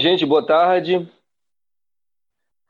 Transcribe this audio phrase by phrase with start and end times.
[0.00, 1.06] Gente, boa tarde.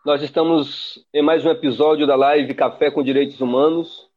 [0.05, 4.11] Nós estamos em mais um episódio da live Café com Direitos Humanos.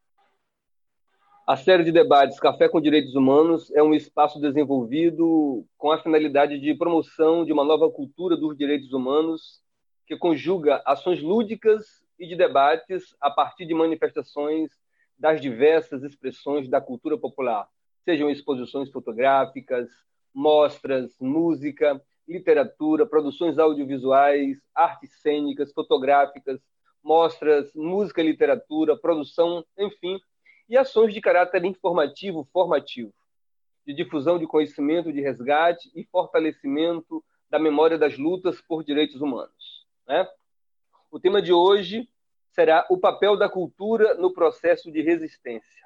[1.46, 6.60] A série de debates Café com Direitos Humanos é um espaço desenvolvido com a finalidade
[6.60, 9.62] de promoção de uma nova cultura dos direitos humanos
[10.08, 14.72] que conjuga ações lúdicas e de debates a partir de manifestações
[15.20, 17.68] das diversas expressões da cultura popular,
[18.06, 19.88] sejam exposições fotográficas,
[20.34, 26.60] mostras, música literatura, produções audiovisuais, artes cênicas, fotográficas,
[27.04, 30.20] mostras, música e literatura, produção, enfim,
[30.70, 33.14] e ações de caráter informativo, formativo,
[33.86, 39.86] de difusão de conhecimento, de resgate e fortalecimento da memória das lutas por direitos humanos.
[40.08, 40.28] Né?
[41.12, 42.10] O tema de hoje
[42.52, 45.84] será o papel da cultura no processo de resistência.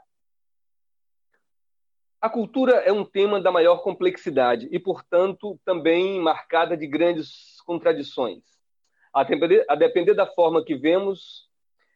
[2.20, 8.44] A cultura é um tema da maior complexidade e, portanto, também marcada de grandes contradições.
[9.14, 11.48] A depender, a depender da forma que vemos,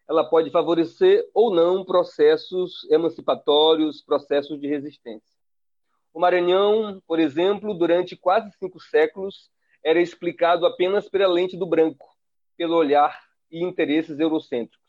[0.08, 5.36] ela pode favorecer ou não processos emancipatórios, processos de resistência.
[6.14, 9.50] O Maranhão, por exemplo, durante quase cinco séculos,
[9.84, 12.08] era explicado apenas pela lente do branco,
[12.56, 14.81] pelo olhar e interesses eurocêntricos.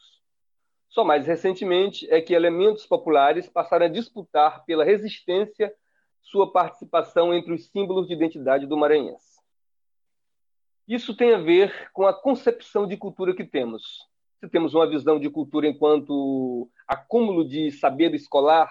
[0.92, 5.74] Só mais recentemente é que elementos populares passaram a disputar pela resistência
[6.20, 9.40] sua participação entre os símbolos de identidade do maranhense.
[10.86, 14.06] Isso tem a ver com a concepção de cultura que temos.
[14.38, 18.70] Se temos uma visão de cultura enquanto acúmulo de saber escolar,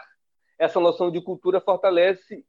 [0.59, 2.45] essa noção de cultura fortalece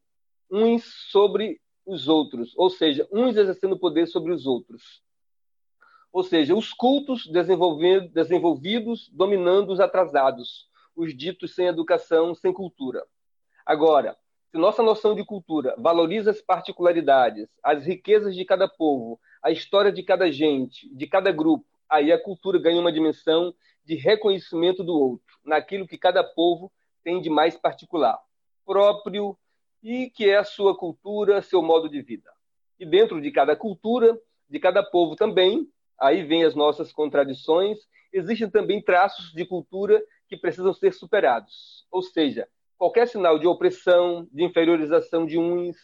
[0.50, 5.02] uns sobre os outros, ou seja, uns exercendo poder sobre os outros
[6.12, 13.02] ou seja, os cultos desenvolvidos dominando os atrasados, os ditos sem educação, sem cultura.
[13.64, 14.16] Agora,
[14.50, 19.90] se nossa noção de cultura valoriza as particularidades, as riquezas de cada povo, a história
[19.90, 24.92] de cada gente, de cada grupo, aí a cultura ganha uma dimensão de reconhecimento do
[24.92, 26.70] outro, naquilo que cada povo
[27.02, 28.18] tem de mais particular,
[28.66, 29.36] próprio
[29.82, 32.30] e que é a sua cultura, seu modo de vida.
[32.78, 35.66] E dentro de cada cultura, de cada povo também,
[36.00, 37.78] aí vem as nossas contradições.
[38.12, 41.86] Existem também traços de cultura que precisam ser superados.
[41.90, 45.76] Ou seja, qualquer sinal de opressão, de inferiorização de uns,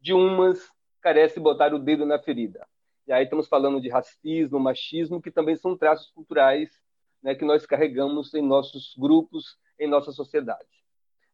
[0.00, 2.66] de umas, carece botar o dedo na ferida.
[3.06, 6.70] E aí estamos falando de racismo, machismo, que também são traços culturais
[7.22, 10.68] né, que nós carregamos em nossos grupos, em nossa sociedade.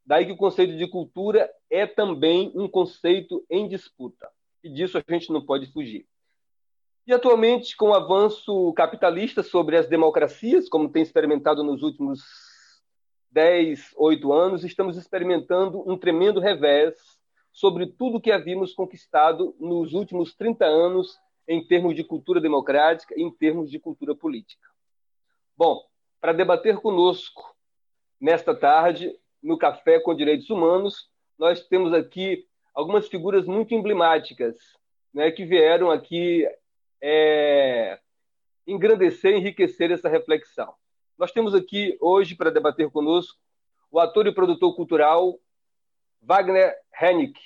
[0.04, 4.30] Daí que o conceito de cultura é também um conceito em disputa.
[4.62, 6.06] E disso a gente não pode fugir.
[7.08, 12.20] E atualmente, com o avanço capitalista sobre as democracias, como tem experimentado nos últimos
[13.30, 16.96] 10, 8 anos, estamos experimentando um tremendo revés
[17.50, 21.18] sobre tudo que havíamos conquistado nos últimos 30 anos
[21.48, 24.68] em termos de cultura democrática, em termos de cultura política.
[25.56, 25.82] Bom,
[26.20, 27.56] para debater conosco
[28.20, 34.56] nesta tarde, no Café com Direitos Humanos, nós temos aqui algumas figuras muito emblemáticas
[35.14, 36.46] né, que vieram aqui
[37.02, 37.98] é,
[38.66, 40.74] engrandecer, enriquecer essa reflexão.
[41.18, 43.38] Nós temos aqui hoje para debater conosco
[43.90, 45.38] o ator e produtor cultural
[46.20, 47.40] Wagner Hennick,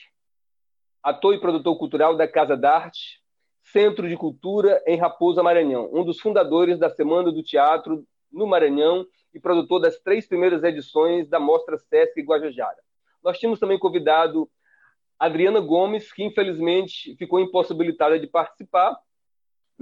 [1.03, 3.23] ator e produtor cultural da Casa d'Arte,
[3.63, 9.07] Centro de Cultura em Raposa Maranhão, um dos fundadores da Semana do Teatro no Maranhão
[9.33, 12.79] e produtor das três primeiras edições da Mostra Sesc Guajajara.
[13.23, 14.51] Nós tínhamos também convidado
[15.19, 18.99] Adriana Gomes, que infelizmente ficou impossibilitada de participar,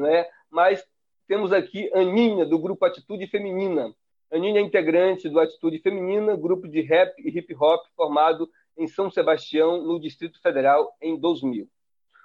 [0.06, 0.28] é?
[0.50, 0.86] mas
[1.26, 3.94] temos aqui Aninha, do grupo Atitude Feminina.
[4.32, 9.10] Aninha é integrante do Atitude Feminina, grupo de rap e hip hop formado em São
[9.10, 11.68] Sebastião, no Distrito Federal, em 2000.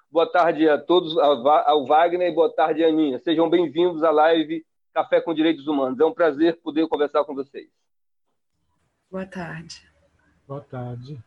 [0.10, 3.20] Boa tarde a todos, ao Wagner, e boa tarde, Aninha.
[3.20, 6.00] Sejam bem-vindos à live Café com Direitos Humanos.
[6.00, 7.70] É um prazer poder conversar com vocês.
[9.12, 9.86] Boa tarde.
[10.48, 11.22] Boa tarde.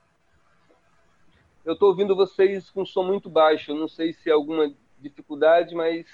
[1.64, 3.74] Eu estou ouvindo vocês com som muito baixo.
[3.74, 6.06] Não sei se é alguma dificuldade, mas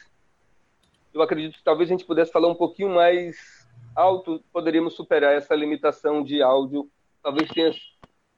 [1.15, 3.65] eu acredito que talvez a gente pudesse falar um pouquinho mais
[3.95, 6.91] alto, poderíamos superar essa limitação de áudio.
[7.23, 7.73] Talvez tenha,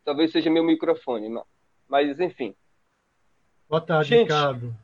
[0.04, 1.40] talvez seja meu microfone,
[1.88, 2.54] mas enfim.
[3.68, 4.76] Boa tarde, gente, Ricardo.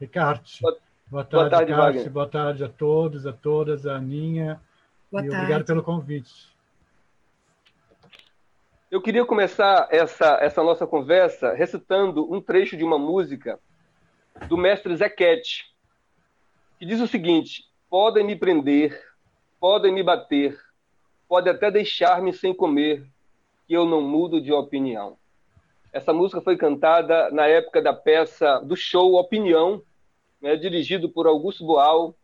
[0.00, 0.42] Ricardo.
[0.60, 0.78] Boa,
[1.08, 2.10] boa tarde, boa tarde Ricardo.
[2.10, 4.60] Boa tarde a todos, a todas, a Aninha.
[5.10, 5.36] Boa e tarde.
[5.36, 6.52] obrigado pelo convite.
[8.90, 13.58] Eu queria começar essa, essa nossa conversa recitando um trecho de uma música
[14.48, 15.71] do mestre Zequete,
[16.82, 19.00] que diz o seguinte: podem me prender,
[19.60, 20.58] podem me bater,
[21.28, 23.06] podem até deixar-me sem comer,
[23.68, 25.16] que eu não mudo de opinião.
[25.92, 29.80] Essa música foi cantada na época da peça do show Opinião,
[30.40, 32.16] né, dirigido por Augusto Boal,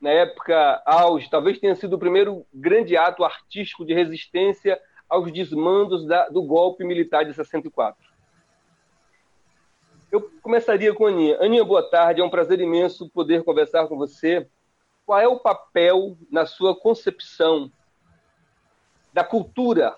[0.00, 4.80] na época auge, talvez tenha sido o primeiro grande ato artístico de resistência
[5.10, 8.02] aos desmandos da, do golpe militar de 64.
[10.16, 11.36] Eu começaria com a Aninha.
[11.42, 14.48] Aninha, boa tarde, é um prazer imenso poder conversar com você.
[15.04, 17.70] Qual é o papel, na sua concepção,
[19.12, 19.94] da cultura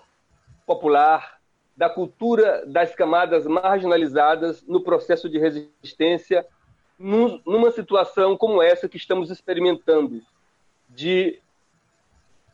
[0.67, 1.39] popular,
[1.73, 6.45] da cultura das camadas marginalizadas no processo de resistência
[6.99, 10.21] numa situação como essa que estamos experimentando,
[10.89, 11.39] de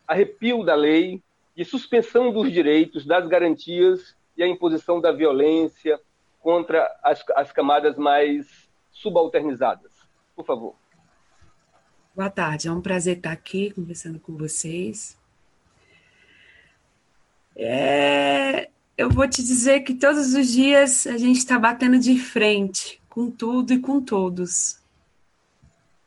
[0.07, 1.19] arrepio da lei,
[1.55, 5.99] de suspensão dos direitos, das garantias e a imposição da violência
[6.45, 9.91] contra as, as camadas mais subalternizadas.
[10.35, 10.75] Por favor.
[12.13, 15.17] Boa tarde, é um prazer estar aqui conversando com vocês.
[17.55, 23.01] É, eu vou te dizer que todos os dias a gente está batendo de frente
[23.09, 24.79] com tudo e com todos.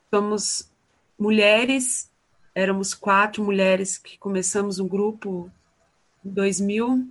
[0.08, 0.70] Somos
[1.18, 2.12] mulheres,
[2.54, 5.50] éramos quatro mulheres que começamos um grupo
[6.24, 7.08] em 2000.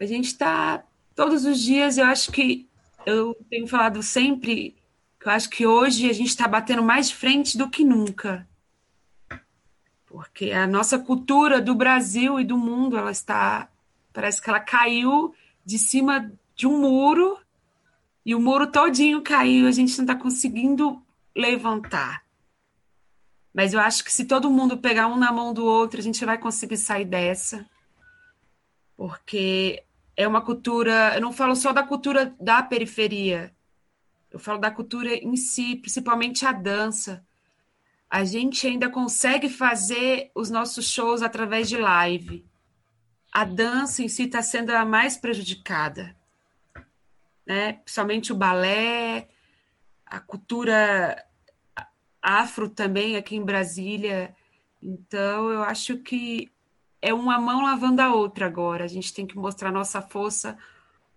[0.00, 0.82] A gente está
[1.18, 2.68] todos os dias, eu acho que
[3.04, 4.76] eu tenho falado sempre
[5.18, 8.48] que eu acho que hoje a gente está batendo mais frente do que nunca.
[10.06, 13.68] Porque a nossa cultura do Brasil e do mundo, ela está.
[14.12, 15.34] Parece que ela caiu
[15.64, 17.36] de cima de um muro
[18.24, 21.02] e o muro todinho caiu, a gente não está conseguindo
[21.34, 22.22] levantar.
[23.52, 26.24] Mas eu acho que se todo mundo pegar um na mão do outro, a gente
[26.24, 27.68] vai conseguir sair dessa.
[28.96, 29.82] Porque
[30.18, 33.54] é uma cultura, eu não falo só da cultura da periferia,
[34.30, 37.24] eu falo da cultura em si, principalmente a dança.
[38.10, 42.44] A gente ainda consegue fazer os nossos shows através de live.
[43.32, 46.18] A dança em si está sendo a mais prejudicada
[47.48, 47.72] né?
[47.82, 49.26] principalmente o balé,
[50.04, 51.24] a cultura
[52.20, 54.36] afro também aqui em Brasília.
[54.82, 56.52] Então, eu acho que
[57.00, 58.84] é uma mão lavando a outra agora.
[58.84, 60.58] A gente tem que mostrar nossa força,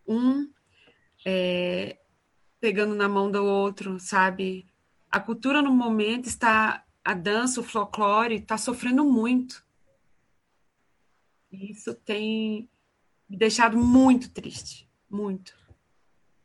[0.07, 0.49] um
[1.25, 1.97] é,
[2.59, 4.65] pegando na mão do outro, sabe?
[5.09, 9.63] A cultura no momento está, a dança, o folclore está sofrendo muito.
[11.51, 12.69] Isso tem
[13.29, 15.53] me deixado muito triste, muito.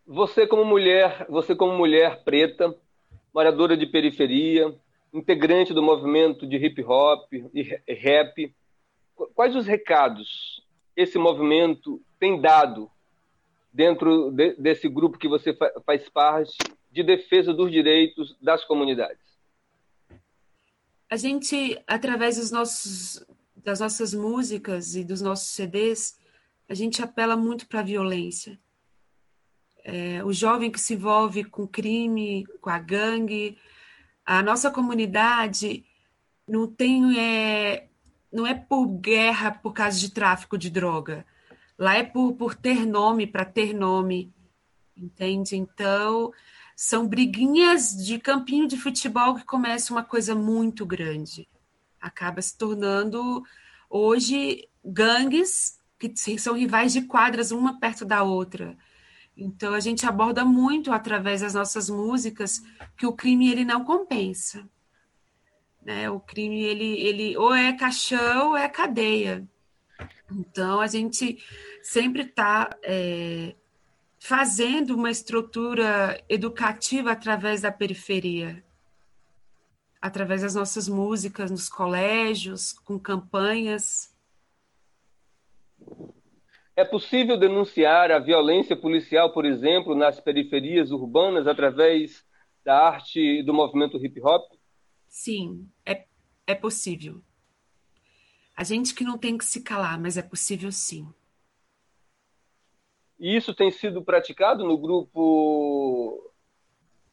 [0.07, 2.77] Você como mulher, você como mulher preta,
[3.35, 4.75] moradora de periferia,
[5.13, 7.63] integrante do movimento de hip hop e
[7.93, 8.55] rap,
[9.35, 10.63] quais os recados
[10.97, 12.91] esse movimento tem dado
[13.73, 16.57] dentro de, desse grupo que você faz parte
[16.91, 19.25] de defesa dos direitos das comunidades?
[21.11, 23.25] A gente, através dos nossos,
[23.57, 26.19] das nossas músicas e dos nossos CDs,
[26.69, 28.59] a gente apela muito para a violência
[29.87, 33.57] é, o jovem que se envolve com crime, com a gangue.
[34.25, 35.85] A nossa comunidade
[36.47, 37.87] não tem é,
[38.33, 41.25] não é por guerra por causa de tráfico de droga.
[41.79, 44.33] Lá é por, por ter nome, para ter nome,
[44.97, 45.57] entende?
[45.57, 46.33] Então,
[46.75, 51.49] são briguinhas de campinho de futebol que começa uma coisa muito grande.
[52.01, 53.43] Acaba se tornando,
[53.89, 58.77] hoje, gangues que são rivais de quadras, uma perto da outra.
[59.37, 62.63] Então a gente aborda muito através das nossas músicas
[62.97, 64.69] que o crime ele não compensa.
[65.87, 66.11] Né?
[66.11, 69.47] O crime ele, ele ou é caixão ou é cadeia.
[70.29, 71.39] Então a gente
[71.81, 73.55] sempre está é,
[74.19, 78.65] fazendo uma estrutura educativa através da periferia,
[80.03, 84.13] através das nossas músicas nos colégios, com campanhas.
[86.75, 92.27] É possível denunciar a violência policial, por exemplo, nas periferias urbanas através
[92.65, 94.56] da arte do movimento hip hop?
[95.09, 96.05] Sim, é,
[96.47, 97.23] é possível.
[98.57, 101.07] A gente que não tem que se calar, mas é possível sim.
[103.19, 106.33] E isso tem sido praticado no grupo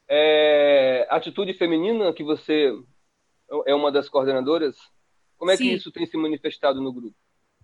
[0.08, 2.70] é, Atitude Feminina, que você
[3.66, 4.76] é uma das coordenadoras?
[5.36, 5.64] Como é sim.
[5.64, 7.16] que isso tem se manifestado no grupo?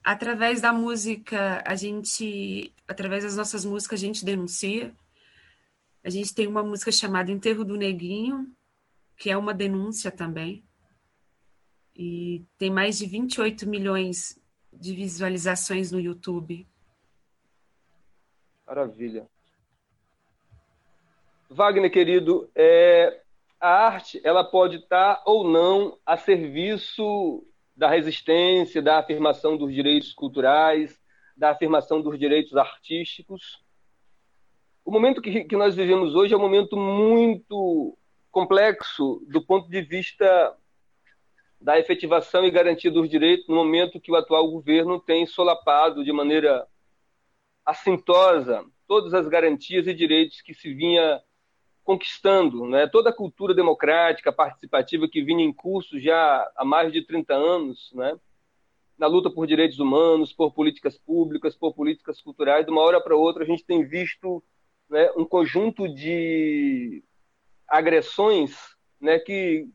[0.02, 4.94] através da música, a gente, através das nossas músicas, a gente denuncia.
[6.02, 8.50] A gente tem uma música chamada Enterro do Neguinho,
[9.20, 10.64] que é uma denúncia também.
[11.94, 14.40] E tem mais de 28 milhões
[14.72, 16.66] de visualizações no YouTube.
[18.66, 19.28] Maravilha.
[21.50, 23.20] Wagner, querido, é,
[23.60, 27.46] a arte ela pode estar ou não a serviço
[27.76, 30.98] da resistência, da afirmação dos direitos culturais,
[31.36, 33.62] da afirmação dos direitos artísticos.
[34.82, 37.98] O momento que, que nós vivemos hoje é um momento muito
[38.30, 40.56] complexo do ponto de vista
[41.60, 46.12] da efetivação e garantia dos direitos no momento que o atual governo tem solapado de
[46.12, 46.66] maneira
[47.64, 51.22] assintosa todas as garantias e direitos que se vinha
[51.84, 52.87] conquistando, né?
[52.87, 57.90] toda a cultura democrática, participativa que vinha em curso já há mais de 30 anos,
[57.92, 58.18] né?
[58.99, 63.16] na luta por direitos humanos, por políticas públicas, por políticas culturais, de uma hora para
[63.16, 64.42] outra a gente tem visto
[64.88, 67.02] né, um conjunto de
[67.70, 69.68] agressões né, que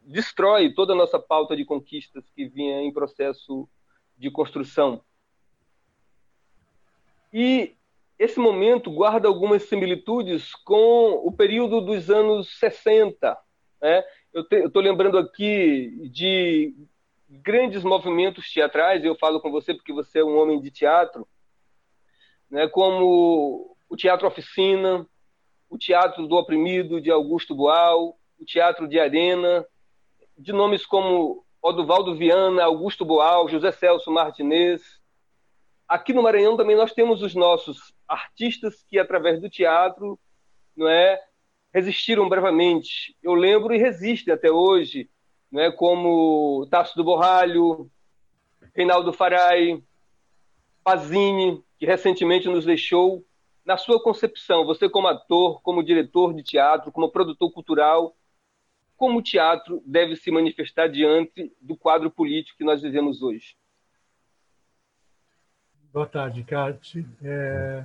[0.00, 3.68] destrói toda a nossa pauta de conquistas que vinha em processo
[4.16, 5.02] de construção.
[7.32, 7.76] E
[8.18, 13.38] esse momento guarda algumas similitudes com o período dos anos 60.
[13.82, 14.02] Né?
[14.32, 16.74] Eu estou lembrando aqui de
[17.28, 21.28] grandes movimentos teatrais, eu falo com você porque você é um homem de teatro,
[22.50, 22.66] né?
[22.66, 25.06] como o Teatro Oficina,
[25.68, 29.66] o Teatro do Oprimido, de Augusto Boal, o Teatro de Arena,
[30.36, 34.82] de nomes como Oduvaldo Viana, Augusto Boal, José Celso Martinez.
[35.86, 40.18] Aqui no Maranhão também nós temos os nossos artistas que, através do teatro,
[40.76, 41.20] não é,
[41.74, 43.16] resistiram brevemente.
[43.22, 45.10] Eu lembro e resistem até hoje,
[45.50, 47.90] não é, como Tasso do Borralho,
[48.74, 49.82] Reinaldo Farai,
[50.84, 53.24] Pazini, que recentemente nos deixou.
[53.68, 58.16] Na sua concepção, você como ator, como diretor de teatro, como produtor cultural,
[58.96, 63.58] como o teatro deve se manifestar diante do quadro político que nós vivemos hoje.
[65.92, 67.06] Boa tarde, Cate.
[67.22, 67.84] É...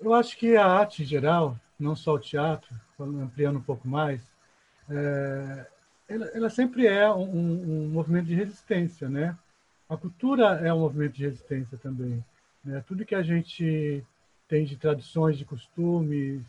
[0.00, 4.24] Eu acho que a arte em geral, não só o teatro, ampliando um pouco mais,
[4.88, 5.66] é...
[6.08, 9.36] ela, ela, sempre é um, um, movimento de resistência, né?
[9.88, 12.24] A cultura é um movimento de resistência também.
[12.64, 12.80] Né?
[12.86, 14.06] Tudo que a gente
[14.52, 16.42] tem de tradições, de costumes,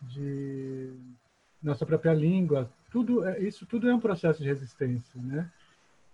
[0.00, 0.90] de
[1.62, 5.50] nossa própria língua, tudo é, isso tudo é um processo de resistência, né?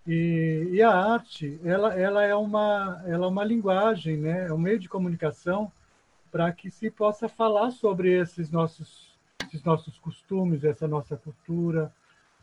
[0.04, 4.48] E, e, a arte, ela, ela é uma, ela é uma linguagem, né?
[4.48, 5.70] É um meio de comunicação
[6.28, 9.16] para que se possa falar sobre esses nossos,
[9.46, 11.92] esses nossos costumes, essa nossa cultura.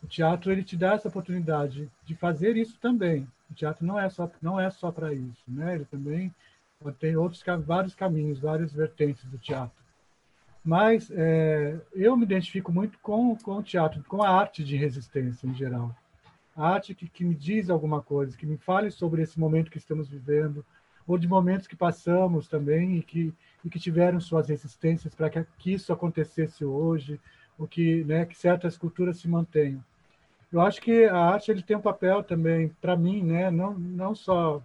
[0.02, 3.28] O teatro ele te dá essa oportunidade de fazer isso também.
[3.50, 5.74] O teatro não é só não é só para isso, né?
[5.74, 6.32] Ele também
[6.98, 9.84] tem outros vários caminhos, várias vertentes do teatro.
[10.64, 15.46] Mas é, eu me identifico muito com, com o teatro, com a arte de resistência
[15.46, 15.94] em geral.
[16.56, 19.78] A arte que, que me diz alguma coisa, que me fale sobre esse momento que
[19.78, 20.64] estamos vivendo,
[21.06, 23.32] ou de momentos que passamos também e que,
[23.64, 27.20] e que tiveram suas resistências para que, que isso acontecesse hoje,
[27.56, 29.84] ou que, né, que certas culturas se mantenham.
[30.52, 34.14] Eu acho que a arte ele tem um papel também, para mim, né, não, não
[34.14, 34.62] só,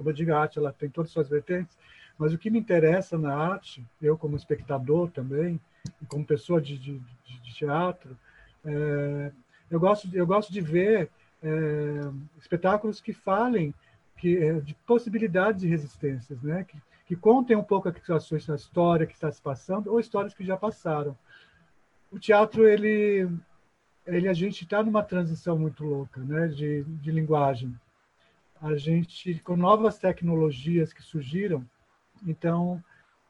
[0.00, 1.76] como eu digo, a arte ela tem todas as suas vertentes,
[2.16, 5.60] mas o que me interessa na arte, eu como espectador também,
[6.00, 8.16] e como pessoa de, de, de teatro,
[8.64, 9.30] é,
[9.70, 11.10] eu, gosto, eu gosto de ver
[11.42, 11.50] é,
[12.38, 13.74] espetáculos que falem
[14.16, 16.64] que, é, de possibilidades de resistências, né?
[16.64, 20.46] que, que contem um pouco a sua história que está se passando ou histórias que
[20.46, 21.14] já passaram.
[22.10, 23.28] O teatro, ele,
[24.06, 26.48] ele a gente está numa transição muito louca né?
[26.48, 27.78] de, de linguagem.
[28.60, 31.64] A gente, com novas tecnologias que surgiram,
[32.26, 32.82] então,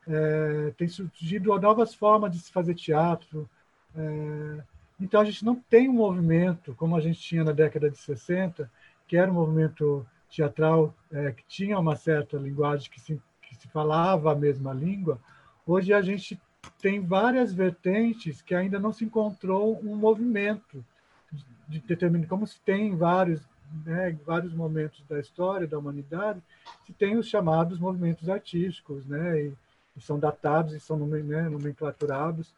[0.07, 3.49] é, tem surgido novas formas de se fazer teatro.
[3.95, 4.63] É,
[5.01, 8.71] então, a gente não tem um movimento como a gente tinha na década de 60,
[9.07, 13.69] que era um movimento teatral é, que tinha uma certa linguagem, que se, que se
[13.69, 15.21] falava a mesma língua.
[15.67, 16.41] Hoje, a gente
[16.81, 20.85] tem várias vertentes que ainda não se encontrou um movimento
[21.31, 23.49] de, de determinar, como se tem vários
[23.85, 26.41] né, em vários momentos da história da humanidade,
[26.87, 29.53] se tem os chamados movimentos artísticos, né, e,
[29.97, 32.55] e são datados e são né, nomenclaturados.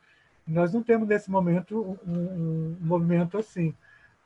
[0.46, 3.74] Nós não temos nesse momento um, um, um movimento assim.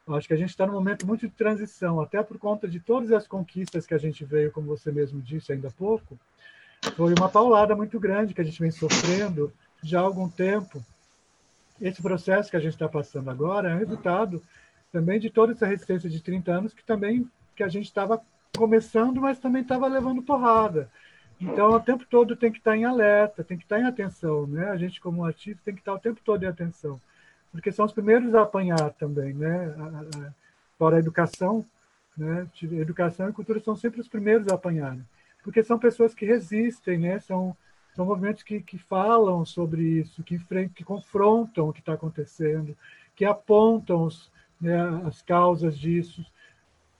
[0.07, 2.78] Eu acho que a gente está num momento muito de transição, até por conta de
[2.78, 6.16] todas as conquistas que a gente veio, como você mesmo disse ainda há pouco,
[6.95, 9.52] foi uma paulada muito grande que a gente vem sofrendo
[9.83, 10.85] já há algum tempo.
[11.81, 14.43] Esse processo que a gente está passando agora é resultado
[14.97, 18.19] também de toda essa resistência de 30 anos que também que a gente estava
[18.57, 20.91] começando, mas também estava levando porrada.
[21.38, 24.71] Então, o tempo todo tem que estar em alerta, tem que estar em atenção, né?
[24.71, 26.99] A gente como artista tem que estar o tempo todo em atenção,
[27.53, 29.75] porque são os primeiros a apanhar também, né?
[30.79, 31.62] Fora a educação,
[32.17, 32.49] né?
[32.62, 34.97] Educação e cultura são sempre os primeiros a apanhar,
[35.45, 37.21] porque são pessoas que resistem, né?
[37.21, 37.55] São
[37.95, 40.38] são movimentos que, que falam sobre isso, que,
[40.75, 42.76] que confrontam o que está acontecendo,
[43.15, 46.25] que apontam os, né, as causas disso.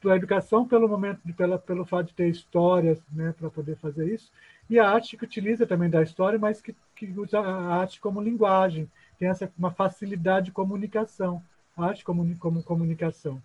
[0.05, 4.31] A educação, pelo momento, pela, pelo fato de ter histórias né, para poder fazer isso,
[4.69, 8.21] e a arte que utiliza também da história, mas que, que usa a arte como
[8.21, 11.43] linguagem, tem essa uma facilidade de comunicação,
[11.77, 13.43] arte como, como comunicação.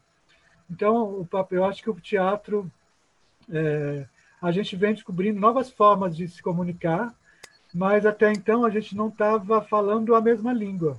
[0.69, 2.71] Então, eu acho que o teatro,
[3.51, 4.05] é,
[4.41, 7.13] a gente vem descobrindo novas formas de se comunicar,
[7.73, 10.97] mas até então a gente não estava falando a mesma língua.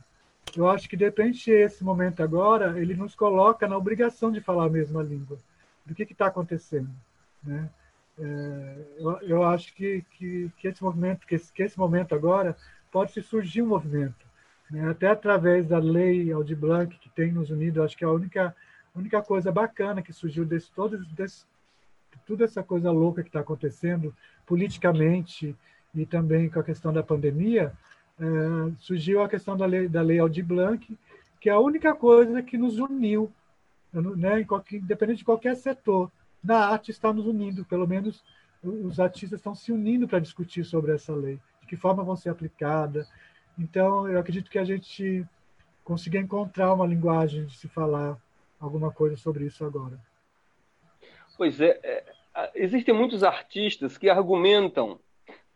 [0.56, 4.66] Eu acho que, de repente, esse momento agora, ele nos coloca na obrigação de falar
[4.66, 5.38] a mesma língua.
[5.84, 6.90] Do que está acontecendo,
[7.42, 7.68] né?
[8.18, 12.56] É, eu, eu, acho que, que, que, esse movimento, que esse, que esse momento agora,
[12.90, 14.26] pode se surgir um movimento.
[14.70, 14.88] Né?
[14.88, 18.54] Até através da lei Aldir Blanc, que tem nos unido, acho que é a única,
[18.94, 21.46] única coisa bacana que surgiu desse, todo, desse,
[22.26, 24.14] toda essa coisa louca que está acontecendo
[24.46, 25.56] politicamente
[25.94, 27.72] e também com a questão da pandemia,
[28.22, 30.96] é, surgiu a questão da lei, da lei Aldir Blanc,
[31.40, 33.32] que é a única coisa que nos uniu,
[33.92, 34.46] né?
[34.72, 36.10] independente de qualquer setor
[36.42, 38.22] na arte está nos unindo, pelo menos
[38.62, 42.30] os artistas estão se unindo para discutir sobre essa lei, de que forma vão ser
[42.30, 43.06] aplicada.
[43.58, 45.26] Então, eu acredito que a gente
[45.82, 48.16] consiga encontrar uma linguagem de se falar
[48.60, 49.98] alguma coisa sobre isso agora.
[51.36, 52.04] Pois é, é
[52.54, 54.98] existem muitos artistas que argumentam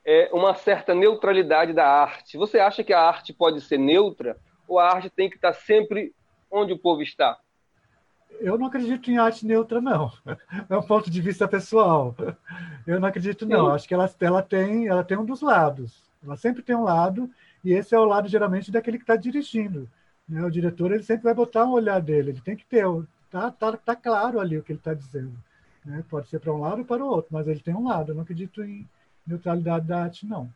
[0.06, 2.38] é, uma certa neutralidade da arte.
[2.38, 6.14] Você acha que a arte pode ser neutra ou a arte tem que estar sempre
[6.50, 7.38] onde o povo está?
[8.40, 10.12] eu não acredito em arte neutra, não.
[10.68, 12.14] É um ponto de vista pessoal.
[12.86, 13.68] Eu não acredito, não.
[13.68, 16.04] Acho que ela, ela, tem, ela tem um dos lados.
[16.24, 17.30] Ela sempre tem um lado,
[17.64, 19.88] e esse é o lado, geralmente, daquele que está dirigindo.
[20.28, 20.42] Né?
[20.44, 22.84] O diretor ele sempre vai botar um olhar dele, ele tem que ter.
[23.30, 25.36] Tá, tá, tá claro ali o que ele está dizendo.
[25.84, 26.04] Né?
[26.08, 28.10] Pode ser para um lado ou para o outro, mas ele tem um lado.
[28.10, 28.88] Eu não acredito em
[29.26, 30.50] neutralidade da arte, não.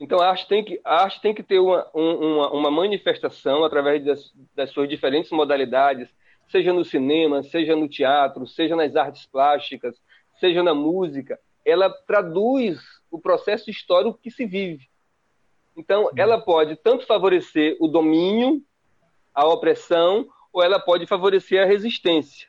[0.00, 4.04] Então a arte tem que, a arte tem que ter uma, uma, uma manifestação através
[4.04, 6.08] das, das suas diferentes modalidades,
[6.48, 10.00] seja no cinema, seja no teatro, seja nas artes plásticas,
[10.38, 14.88] seja na música, ela traduz o processo histórico que se vive.
[15.76, 18.62] Então, ela pode tanto favorecer o domínio,
[19.34, 22.48] a opressão, ou ela pode favorecer a resistência.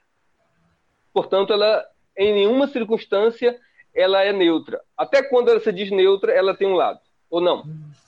[1.14, 1.86] Portanto, ela,
[2.18, 3.60] em nenhuma circunstância,
[3.94, 4.82] ela é neutra.
[4.98, 7.00] Até quando ela se diz neutra, ela tem um lado,
[7.30, 7.64] ou não?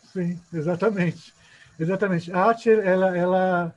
[0.05, 1.33] Sim, exatamente.
[1.79, 2.31] Exatamente.
[2.31, 3.75] A arte, ela, ela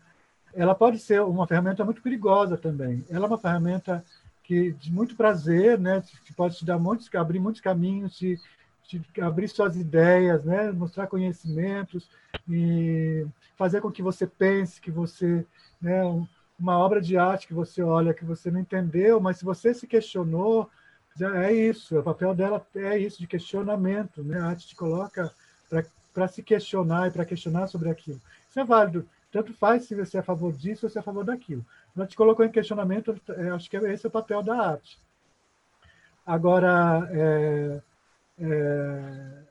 [0.57, 3.05] ela pode ser uma ferramenta muito perigosa também.
[3.11, 4.05] Ela é uma ferramenta
[4.43, 8.39] que de muito prazer, né, que pode te dar muitos, abrir muitos caminhos, te,
[8.85, 12.09] te abrir suas ideias, né, mostrar conhecimentos
[12.49, 15.45] e fazer com que você pense, que você,
[15.81, 16.03] né,
[16.59, 19.87] uma obra de arte que você olha que você não entendeu, mas se você se
[19.87, 20.71] questionou,
[21.21, 24.41] é isso, o papel dela é isso de questionamento, né?
[24.41, 25.33] A arte te coloca
[26.13, 28.21] para se questionar e para questionar sobre aquilo.
[28.49, 31.03] Isso é válido tanto faz se você é a favor disso ou se é a
[31.03, 31.67] favor daquilo.
[31.97, 34.97] Ela te colocou em questionamento, é, acho que esse é o papel da arte.
[36.25, 37.83] Agora, é,
[38.39, 39.43] é,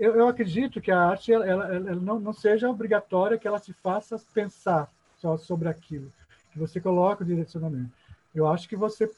[0.00, 3.60] eu, eu, acredito que a arte ela, ela, ela não, não, seja obrigatória que ela
[3.60, 6.12] te faça pensar só sobre aquilo,
[6.52, 7.92] que você coloca o direcionamento.
[8.34, 9.08] Eu acho que você,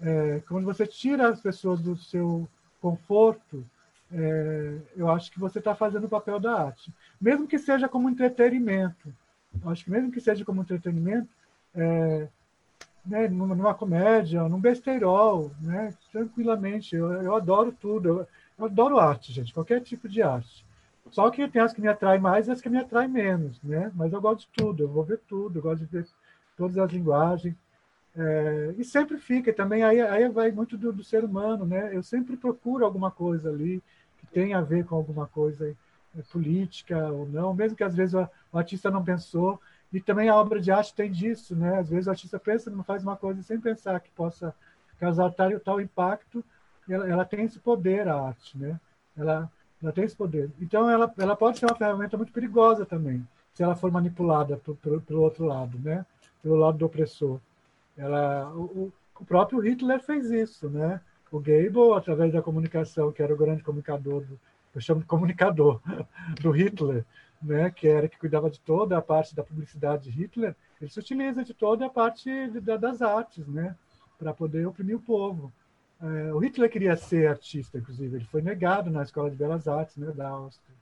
[0.00, 2.48] é, quando você tira as pessoas do seu
[2.80, 3.64] conforto,
[4.12, 6.92] é, eu acho que você está fazendo o papel da arte.
[7.20, 9.12] Mesmo que seja como entretenimento.
[9.62, 11.28] Eu acho que mesmo que seja como entretenimento,
[11.74, 12.28] é,
[13.04, 16.94] né, numa, comédia, num besteirol, né, tranquilamente.
[16.94, 18.08] Eu, eu adoro tudo.
[18.08, 18.28] Eu,
[18.58, 20.64] eu, adoro arte, gente, qualquer tipo de arte.
[21.10, 23.92] Só que tem as que me atraem mais e as que me atraem menos, né?
[23.94, 26.06] Mas eu gosto de tudo, eu vou ver tudo, eu gosto de ver
[26.56, 27.54] todas as linguagens.
[28.18, 31.94] É, e sempre fica, também aí, aí vai muito do, do, ser humano, né?
[31.94, 33.82] Eu sempre procuro alguma coisa ali
[34.16, 35.68] que tem a ver com alguma coisa
[36.16, 39.60] é, política ou não, mesmo que às vezes o, o, artista não pensou.
[39.92, 41.78] E também a obra de arte tem disso, né?
[41.78, 44.54] Às vezes o artista pensa, não faz uma coisa sem pensar que possa
[44.98, 46.42] causar tal, tal impacto.
[46.88, 48.80] Ela, ela tem esse poder, a arte, né?
[49.16, 49.50] Ela,
[49.82, 50.50] ela tem esse poder.
[50.58, 54.58] Então, ela, ela pode ser uma ferramenta muito perigosa também, se ela for manipulada
[55.06, 56.04] pelo outro lado, né?
[56.42, 57.40] Pelo lado do opressor.
[57.96, 61.00] Ela, o, o próprio Hitler fez isso, né?
[61.30, 64.38] O Goebbels, através da comunicação, que era o grande comunicador, do,
[64.74, 65.80] eu chamo de comunicador,
[66.40, 67.04] do Hitler,
[67.42, 67.70] né?
[67.70, 71.42] que era que cuidava de toda a parte da publicidade de Hitler, ele se utiliza
[71.42, 72.30] de toda a parte
[72.60, 73.74] da, das artes, né?
[74.18, 75.52] para poder oprimir o povo.
[76.00, 79.96] É, o Hitler queria ser artista, inclusive, ele foi negado na Escola de Belas Artes
[79.96, 80.76] né, da Áustria.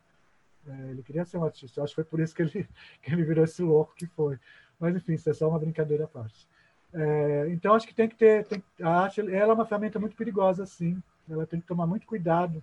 [0.66, 2.68] É, ele queria ser um artista, eu acho que foi por isso que ele,
[3.03, 4.38] que ele virou esse louco que foi.
[4.79, 6.48] Mas, enfim, isso é só uma brincadeira à parte.
[6.94, 8.44] É, então, acho que tem que ter.
[8.44, 11.02] Tem, a arte ela é uma ferramenta muito perigosa, sim.
[11.28, 12.62] Ela tem que tomar muito cuidado.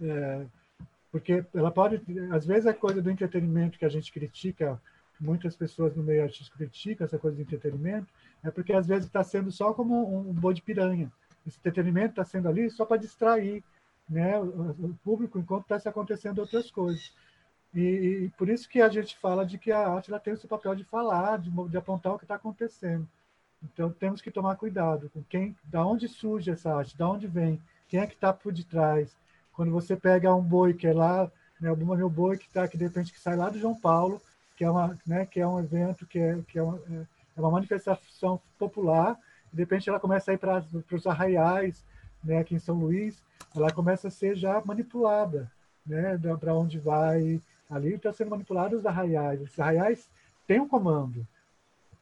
[0.00, 0.46] É,
[1.10, 2.00] porque ela pode.
[2.32, 4.80] Às vezes, a coisa do entretenimento que a gente critica,
[5.20, 8.06] muitas pessoas no meio artístico criticam essa coisa de entretenimento,
[8.44, 11.10] é porque às vezes está sendo só como um, um boi de piranha.
[11.46, 13.64] Esse entretenimento está sendo ali só para distrair
[14.08, 17.12] né, o público enquanto está se acontecendo outras coisas.
[17.74, 20.36] E, e, por isso que a gente fala de que a arte ela tem o
[20.36, 23.08] seu papel de falar, de, de apontar o que está acontecendo.
[23.62, 27.60] Então temos que tomar cuidado com quem, da onde surge essa arte, da onde vem,
[27.88, 29.14] quem é que está por detrás.
[29.52, 32.78] Quando você pega um boi que é lá, né, o meu boi que está que
[32.78, 34.20] de repente que sai lá do João Paulo,
[34.56, 37.50] que é uma, né, que é um evento que é que é uma, é uma
[37.50, 39.18] manifestação popular,
[39.52, 41.84] de repente ela começa a ir para os arraiais,
[42.24, 43.22] né, aqui em São Luís,
[43.54, 45.50] ela começa a ser já manipulada,
[45.84, 49.40] né, para onde vai ali está sendo manipulada os arraiais.
[49.40, 50.08] Esses arraiais
[50.46, 51.26] têm um comando,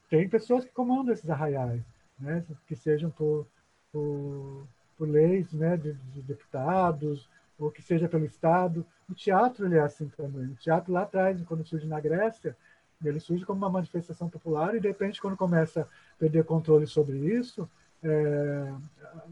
[0.08, 1.82] tem pessoas que comandam esses arraiais,
[2.18, 2.44] né?
[2.66, 3.46] que sejam por,
[3.92, 4.66] por,
[4.96, 5.76] por leis né?
[5.76, 8.84] De, de, deputados, ou que seja pelo Estado.
[9.08, 10.46] O teatro ele é assim também.
[10.46, 12.56] O teatro lá atrás, quando surge na Grécia,
[13.04, 17.16] ele surge como uma manifestação popular e, de repente, quando começa a perder controle sobre
[17.16, 17.68] isso,
[18.02, 18.72] é,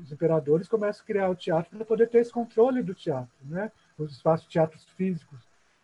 [0.03, 3.71] os imperadores começam a criar o teatro para poder ter esse controle do teatro, né?
[3.99, 5.39] os espaços teatros físicos,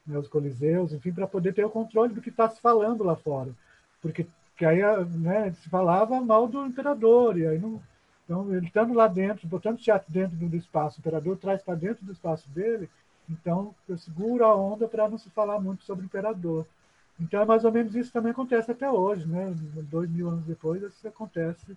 [0.07, 0.19] né?
[0.19, 3.53] os coliseus, enfim, para poder ter o controle do que está se falando lá fora.
[4.01, 7.81] Porque que aí né, se falava mal do imperador, e aí não,
[8.25, 11.75] então ele estando lá dentro, botando o teatro dentro do espaço, o imperador traz para
[11.75, 12.89] dentro do espaço dele,
[13.29, 16.67] então eu seguro a onda para não se falar muito sobre o imperador.
[17.21, 19.55] Então é mais ou menos isso também acontece até hoje, né?
[19.91, 21.77] Dois mil anos depois, isso acontece,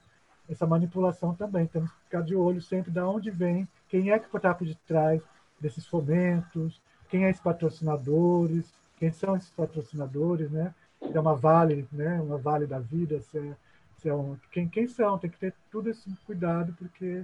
[0.49, 1.67] essa manipulação também.
[1.67, 5.21] Temos que ficar de olho sempre de onde vem, quem é que está por detrás
[5.59, 10.73] desses fomentos, quem é esses patrocinadores, quem são esses patrocinadores, né?
[11.01, 12.19] É uma vale, né?
[12.21, 13.55] Uma vale da vida, se é,
[13.97, 17.23] se é um, quem, quem são, tem que ter tudo esse cuidado porque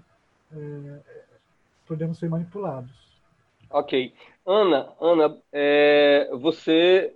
[0.53, 0.99] é,
[1.87, 2.91] podemos ser manipulados.
[3.69, 4.13] Ok.
[4.45, 7.15] Ana, Ana, é, você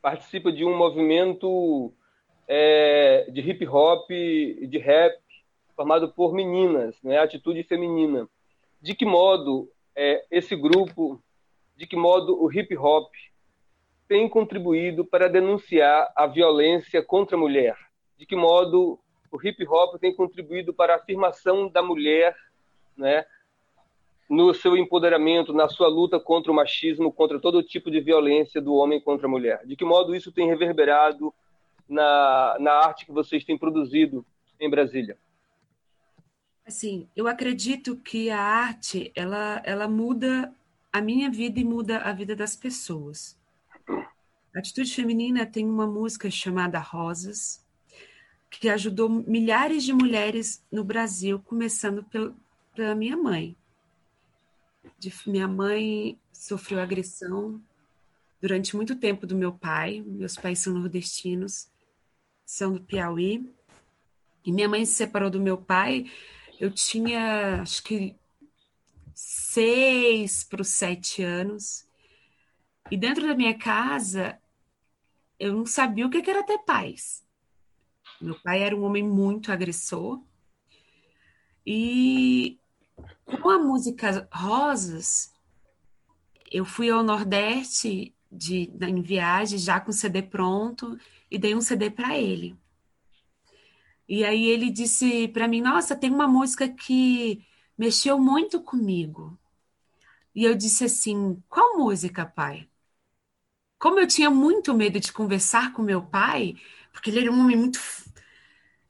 [0.00, 1.92] participa de um movimento
[2.46, 5.18] é, de hip hop de rap
[5.74, 7.18] formado por meninas, né?
[7.18, 8.28] Atitude feminina.
[8.80, 11.20] De que modo é, esse grupo,
[11.76, 13.12] de que modo o hip hop
[14.08, 17.76] tem contribuído para denunciar a violência contra a mulher?
[18.16, 18.98] De que modo
[19.30, 22.34] o hip hop tem contribuído para a afirmação da mulher,
[22.96, 23.26] né,
[24.28, 28.74] no seu empoderamento, na sua luta contra o machismo, contra todo tipo de violência do
[28.74, 29.64] homem contra a mulher?
[29.66, 31.32] De que modo isso tem reverberado
[31.88, 34.24] na, na arte que vocês têm produzido
[34.58, 35.16] em Brasília?
[36.66, 40.52] Assim, eu acredito que a arte ela, ela muda
[40.92, 43.37] a minha vida e muda a vida das pessoas.
[44.54, 47.64] Atitude Feminina tem uma música chamada Rosas,
[48.50, 52.04] que ajudou milhares de mulheres no Brasil, começando
[52.74, 53.56] pela minha mãe.
[54.98, 57.60] De, minha mãe sofreu agressão
[58.40, 60.02] durante muito tempo do meu pai.
[60.06, 61.68] Meus pais são nordestinos,
[62.44, 63.48] são do Piauí.
[64.44, 66.10] E minha mãe se separou do meu pai.
[66.58, 68.16] Eu tinha, acho que,
[69.14, 71.87] seis para os sete anos.
[72.90, 74.38] E dentro da minha casa,
[75.38, 77.24] eu não sabia o que era ter paz.
[78.20, 80.22] Meu pai era um homem muito agressor.
[81.66, 82.58] E
[83.24, 85.32] com a música Rosas,
[86.50, 90.98] eu fui ao Nordeste de, em viagem, já com o CD pronto,
[91.30, 92.56] e dei um CD para ele.
[94.08, 97.44] E aí ele disse para mim: Nossa, tem uma música que
[97.76, 99.38] mexeu muito comigo.
[100.34, 102.66] E eu disse assim: Qual música, pai?
[103.78, 106.56] Como eu tinha muito medo de conversar com meu pai,
[106.92, 107.80] porque ele era um homem muito.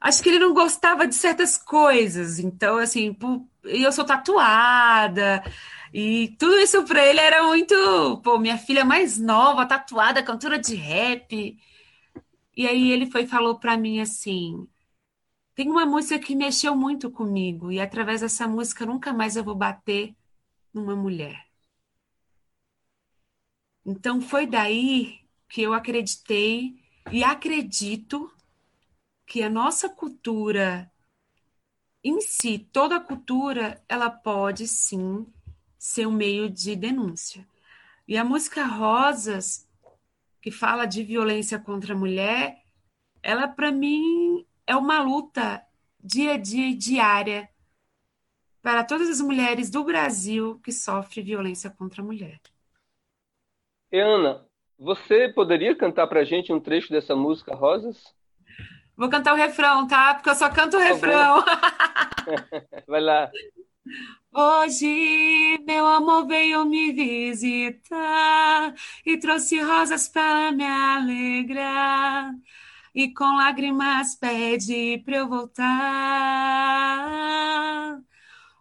[0.01, 2.38] Acho que ele não gostava de certas coisas.
[2.38, 3.16] Então, assim,
[3.64, 5.42] eu sou tatuada.
[5.92, 7.74] E tudo isso para ele era muito.
[8.22, 11.59] Pô, minha filha mais nova, tatuada, cantora de rap.
[12.57, 14.68] E aí ele foi falou para mim assim:
[15.57, 19.57] tem uma música que mexeu muito comigo, e através dessa música nunca mais eu vou
[19.57, 20.16] bater
[20.74, 21.47] numa mulher.
[23.90, 26.79] Então foi daí que eu acreditei
[27.11, 28.31] e acredito
[29.24, 30.92] que a nossa cultura
[32.05, 35.27] em si, toda a cultura, ela pode sim
[35.79, 37.48] ser um meio de denúncia.
[38.07, 39.66] E a música Rosas,
[40.42, 42.62] que fala de violência contra a mulher,
[43.22, 45.66] ela para mim é uma luta
[45.98, 47.48] dia a dia diária
[48.61, 52.38] para todas as mulheres do Brasil que sofrem violência contra a mulher.
[53.90, 54.44] E Ana,
[54.79, 58.14] você poderia cantar pra gente um trecho dessa música Rosas?
[58.96, 60.14] Vou cantar o refrão, tá?
[60.14, 61.42] Porque eu só canto o refrão.
[62.87, 63.31] Vai lá.
[64.35, 68.74] Hoje meu amor veio me visitar
[69.07, 72.31] e trouxe rosas para me alegrar
[72.94, 75.68] e com lágrimas pede para eu voltar.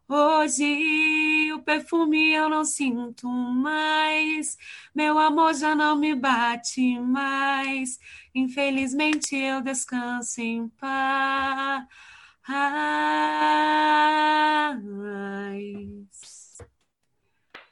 [0.09, 4.57] Hoje o perfume eu não sinto mais,
[4.95, 7.99] meu amor já não me bate mais.
[8.33, 11.85] Infelizmente eu descanso em paz.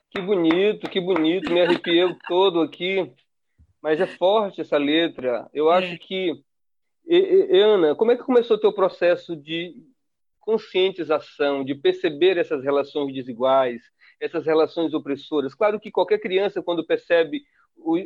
[0.10, 3.14] Que bonito, que bonito, me arrepiei todo aqui.
[3.82, 5.50] Mas é forte essa letra.
[5.54, 5.98] Eu acho é.
[5.98, 6.44] que.
[7.08, 9.76] E, e, Ana, como é que começou o teu processo de
[10.46, 13.82] conscientização, de perceber essas relações desiguais,
[14.20, 15.56] essas relações opressoras?
[15.56, 17.44] Claro que qualquer criança, quando percebe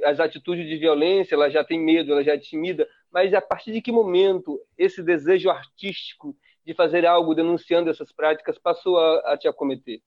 [0.06, 3.71] as atitudes de violência, ela já tem medo, ela já é tímida, mas a partir
[3.71, 9.38] de que momento esse desejo artístico de fazer algo denunciando essas práticas passou a, a
[9.38, 10.02] te acometer?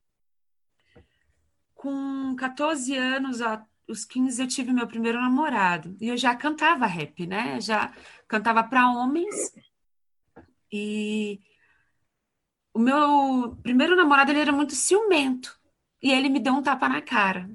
[1.74, 3.40] Com 14 anos,
[3.88, 5.96] os 15, eu tive meu primeiro namorado.
[6.00, 7.60] E eu já cantava rap, né?
[7.60, 7.92] Já
[8.28, 9.52] cantava para homens.
[10.72, 11.40] E
[12.74, 15.58] o meu primeiro namorado, ele era muito ciumento.
[16.02, 17.48] E ele me deu um tapa na cara.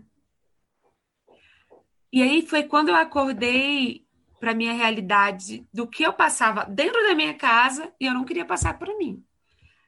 [2.11, 4.05] E aí foi quando eu acordei
[4.39, 8.45] para minha realidade do que eu passava dentro da minha casa e eu não queria
[8.45, 9.23] passar para mim.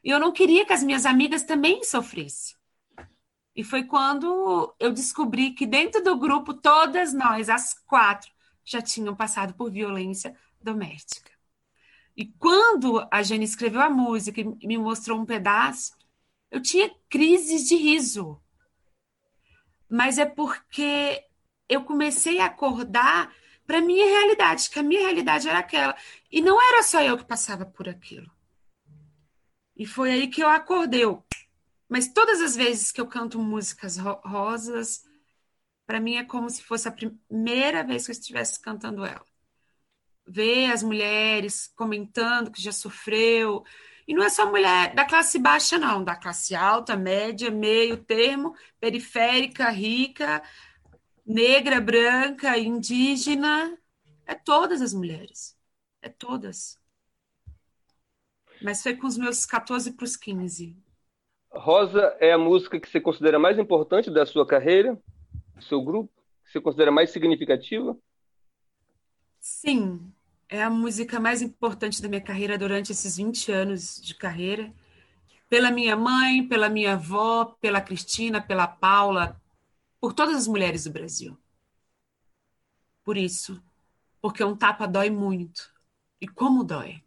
[0.04, 2.58] E eu não queria que as minhas amigas também sofressem.
[3.56, 8.32] E foi quando eu descobri que dentro do grupo todas nós, as quatro,
[8.64, 11.32] já tinham passado por violência doméstica.
[12.20, 15.96] E quando a Jane escreveu a música e me mostrou um pedaço,
[16.52, 18.38] eu tinha crises de riso.
[19.90, 21.24] Mas é porque
[21.70, 23.34] eu comecei a acordar
[23.66, 25.96] para minha realidade, que a minha realidade era aquela.
[26.30, 28.30] E não era só eu que passava por aquilo.
[29.74, 31.04] E foi aí que eu acordei.
[31.88, 35.06] Mas todas as vezes que eu canto músicas ro rosas,
[35.88, 39.29] para mim é como se fosse a primeira vez que eu estivesse cantando ela.
[40.30, 43.64] Ver as mulheres comentando que já sofreu.
[44.08, 48.56] E não é só mulher da classe baixa, não, da classe alta, média, meio termo,
[48.80, 50.42] periférica, rica,
[51.26, 53.78] negra, branca, indígena,
[54.26, 55.58] é todas as mulheres.
[56.02, 56.80] É todas.
[58.62, 60.76] Mas foi com os meus 14 para os 15.
[61.52, 65.00] Rosa é a música que você considera mais importante da sua carreira,
[65.56, 66.12] do seu grupo?
[66.46, 67.98] Que você considera mais significativa?
[69.40, 70.14] Sim,
[70.50, 74.74] é a música mais importante da minha carreira durante esses 20 anos de carreira.
[75.48, 79.40] Pela minha mãe, pela minha avó, pela Cristina, pela Paula,
[80.02, 81.38] por todas as mulheres do Brasil.
[83.04, 83.64] Por isso,
[84.22, 85.72] porque um tapa dói muito.
[86.20, 87.04] E como dói.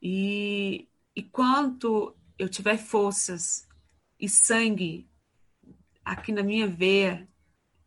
[0.00, 3.66] E, e quanto eu tiver forças
[4.18, 5.08] e sangue
[6.04, 7.26] aqui na minha veia,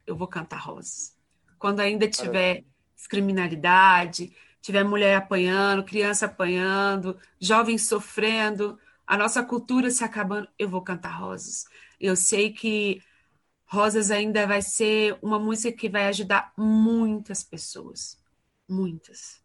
[0.06, 1.16] eu vou cantar rosas.
[1.58, 2.66] Quando ainda tiver
[3.08, 10.82] criminalidade, tiver mulher apanhando, criança apanhando, jovens sofrendo, a nossa cultura se acabando, eu vou
[10.82, 11.66] cantar rosas.
[12.00, 13.02] Eu sei que
[13.68, 18.22] Rosas ainda vai ser uma música que vai ajudar muitas pessoas.
[18.70, 19.44] Muitas.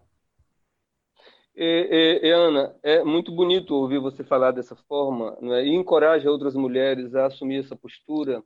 [1.56, 6.54] E, e, Ana, é muito bonito ouvir você falar dessa forma né, e encoraja outras
[6.54, 8.42] mulheres a assumir essa postura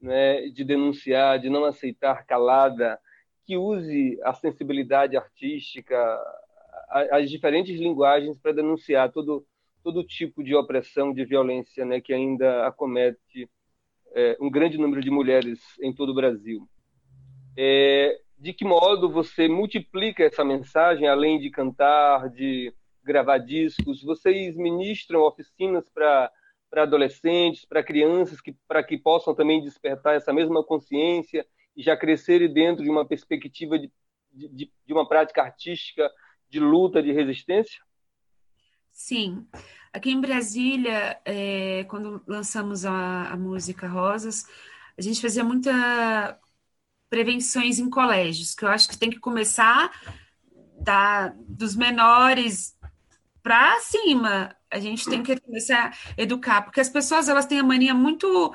[0.00, 2.98] né, de denunciar, de não aceitar calada,
[3.46, 5.96] que use a sensibilidade artística,
[7.10, 9.44] as diferentes linguagens para denunciar todo,
[9.82, 13.48] todo tipo de opressão, de violência né, que ainda acomete
[14.14, 16.68] é, um grande número de mulheres em todo o Brasil.
[17.56, 24.02] É, de que modo você multiplica essa mensagem, além de cantar, de gravar discos?
[24.02, 26.30] Vocês ministram oficinas para
[26.74, 32.52] adolescentes, para crianças, que, para que possam também despertar essa mesma consciência e já crescerem
[32.52, 33.90] dentro de uma perspectiva de,
[34.32, 36.10] de, de uma prática artística
[36.48, 37.80] de luta, de resistência?
[38.92, 39.46] Sim.
[39.92, 44.46] Aqui em Brasília, é, quando lançamos a, a, música Rosas,
[44.96, 46.38] a gente fazia muita
[47.08, 49.90] prevenções em colégios, que eu acho que tem que começar
[50.80, 52.78] da, dos menores
[53.42, 54.56] para cima.
[54.70, 58.54] A gente tem que começar a educar, porque as pessoas elas têm a mania muito.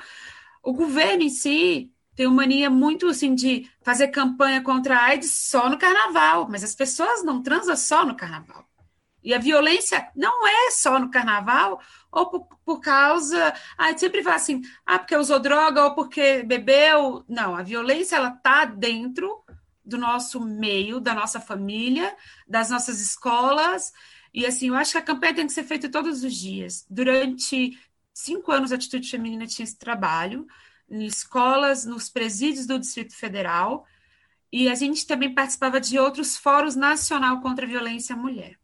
[0.62, 5.30] O governo em si tem uma mania muito assim de fazer campanha contra a AIDS
[5.30, 8.68] só no carnaval, mas as pessoas não transam só no carnaval.
[9.22, 13.54] E a violência não é só no carnaval, ou por, por causa.
[13.76, 17.24] Ah, sempre fala assim, ah, porque usou droga ou porque bebeu.
[17.28, 19.44] Não, a violência ela está dentro
[19.84, 22.16] do nosso meio, da nossa família,
[22.48, 23.92] das nossas escolas.
[24.34, 26.84] E assim, eu acho que a campanha tem que ser feita todos os dias.
[26.90, 27.78] Durante
[28.12, 30.48] cinco anos, a Atitude Feminina tinha esse trabalho,
[30.90, 33.86] em escolas, nos presídios do Distrito Federal.
[34.50, 38.58] E a gente também participava de outros fóruns nacional contra a violência à mulher.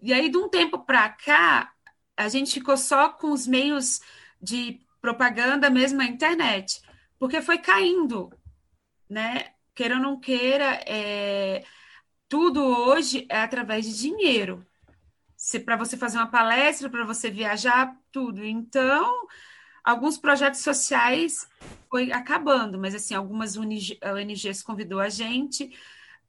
[0.00, 1.72] E aí, de um tempo para cá,
[2.16, 4.00] a gente ficou só com os meios
[4.40, 6.80] de propaganda mesmo na internet,
[7.18, 8.30] porque foi caindo,
[9.08, 9.52] né?
[9.74, 11.64] Queira ou não queira, é...
[12.28, 14.66] tudo hoje é através de dinheiro.
[15.64, 18.44] Para você fazer uma palestra, para você viajar, tudo.
[18.44, 19.26] Então,
[19.86, 21.48] alguns projetos sociais
[21.88, 25.72] foi acabando, mas assim, algumas ONGs convidou a gente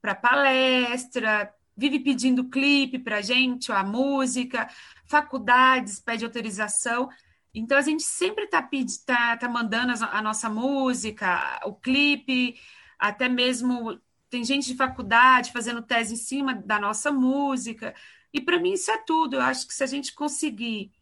[0.00, 4.70] para palestra, vive pedindo clipe para a gente, ou a música,
[5.06, 7.08] faculdades pede autorização.
[7.52, 8.62] Então a gente sempre está
[9.04, 12.60] tá, tá mandando a nossa música, o clipe,
[12.96, 17.92] até mesmo tem gente de faculdade fazendo tese em cima da nossa música.
[18.32, 19.36] E para mim isso é tudo.
[19.36, 20.92] Eu acho que se a gente conseguir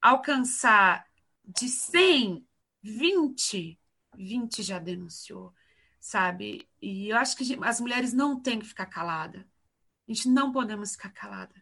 [0.00, 1.06] alcançar
[1.46, 2.44] de 100,
[2.82, 3.78] 20,
[4.16, 5.52] 20 já denunciou,
[6.00, 6.68] sabe?
[6.80, 9.42] E eu acho que as mulheres não têm que ficar caladas.
[10.08, 11.54] A gente não podemos ficar calada.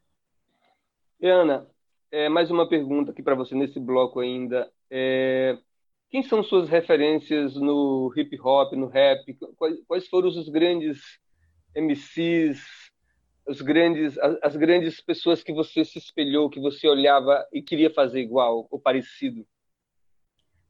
[1.23, 1.67] Ana,
[2.11, 4.71] é, mais uma pergunta aqui para você nesse bloco ainda.
[4.91, 5.59] É,
[6.11, 9.35] quem são suas referências no hip hop, no rap?
[9.57, 11.01] Quais, quais foram os grandes
[11.75, 12.63] MCs,
[13.49, 17.91] os grandes, as, as, grandes pessoas que você se espelhou, que você olhava e queria
[17.93, 19.47] fazer igual ou parecido?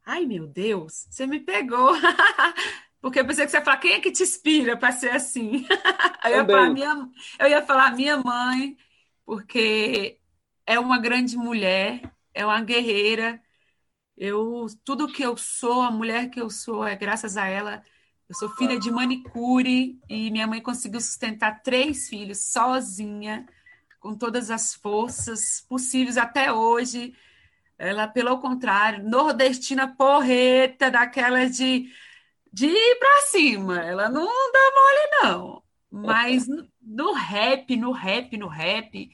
[0.04, 1.92] Ai, meu Deus, você me pegou.
[3.00, 5.66] Porque eu pensei que você ia falar, quem é que te inspira para ser assim?
[6.24, 8.76] eu, ia falar, minha, eu ia falar minha mãe,
[9.26, 10.18] porque
[10.66, 12.00] é uma grande mulher,
[12.32, 13.42] é uma guerreira.
[14.16, 17.84] Eu, tudo que eu sou, a mulher que eu sou, é graças a ela.
[18.28, 23.46] Eu sou filha de manicure e minha mãe conseguiu sustentar três filhos sozinha,
[24.00, 27.14] com todas as forças possíveis até hoje.
[27.78, 31.90] Ela, pelo contrário, nordestina porreta, daquelas de,
[32.52, 33.80] de ir para cima.
[33.80, 35.62] Ela não dá mole, não.
[35.90, 39.10] Mas no, no rap, no rap, no rap,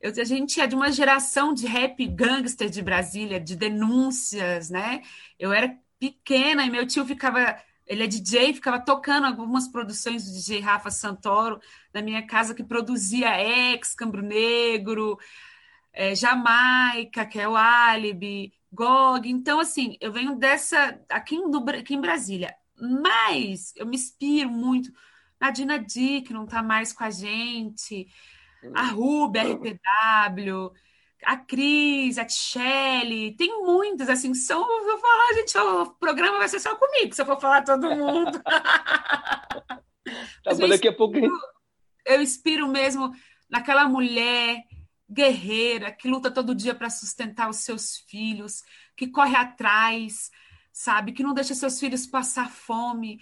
[0.00, 5.02] eu, a gente é de uma geração de rap gangster de Brasília, de denúncias, né?
[5.38, 7.56] Eu era pequena e meu tio ficava
[7.86, 11.60] ele é DJ, ficava tocando algumas produções do DJ Rafa Santoro
[11.92, 15.18] na minha casa, que produzia Ex, Cambro Negro,
[15.92, 19.28] é, Jamaica, que é o Alibi, GOG.
[19.28, 20.98] Então, assim, eu venho dessa.
[21.08, 22.54] aqui, no, aqui em Brasília.
[22.76, 24.90] Mas eu me inspiro muito
[25.40, 28.06] na Dina D, que não está mais com a gente,
[28.74, 30.72] a Ruby, a RPW,
[31.24, 36.48] a Cris, a Tchelle, tem muitas, assim, são, eu vou falar, gente, o programa vai
[36.48, 38.40] ser só comigo, se eu for falar todo mundo.
[40.44, 41.18] tá bom, daqui a pouco...
[42.04, 43.12] Eu inspiro mesmo
[43.48, 44.62] naquela mulher
[45.12, 48.62] guerreira que luta todo dia para sustentar os seus filhos,
[48.96, 50.30] que corre atrás,
[50.72, 53.20] sabe, que não deixa seus filhos passar fome.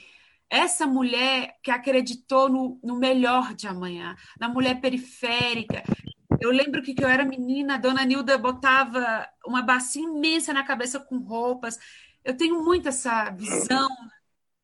[0.48, 5.82] Essa mulher que acreditou no, no melhor de amanhã, na mulher periférica,
[6.40, 10.64] eu lembro que, que eu era menina, a dona Nilda botava uma bacia imensa na
[10.64, 11.78] cabeça com roupas.
[12.24, 13.88] Eu tenho muito essa visão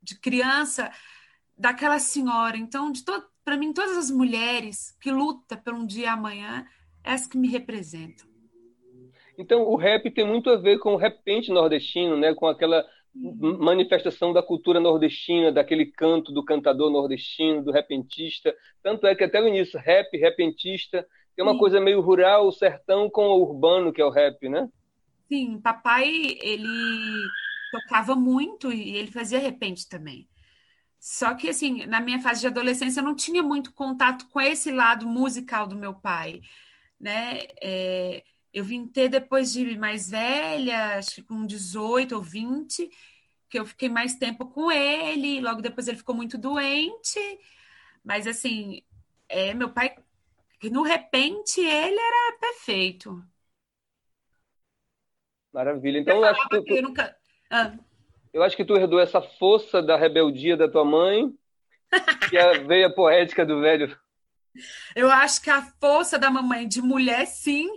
[0.02, 0.90] de criança
[1.56, 2.56] daquela senhora.
[2.56, 3.04] Então, de
[3.44, 6.66] para mim, todas as mulheres que lutam por um dia amanhã,
[7.06, 8.26] essas que me representam.
[9.38, 12.34] Então, o rap tem muito a ver com o repente nordestino, né?
[12.34, 18.54] com aquela manifestação da cultura nordestina, daquele canto do cantador nordestino, do repentista.
[18.82, 21.58] Tanto é que até o início, rap, repentista, tem uma Sim.
[21.58, 24.68] coisa meio rural, o sertão com o urbano, que é o rap, né?
[25.30, 26.08] Sim, papai,
[26.40, 27.32] ele
[27.70, 30.28] tocava muito e ele fazia repente também.
[31.00, 34.72] Só que, assim, na minha fase de adolescência, eu não tinha muito contato com esse
[34.72, 36.40] lado musical do meu pai,
[36.98, 37.40] né?
[37.62, 42.88] É, eu vim ter depois de mais velha, acho que com 18 ou 20,
[43.48, 47.20] que eu fiquei mais tempo com ele, logo depois ele ficou muito doente,
[48.04, 48.82] mas, assim,
[49.28, 49.94] é, meu pai
[50.58, 53.22] que no repente ele era perfeito.
[55.52, 55.98] Maravilha.
[55.98, 57.16] Então, eu acho que, tu, eu, nunca...
[57.50, 57.72] ah.
[58.32, 61.32] eu acho que tu herdou essa força da rebeldia da tua mãe
[62.32, 63.98] e a veia poética do velho.
[64.94, 67.68] Eu acho que a força da mamãe de mulher, sim,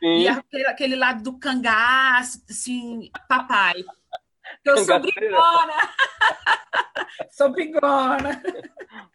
[0.00, 0.20] sim.
[0.20, 3.84] e aquele, aquele lado do cangaço, assim, papai.
[4.64, 5.74] Eu sou brigona.
[7.30, 8.42] sou brigona.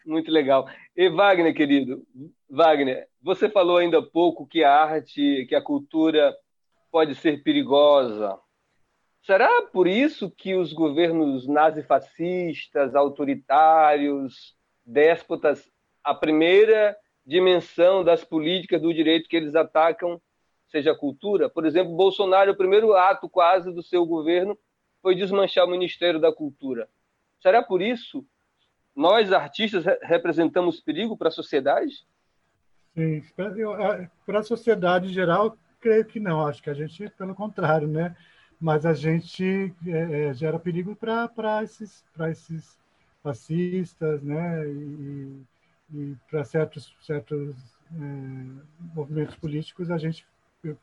[0.06, 0.68] Muito legal.
[0.96, 2.06] E Wagner, querido,
[2.48, 6.34] Wagner, você falou ainda há pouco que a arte, que a cultura
[6.90, 8.38] pode ser perigosa.
[9.22, 14.54] Será por isso que os governos nazifascistas, autoritários,
[14.84, 15.68] déspotas,
[16.04, 16.94] a primeira
[17.26, 20.20] dimensão das políticas do direito que eles atacam
[20.68, 21.48] seja a cultura?
[21.48, 24.58] Por exemplo, Bolsonaro, o primeiro ato quase do seu governo
[25.02, 26.88] foi desmanchar o Ministério da Cultura.
[27.40, 28.24] Será por isso
[28.94, 32.06] nós artistas representamos perigo para a sociedade?
[32.94, 33.22] Sim,
[34.24, 36.46] para a sociedade em geral, creio que não.
[36.46, 38.14] Acho que a gente, pelo contrário, né?
[38.64, 42.78] mas a gente é, é gera perigo para esses, esses
[43.22, 44.66] fascistas, né?
[44.66, 45.42] E
[46.30, 47.54] para certos, certos
[47.92, 50.26] é, movimentos políticos, a gente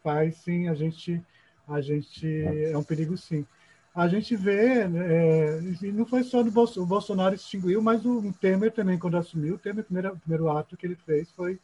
[0.04, 1.22] faz sim, a gente,
[1.68, 3.46] a gente é um perigo sim
[3.94, 8.34] a gente vê, é, e não foi só do Bolsonaro, o Bolsonaro extinguiu, mas o
[8.40, 11.60] Temer também, quando assumiu, o Temer, o primeiro, primeiro ato que ele fez foi,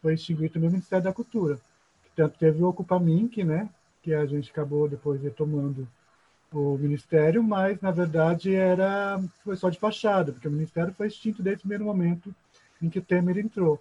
[0.00, 1.58] foi extinguir também o Ministério da Cultura.
[2.14, 3.68] Tanto teve o Ocupamink, né,
[4.02, 5.86] que a gente acabou depois retomando
[6.50, 11.42] o Ministério, mas, na verdade, era foi só de fachada, porque o Ministério foi extinto
[11.42, 12.34] desde o primeiro momento
[12.80, 13.80] em que o Temer entrou.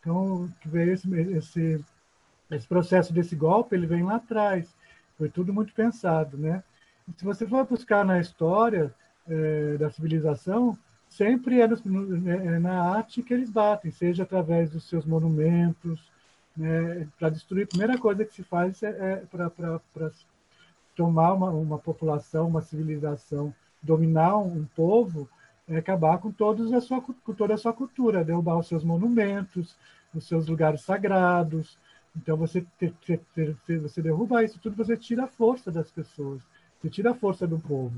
[0.00, 1.84] Então, veio esse, esse,
[2.50, 4.74] esse processo desse golpe, ele vem lá atrás.
[5.18, 6.62] Foi tudo muito pensado, né?
[7.16, 8.92] se você for buscar na história
[9.28, 10.76] é, da civilização,
[11.08, 16.10] sempre é, no, é, na arte que eles batem, seja através dos seus monumentos.
[16.56, 20.10] Né, para destruir, a primeira coisa que se faz é, é para
[20.96, 25.28] tomar uma, uma população, uma civilização, dominar um povo,
[25.68, 29.76] é acabar com, todos a sua, com toda a sua cultura, derrubar os seus monumentos,
[30.14, 31.78] os seus lugares sagrados.
[32.16, 32.92] Então, você, ter,
[33.34, 36.40] ter, ter, você derruba isso tudo, você tira a força das pessoas.
[36.80, 37.94] Você tira a força do povo,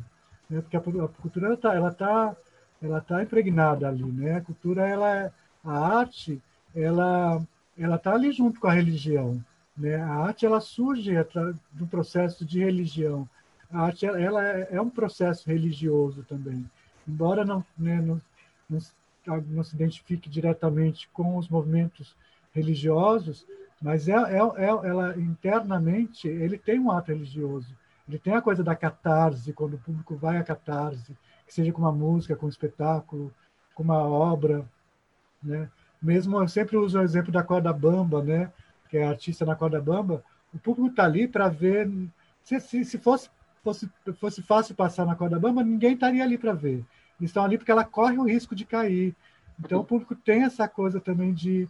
[0.49, 0.61] né?
[0.61, 2.37] porque a, a cultura está ela tá,
[2.81, 4.37] ela tá impregnada ali, né?
[4.37, 5.33] A cultura ela é,
[5.65, 6.41] a arte
[6.75, 7.43] ela
[7.77, 9.45] ela está ali junto com a religião,
[9.77, 9.97] né?
[9.97, 11.13] A arte ela surge
[11.73, 13.29] do processo de religião.
[13.71, 16.65] A arte ela é, é um processo religioso também,
[17.09, 18.21] embora não, né, não,
[18.69, 18.79] não,
[19.27, 22.15] não se identifique diretamente com os movimentos
[22.53, 23.47] religiosos,
[23.81, 27.75] mas é, é, é, ela internamente ele tem um ato religioso.
[28.09, 31.83] Ele tem a coisa da catarse, quando o público vai à catarse, que seja com
[31.83, 33.33] uma música, com um espetáculo,
[33.75, 34.65] com uma obra,
[35.43, 35.71] né?
[36.01, 38.53] Mesmo eu sempre uso o exemplo da corda bamba, né?
[38.89, 40.25] Que é artista na corda bamba.
[40.55, 41.91] O público está ali para ver.
[42.43, 43.29] Se, se, se fosse,
[43.63, 46.85] fosse, fosse fácil passar na corda bamba, ninguém estaria ali para ver.
[47.19, 49.15] Eles estão ali porque ela corre o risco de cair.
[49.59, 51.69] Então o público tem essa coisa também de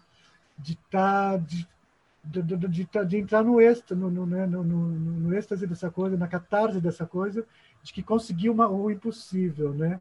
[0.59, 1.67] de tá, de
[2.25, 6.29] de, de, de, entrar no êxtase, no, no, né, no, no, êxtase dessa coisa, na
[6.29, 7.47] catarse dessa coisa,
[7.83, 10.01] de que conseguiu uma, o impossível, né?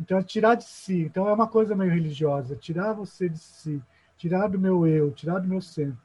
[0.00, 1.02] Então, é tirar de si.
[1.02, 3.80] Então, é uma coisa meio religiosa, tirar você de si,
[4.16, 5.98] tirar do meu eu, tirar do meu centro.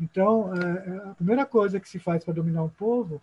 [0.00, 3.22] Então, é, é a primeira coisa que se faz para dominar um povo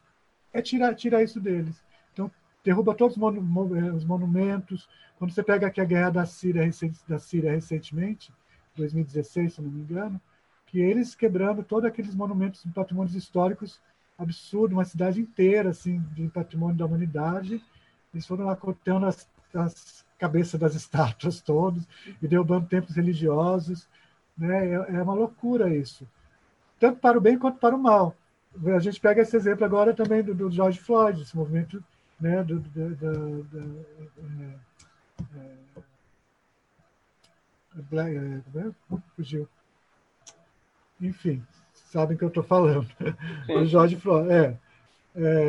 [0.54, 1.84] é tirar, tirar isso deles.
[2.14, 2.32] Então,
[2.64, 4.88] derruba todos os, é, monumentos.
[5.18, 6.70] Quando você pega aqui a guerra da Síria,
[7.08, 8.34] da Síria recentemente,
[8.76, 10.20] 2016, se não me engano,
[10.68, 13.80] que eles quebrando todos aqueles monumentos patrimônios históricos
[14.18, 17.62] absurdo, uma cidade inteira assim de patrimônio da humanidade,
[18.14, 21.88] eles foram lá cortando as, as cabeças das estátuas todos
[22.22, 23.88] e derrubando templos religiosos,
[24.38, 24.70] né?
[24.70, 26.08] É, é, uma loucura isso,
[26.80, 28.16] tanto para o bem quanto para o mal.
[28.76, 31.84] A gente pega esse exemplo agora também do, do George Floyd, esse movimento,
[32.20, 32.44] né?
[32.44, 33.86] Do, do, do, do
[35.36, 35.48] é,
[37.78, 38.42] é, Black, é,
[39.16, 39.48] fugiu
[41.02, 41.44] enfim,
[41.74, 42.88] sabem que eu estou falando.
[43.50, 44.58] O Jorge Flores, é,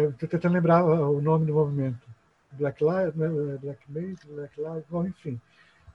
[0.08, 2.00] estou é, tentando lembrar o nome do movimento.
[2.52, 3.28] Black Lives, né,
[3.60, 5.40] Black Lives, Black Lives, bom, enfim.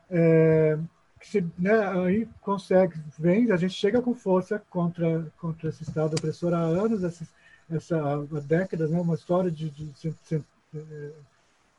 [0.10, 0.78] É,
[1.20, 6.16] que se, né, aí consegue, vem, a gente chega com força contra, contra esse Estado
[6.16, 7.28] opressor há anos, essa,
[7.70, 9.92] essa há décadas, né, uma história de, de,
[10.74, 11.12] é,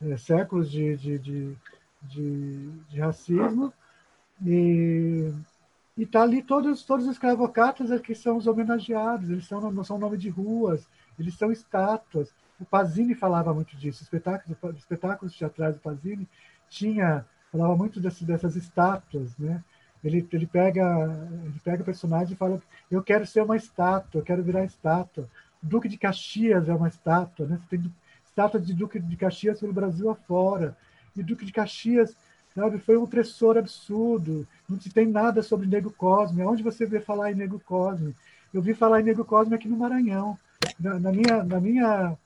[0.01, 1.57] é, séculos de, de, de,
[2.03, 3.73] de, de racismo,
[4.41, 5.33] e
[5.97, 10.17] está ali todos, todos os escravocratas que são os homenageados, eles são, não são nome
[10.17, 10.87] de ruas,
[11.17, 12.33] eles são estátuas.
[12.59, 16.27] O Pazini falava muito disso, espetáculos, espetáculos teatrais do Pazini
[16.69, 19.63] tinha, falava muito desse, dessas estátuas, né?
[20.03, 20.83] Ele, ele, pega,
[21.43, 25.27] ele pega o personagem e fala: Eu quero ser uma estátua, eu quero virar estátua.
[25.61, 27.59] Duque de Caxias é uma estátua, né?
[27.59, 27.93] Você tem
[28.25, 30.77] estátua de Duque de Caxias pelo Brasil afora.
[31.15, 32.15] E Duque de Caxias
[32.55, 32.77] sabe?
[32.79, 34.47] Foi um opressor absurdo.
[34.67, 36.43] Não se tem nada sobre Nego Cosme.
[36.43, 38.15] Onde você vê falar em Nego Cosme?
[38.53, 40.37] Eu vi falar em Nego Cosme aqui no Maranhão.
[40.79, 42.17] Na, na minha, na minha,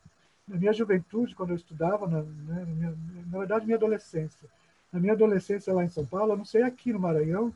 [0.48, 2.94] na minha juventude, quando eu estudava, na, né, na, minha,
[3.30, 4.48] na verdade, minha adolescência.
[4.94, 7.52] Na minha adolescência lá em São Paulo, eu não sei aqui no Maranhão,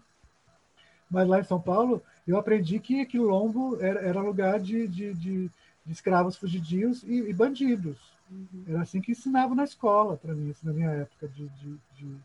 [1.09, 5.51] mas lá em São Paulo, eu aprendi que Quilombo era, era lugar de, de, de,
[5.87, 7.97] de escravos fugidios e, e bandidos.
[8.29, 8.65] Uhum.
[8.67, 12.21] Era assim que ensinavam na escola, para mim, assim, na minha época de, de, de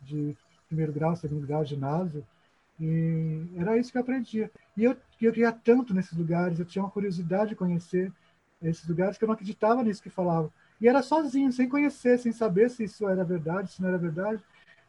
[0.00, 2.24] de primeiro grau, segundo grau, ginásio.
[2.80, 4.50] E era isso que eu aprendia.
[4.76, 8.12] E eu, eu ia tanto nesses lugares, eu tinha uma curiosidade de conhecer
[8.62, 10.52] esses lugares que eu não acreditava nisso que falavam.
[10.80, 14.40] E era sozinho, sem conhecer, sem saber se isso era verdade, se não era verdade.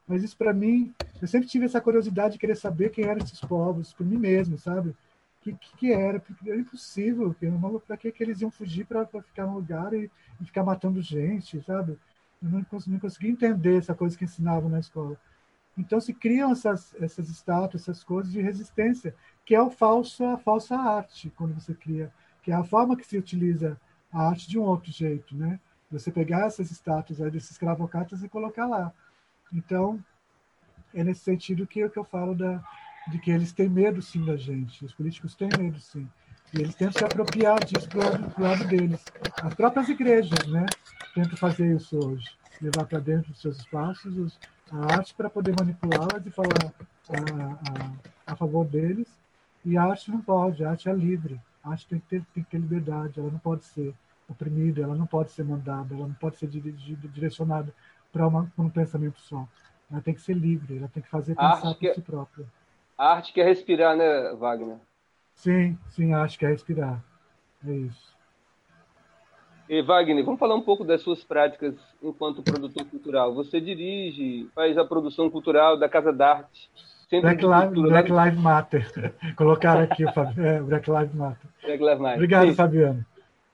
[0.10, 3.40] Mas isso para mim, eu sempre tive essa curiosidade de querer saber quem eram esses
[3.40, 4.94] povos, por mim mesmo, sabe?
[5.42, 7.36] que, que era, porque era impossível,
[7.86, 11.62] para que, que eles iam fugir para ficar no lugar e, e, ficar matando gente,
[11.62, 11.98] sabe?
[12.42, 15.18] Eu não, não conseguia entender essa coisa que ensinavam na escola.
[15.78, 20.38] Então se criam essas, essas estátuas, essas coisas de resistência, que é o falso, a
[20.38, 22.12] falsa arte, quando você cria,
[22.44, 23.80] que é a forma que se utiliza
[24.12, 25.60] a arte de um outro jeito, né?
[25.92, 28.94] Você pegar essas estátuas aí desses cravocatas e colocar lá.
[29.54, 30.04] Então,
[30.94, 32.64] é nesse sentido que, que eu falo da,
[33.08, 34.84] de que eles têm medo, sim, da gente.
[34.86, 36.08] Os políticos têm medo, sim.
[36.54, 39.04] E eles tentam se apropriar disso para o lado, deles.
[39.42, 40.66] As próprias igrejas né,
[41.14, 42.26] tentam fazer isso hoje.
[42.62, 44.40] Levar para dentro dos seus espaços os,
[44.72, 46.74] a arte para poder manipulá-las e falar
[47.10, 49.08] a, a, a, favor deles.
[49.64, 51.40] E a arte não pode, a arte é livre.
[51.64, 53.94] A arte tem que ter, tem que ter liberdade, ela não pode ser
[54.28, 57.74] oprimida, ela não pode ser mandada, ela não pode ser dirigida, direcionada
[58.12, 59.48] para um pensamento só.
[59.92, 62.46] Ela tem que ser livre, ela tem que fazer pensar por si própria.
[62.98, 64.78] A arte quer respirar, né, Wagner?
[65.34, 67.02] Sim, sim, a arte quer respirar.
[67.66, 68.10] É isso.
[69.70, 73.34] E Wagner, vamos falar um pouco das suas práticas enquanto produtor cultural.
[73.36, 76.70] Você dirige, faz a produção cultural da Casa d'Arte.
[77.22, 79.14] Black, Live, Black Lives Matter.
[79.36, 81.50] Colocaram aqui o é, Black Lives Matter.
[81.64, 82.16] Black Lives Matter.
[82.16, 82.56] Obrigado, Sim.
[82.56, 83.06] Fabiano.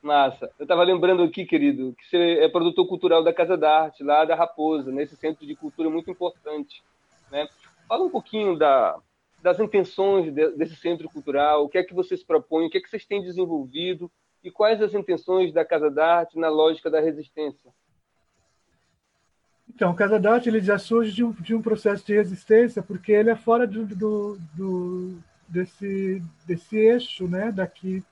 [0.06, 0.52] Massa.
[0.60, 4.36] Eu estava lembrando aqui, querido, que você é produtor cultural da Casa d'Arte, lá da
[4.36, 6.84] Raposa, nesse centro de cultura muito importante.
[7.32, 7.50] Né?
[7.88, 8.98] Fala um pouquinho da,
[9.42, 12.90] das intenções desse centro cultural, o que é que vocês propõem, o que é que
[12.90, 14.10] vocês têm desenvolvido
[14.44, 17.74] e quais as intenções da Casa da Arte na lógica da resistência.
[19.68, 22.84] Então, o Casa da Arte ele já surge de um, de um processo de resistência
[22.84, 28.04] porque ele é fora do, do, do, desse, desse eixo né, daqui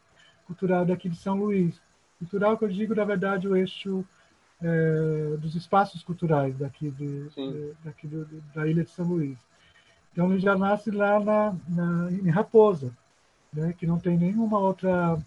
[0.45, 1.79] cultural daqui de São Luís.
[2.19, 4.05] Cultural que eu digo, na verdade, o eixo
[4.61, 9.37] é, dos espaços culturais daqui, de, de daqui do, da ilha de São Luís.
[10.11, 12.91] Então ele já nasce lá na, na, em Raposa,
[13.51, 15.17] né, que não tem nenhuma outra,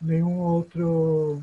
[0.00, 1.42] nenhum outro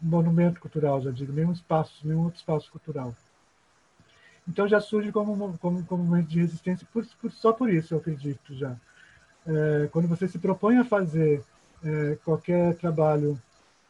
[0.00, 3.14] monumento cultural, já digo, nenhum espaço, nenhum outro espaço cultural.
[4.46, 7.98] Então já surge como, como, como momento de resistência por, por, só por isso, eu
[7.98, 8.76] acredito já.
[9.46, 11.42] É, quando você se propõe a fazer
[11.84, 13.40] é, qualquer trabalho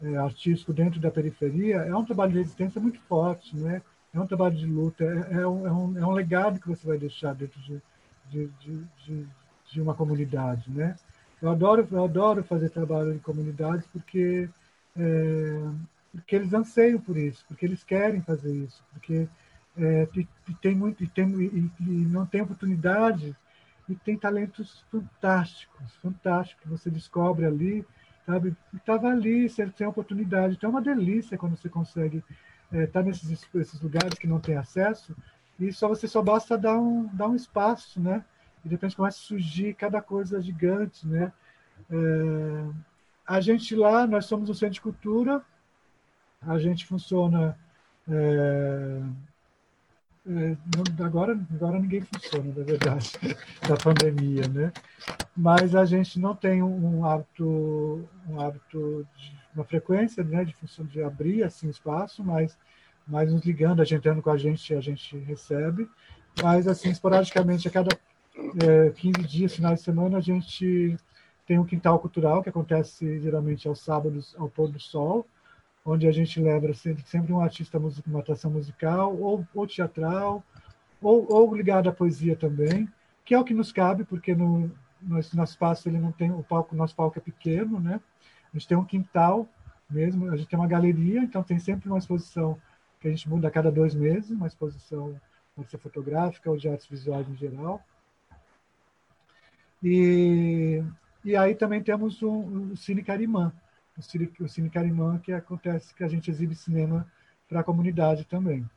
[0.02, 3.80] é, artístico dentro da periferia, é um trabalho de resistência muito forte, né?
[4.14, 6.86] é um trabalho de luta, é, é, um, é, um, é um legado que você
[6.86, 7.82] vai deixar dentro de,
[8.30, 9.26] de, de, de,
[9.72, 10.94] de uma comunidade, né?
[11.42, 14.48] Eu adoro, eu adoro fazer trabalho em comunidades porque,
[14.96, 15.60] é,
[16.12, 19.28] porque eles anseiam por isso, porque eles querem fazer isso, porque
[19.76, 23.36] é, e, tem muito e, tem, e, e, não tem oportunidade
[23.88, 27.84] e tem talentos fantásticos, fantásticos você descobre ali,
[28.24, 28.56] sabe?
[28.74, 30.54] Estava ali, você tem oportunidade.
[30.54, 32.24] Então é uma delícia quando você consegue
[32.72, 35.14] é, estar nesses, esses lugares que não tem acesso
[35.58, 38.24] e só você só basta dar um, dar um espaço, né?
[38.64, 41.32] E de repente começa a surgir cada coisa gigante, né?
[41.90, 42.66] É,
[43.26, 45.42] a gente lá, nós somos um centro de cultura,
[46.42, 47.58] a gente funciona.
[48.08, 49.00] É,
[51.04, 53.12] agora, agora ninguém funciona, na verdade,
[53.68, 54.72] da pandemia, né?
[55.36, 60.84] Mas a gente não tem um hábito, um hábito de uma frequência, né, de função
[60.84, 62.56] de abrir assim espaço, mas
[63.06, 65.88] mas nos ligando, a gente entrando com a gente, a gente recebe.
[66.42, 67.96] Mas, assim, esporadicamente, a cada
[68.62, 70.96] é, 15 dias, final de semana, a gente
[71.46, 75.26] tem um quintal cultural, que acontece geralmente aos sábados, ao pôr do sol,
[75.84, 80.42] onde a gente leva sempre, sempre um artista, uma atração musical, ou, ou teatral,
[81.00, 82.88] ou, ou ligado à poesia também,
[83.24, 84.70] que é o que nos cabe, porque no,
[85.02, 88.00] no nosso espaço ele não tem o palco, nosso palco é pequeno, né?
[88.52, 89.48] A gente tem um quintal
[89.90, 92.58] mesmo, a gente tem uma galeria, então tem sempre uma exposição
[93.00, 95.20] que a gente muda a cada dois meses, uma exposição
[95.54, 97.80] pode ser fotográfica ou de artes visuais em geral.
[99.82, 100.82] E,
[101.24, 103.52] e aí também temos o, o Cine Carimã,
[103.96, 107.06] o Cine, o Cine Carimã que acontece que a gente exibe cinema
[107.48, 108.68] para a comunidade também.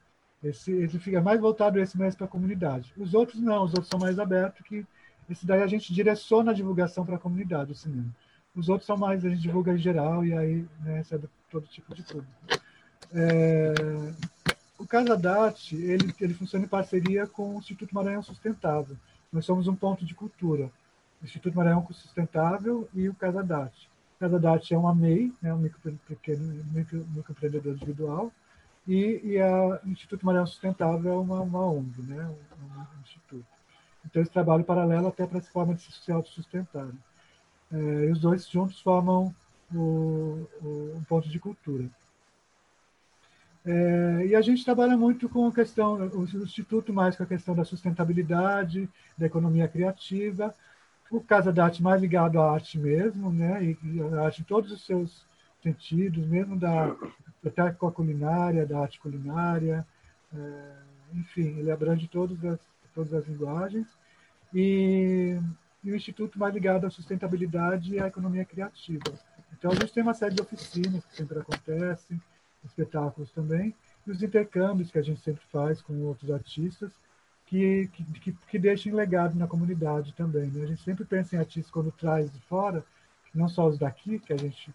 [0.43, 2.93] Esse, esse fica mais voltado esse mais para a comunidade.
[2.97, 4.85] Os outros não, os outros são mais abertos, que
[5.29, 8.13] esse daí a gente direciona a divulgação para a comunidade, o cinema.
[8.55, 11.93] Os outros são mais, a gente divulga em geral e aí né, recebe todo tipo
[11.93, 12.31] de público.
[13.13, 13.73] É,
[14.77, 18.95] o Casa Date, ele, ele funciona em parceria com o Instituto Maranhão Sustentável.
[19.31, 20.71] Nós somos um ponto de cultura.
[21.21, 23.13] O Instituto Maranhão Sustentável e o
[24.19, 28.31] Casa Date é uma MEI, né, um micro, pequeno, micro, microempreendedor individual,
[28.87, 33.45] e, e a, Instituto Maranhão Sustentável é uma, uma ONG, né, um, um instituto.
[34.05, 36.87] Então, esse trabalho paralelo até para essa forma de se autossustentar.
[37.71, 39.35] É, e os dois juntos formam
[39.73, 41.89] o, o, um ponto de cultura.
[43.65, 47.53] É, e a gente trabalha muito com a questão, o Instituto mais com a questão
[47.53, 50.55] da sustentabilidade, da economia criativa,
[51.09, 53.63] o Casa da Arte mais ligado à arte mesmo, né?
[53.63, 55.25] E, e a arte em todos os seus
[55.61, 56.95] sentidos, mesmo da
[57.45, 59.85] até com a culinária, da arte culinária,
[60.35, 60.73] é,
[61.13, 62.59] enfim, ele abrange todas as,
[62.93, 63.87] todas as linguagens.
[64.53, 65.39] E,
[65.83, 69.13] e o Instituto mais ligado à sustentabilidade e à economia criativa.
[69.57, 72.21] Então, a gente tem uma série de oficinas que sempre acontecem,
[72.63, 73.73] espetáculos também,
[74.05, 76.91] e os intercâmbios que a gente sempre faz com outros artistas,
[77.47, 77.89] que,
[78.21, 80.47] que, que deixem legado na comunidade também.
[80.47, 80.63] Né?
[80.63, 82.85] A gente sempre pensa em artistas quando traz de fora,
[83.33, 84.73] não só os daqui, que a gente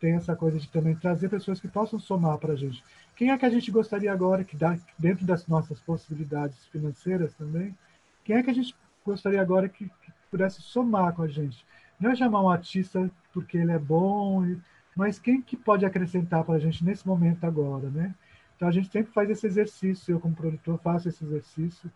[0.00, 2.82] tem essa coisa de também trazer pessoas que possam somar para a gente.
[3.14, 7.76] Quem é que a gente gostaria agora que dá dentro das nossas possibilidades financeiras também?
[8.24, 11.64] Quem é que a gente gostaria agora que, que pudesse somar com a gente?
[11.98, 14.44] Não é chamar um artista porque ele é bom,
[14.96, 18.14] mas quem que pode acrescentar para a gente nesse momento agora, né?
[18.56, 20.12] Então a gente sempre faz esse exercício.
[20.12, 21.90] Eu como produtor faço esse exercício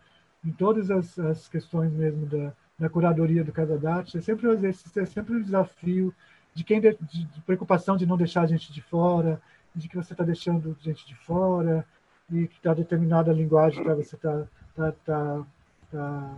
[0.45, 4.17] em todas as, as questões mesmo da, da curadoria do Casa Date.
[4.17, 6.13] É sempre um exercício, é sempre um desafio
[6.53, 9.41] de quem de, de preocupação de não deixar a gente de fora,
[9.75, 11.85] de que você está deixando gente de fora
[12.31, 15.45] e que está determinada linguagem para você tá, tá, tá,
[15.91, 16.35] tá,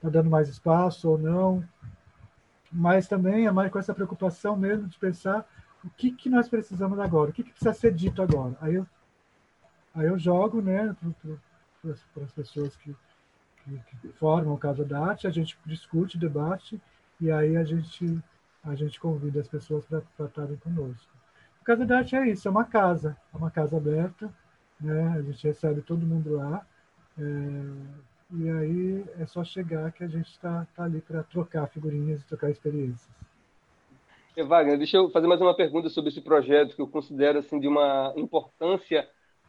[0.00, 1.64] tá dando mais espaço ou não.
[2.70, 5.46] Mas também é mais com essa preocupação mesmo de pensar
[5.84, 8.56] o que, que nós precisamos agora, o que, que precisa ser dito agora.
[8.60, 8.86] Aí eu,
[9.94, 10.94] aí eu jogo né,
[11.82, 12.94] para as pessoas que,
[13.64, 16.80] que, que formam o Casa da Arte, a gente discute, debate,
[17.20, 18.22] e aí a gente
[18.64, 21.10] a gente convida as pessoas para estarem conosco.
[21.60, 24.32] A Casa da Arte é isso, é uma casa, é uma casa aberta,
[24.80, 25.14] né?
[25.16, 26.64] a gente recebe todo mundo lá,
[27.18, 27.22] é,
[28.34, 32.26] e aí é só chegar que a gente está tá ali para trocar figurinhas e
[32.26, 33.10] trocar experiências.
[34.36, 37.60] E, Wagner, deixa eu fazer mais uma pergunta sobre esse projeto que eu considero assim
[37.60, 39.06] de uma importância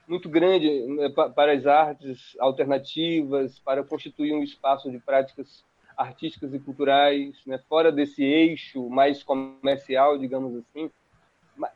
[0.08, 5.64] muito grande né, para as artes alternativas, para constituir um espaço de práticas
[5.96, 10.90] artísticas e culturais, né, fora desse eixo mais comercial, digamos assim.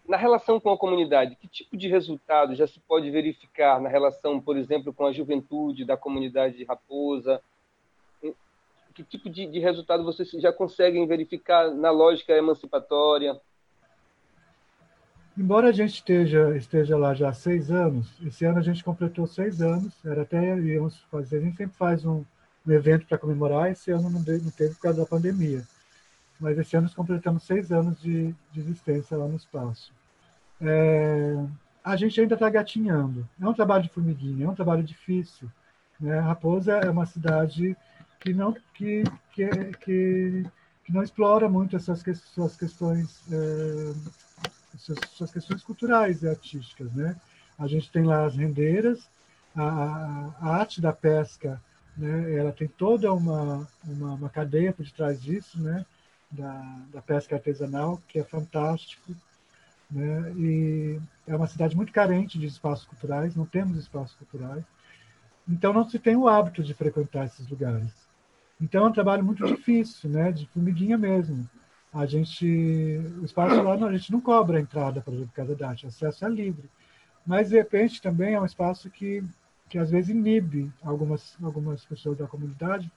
[0.08, 4.42] Na relação com a comunidade, que tipo de resultado já se pode verificar na relação,
[4.42, 7.40] por exemplo, com a juventude da comunidade de Raposa?
[8.96, 13.40] Que tipo de, de resultado vocês já conseguem verificar na lógica emancipatória?
[15.38, 19.28] Embora a gente esteja, esteja lá já há seis anos, esse ano a gente completou
[19.28, 22.26] seis anos, era até íamos fazer, a gente sempre faz um,
[22.66, 23.72] um evento para comemorar.
[23.72, 25.64] Esse ano não, não teve por causa da pandemia.
[26.40, 29.94] Mas esse ano nós completamos seis anos de, de existência lá no espaço.
[30.60, 31.36] É,
[31.84, 33.28] a gente ainda está gatinhando.
[33.40, 35.48] É um trabalho de formiguinha, é um trabalho difícil.
[36.00, 36.20] Né?
[36.20, 37.78] Raposa é uma cidade
[38.20, 39.48] que não, que, que,
[39.80, 40.46] que,
[40.84, 43.94] que não explora muito essas suas questões é,
[44.78, 46.92] suas, suas, questões culturais e artísticas.
[46.94, 47.16] Né?
[47.58, 49.10] A gente tem lá as rendeiras,
[49.56, 51.62] a, a arte da pesca
[51.98, 52.36] né?
[52.36, 55.86] Ela tem toda uma, uma, uma, cadeia por detrás disso, né?
[56.30, 59.16] Da, da pesca artesanal, que é fantástico.
[59.90, 60.34] Né?
[60.38, 64.64] E é uma cidade muito carente de espaços culturais, não temos espaços culturais.
[65.48, 67.92] Então não se tem o hábito de frequentar esses lugares.
[68.62, 70.32] Então é um trabalho muito difícil, né?
[70.32, 71.50] De formiguinha mesmo.
[71.94, 72.46] A gente,
[73.22, 75.90] o espaço lá, a gente não cobra a entrada para o Casa da Arte, o
[75.90, 76.70] acesso é livre.
[77.26, 79.24] Mas, de repente, também é um espaço que
[79.70, 82.92] que às vezes inibe algumas, algumas pessoas da comunidade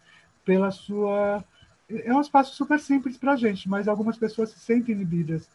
[0.45, 1.45] pela sua.
[1.88, 5.49] É um espaço super simples para a gente, mas algumas pessoas se sentem inibidas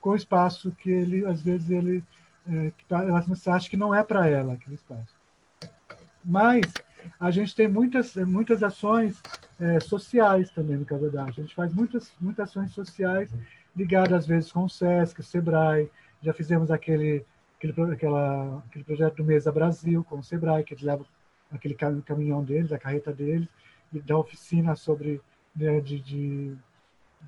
[0.00, 2.02] com o espaço que ele, às vezes, ele.
[2.48, 5.14] É, que tá, elas acham que não é para ela aquele espaço.
[6.24, 6.62] Mas
[7.18, 9.22] a gente tem muitas, muitas ações
[9.60, 11.24] é, sociais também no Casa da.
[11.24, 13.30] A gente faz muitas, muitas ações sociais
[13.74, 15.90] ligadas, às vezes, com o SESC, o SEBRAE.
[16.22, 17.24] Já fizemos aquele
[17.68, 21.06] aquele, aquela, aquele projeto do Mesa Brasil com o Sebrae, que eles levam
[21.50, 23.48] aquele caminhão deles, a carreta deles,
[23.92, 25.20] e dá oficina sobre
[25.54, 26.56] né, de, de,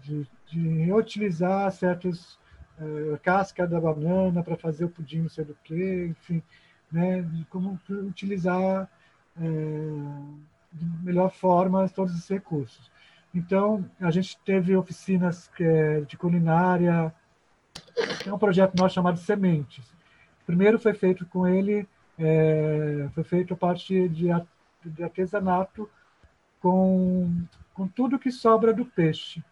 [0.03, 2.39] de, de, reutilizar certas
[2.79, 6.43] uh, casca da banana para fazer o pudim não sei do que, enfim,
[6.91, 8.91] né, como utilizar
[9.37, 12.91] de melhor forma todos esses recursos.
[13.35, 17.13] Então, a gente teve oficinas é, de culinária,
[18.23, 19.95] tem um projeto nosso chamado Sementes,
[20.47, 24.29] Primeiro foi feito com ele, é, foi feito a parte de,
[24.85, 25.89] de artesanato
[26.61, 27.33] com,
[27.73, 29.43] com tudo que sobra do peixe.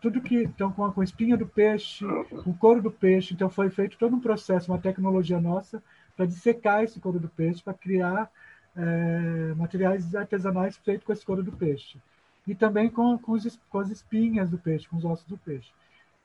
[0.00, 2.04] Tudo que, então, com a, com espinha do peixe,
[2.46, 3.34] o couro do peixe.
[3.34, 5.82] Então, foi feito todo um processo, uma tecnologia nossa,
[6.16, 8.30] para dissecar esse couro do peixe, para criar
[8.80, 11.98] é, materiais artesanais feitos com esse couro do peixe.
[12.46, 15.70] E também com, com, os, com as espinhas do peixe, com os ossos do peixe.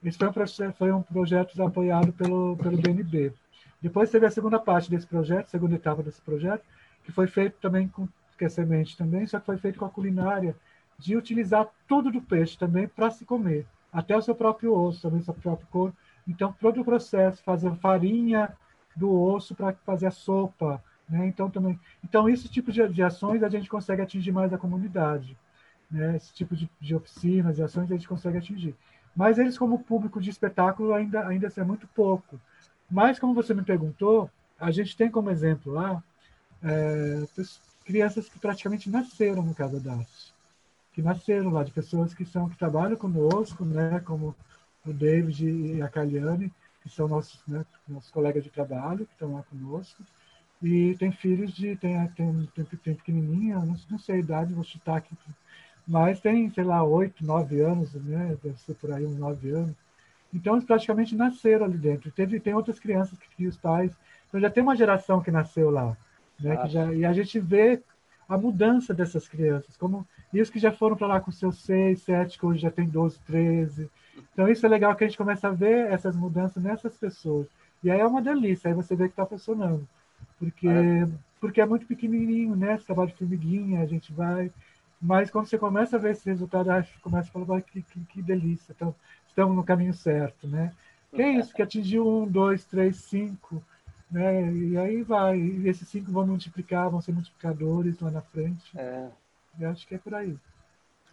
[0.03, 3.33] Esse foi um, projeto, foi um projeto apoiado pelo, pelo BNB.
[3.81, 6.63] Depois teve a segunda parte desse projeto, segunda etapa desse projeto,
[7.03, 9.89] que foi feito também com que é semente também, só que foi feito com a
[9.89, 10.55] culinária
[10.97, 15.19] de utilizar tudo do peixe também para se comer, até o seu próprio osso, também
[15.19, 15.95] o seu próprio couro.
[16.27, 18.51] Então, todo o processo, fazer farinha
[18.95, 21.27] do osso para fazer a sopa, né?
[21.27, 25.37] Então, também, então, esse tipo de, de ações a gente consegue atingir mais a comunidade.
[25.89, 26.15] Né?
[26.15, 28.75] Esse tipo de, de oficinas e ações a gente consegue atingir.
[29.15, 32.39] Mas eles, como público de espetáculo, ainda, ainda é muito pouco.
[32.89, 34.29] Mas, como você me perguntou,
[34.59, 36.03] a gente tem como exemplo lá
[36.63, 37.23] é,
[37.85, 39.97] crianças que praticamente nasceram no Casa da
[40.91, 44.33] que nasceram lá, de pessoas que são que trabalham conosco, né, como
[44.85, 46.51] o David e a Caliane,
[46.81, 50.01] que são nossos, né, nossos colegas de trabalho, que estão lá conosco,
[50.61, 51.75] e tem filhos de.
[51.75, 55.15] Tem, tem, tem, tem pequenininha, não, não sei a idade, vou chutar aqui,
[55.87, 58.37] mas tem, sei lá, oito, nove anos, né?
[58.43, 59.75] Deve ser por aí uns nove anos.
[60.33, 62.11] Então, eles praticamente nasceram ali dentro.
[62.11, 63.91] Teve, tem outras crianças que, que os pais.
[64.27, 65.95] Então, já tem uma geração que nasceu lá.
[66.39, 66.67] Né?
[66.67, 67.81] Já, e a gente vê
[68.27, 69.77] a mudança dessas crianças.
[69.77, 72.71] como E os que já foram para lá com seus seis, sete, que hoje já
[72.71, 73.89] tem 12, 13.
[74.33, 77.47] Então, isso é legal que a gente começa a ver essas mudanças nessas pessoas.
[77.83, 79.87] E aí é uma delícia, aí você vê que está funcionando
[80.39, 80.67] porque,
[81.39, 82.75] porque é muito pequenininho, né?
[82.75, 84.51] Esse trabalho de formiguinha, a gente vai.
[85.01, 88.21] Mas quando você começa a ver esse resultado, acho começa a falar, que, que, que
[88.21, 88.95] delícia, então,
[89.27, 90.71] estamos no caminho certo, né?
[91.13, 93.63] Que é isso, que atingiu um, dois, três, cinco,
[94.11, 94.51] né?
[94.51, 98.77] E aí vai, e esses cinco vão multiplicar, vão ser multiplicadores lá na frente.
[98.77, 99.07] É.
[99.59, 100.35] Eu acho que é por aí.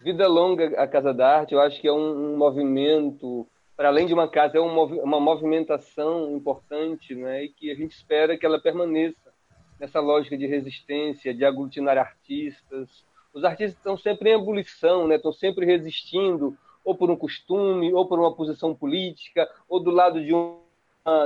[0.00, 3.46] Vida longa a Casa da Arte, eu acho que é um, um movimento
[3.76, 8.36] para além de uma casa, é uma movimentação importante né, e que a gente espera
[8.36, 9.32] que ela permaneça
[9.80, 13.04] nessa lógica de resistência, de aglutinar artistas.
[13.32, 18.06] Os artistas estão sempre em ebulição, né, estão sempre resistindo, ou por um costume, ou
[18.06, 20.58] por uma posição política, ou do lado de, um,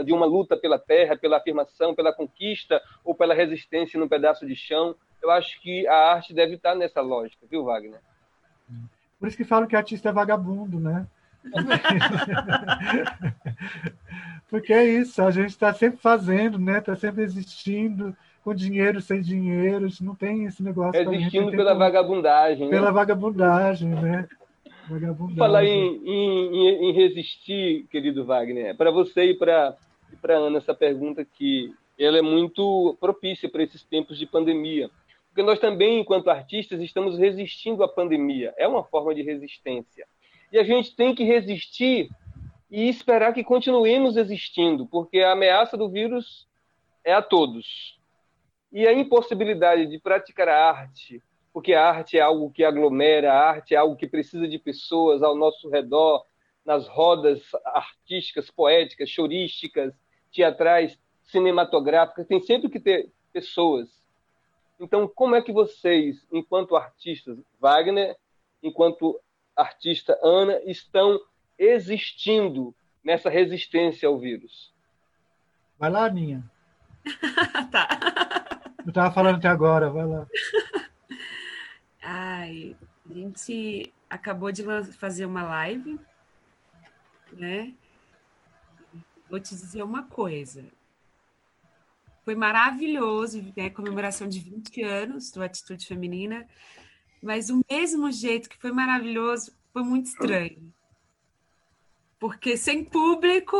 [0.04, 4.54] de uma luta pela terra, pela afirmação, pela conquista, ou pela resistência num pedaço de
[4.54, 4.94] chão.
[5.22, 8.00] Eu acho que a arte deve estar nessa lógica, viu, Wagner?
[9.18, 11.06] Por isso que falam que artista é vagabundo, né?
[14.48, 16.78] Porque é isso, a gente está sempre fazendo, né?
[16.78, 18.16] Está sempre existindo,
[18.46, 21.00] com dinheiro, sem dinheiro, não tem esse negócio.
[21.00, 21.80] Existindo pela como...
[21.80, 22.70] vagabundagem.
[22.70, 22.92] Pela né?
[22.92, 24.28] vagabundagem, né?
[24.88, 25.36] Vagabundagem.
[25.36, 29.74] Falar em, em, em, resistir, querido Wagner, para você e para
[30.28, 34.88] Ana, essa pergunta que ela é muito propícia para esses tempos de pandemia.
[35.28, 38.54] Porque nós também, enquanto artistas, estamos resistindo à pandemia.
[38.56, 40.06] É uma forma de resistência.
[40.56, 42.08] E a gente tem que resistir
[42.70, 46.48] e esperar que continuemos existindo, porque a ameaça do vírus
[47.04, 48.00] é a todos.
[48.72, 53.50] E a impossibilidade de praticar a arte, porque a arte é algo que aglomera, a
[53.50, 56.24] arte é algo que precisa de pessoas ao nosso redor,
[56.64, 59.92] nas rodas artísticas, poéticas, chorísticas,
[60.32, 63.90] teatrais, cinematográficas, tem sempre que ter pessoas.
[64.80, 68.16] Então, como é que vocês, enquanto artistas, Wagner,
[68.62, 69.20] enquanto
[69.56, 71.18] artista Ana estão
[71.58, 74.72] existindo nessa resistência ao vírus?
[75.78, 76.44] Vai lá, Aninha.
[77.70, 77.88] tá.
[78.84, 80.26] Eu estava falando até agora, vai lá.
[82.02, 82.76] Ai,
[83.08, 85.98] a gente acabou de fazer uma live,
[87.32, 87.74] né?
[89.28, 90.64] Vou te dizer uma coisa.
[92.24, 93.70] Foi maravilhoso, né?
[93.70, 96.46] Comemoração de 20 anos do Atitude Feminina.
[97.26, 100.72] Mas o mesmo jeito que foi maravilhoso, foi muito estranho.
[102.20, 103.58] Porque sem público,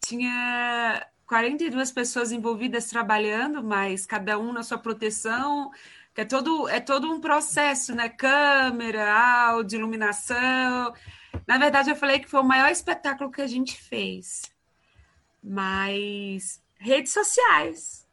[0.00, 5.72] tinha 42 pessoas envolvidas trabalhando, mas cada um na sua proteção,
[6.14, 8.08] que é todo, é todo um processo, né?
[8.08, 9.12] Câmera,
[9.48, 10.94] áudio, iluminação.
[11.44, 14.42] Na verdade, eu falei que foi o maior espetáculo que a gente fez.
[15.42, 18.05] Mas redes sociais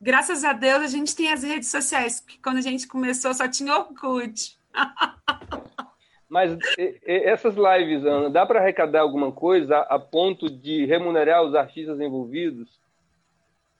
[0.00, 3.48] graças a Deus, a gente tem as redes sociais, que quando a gente começou só
[3.48, 4.58] tinha Orkut.
[6.28, 6.58] Mas
[7.06, 12.68] essas lives, Ana, dá para arrecadar alguma coisa a ponto de remunerar os artistas envolvidos?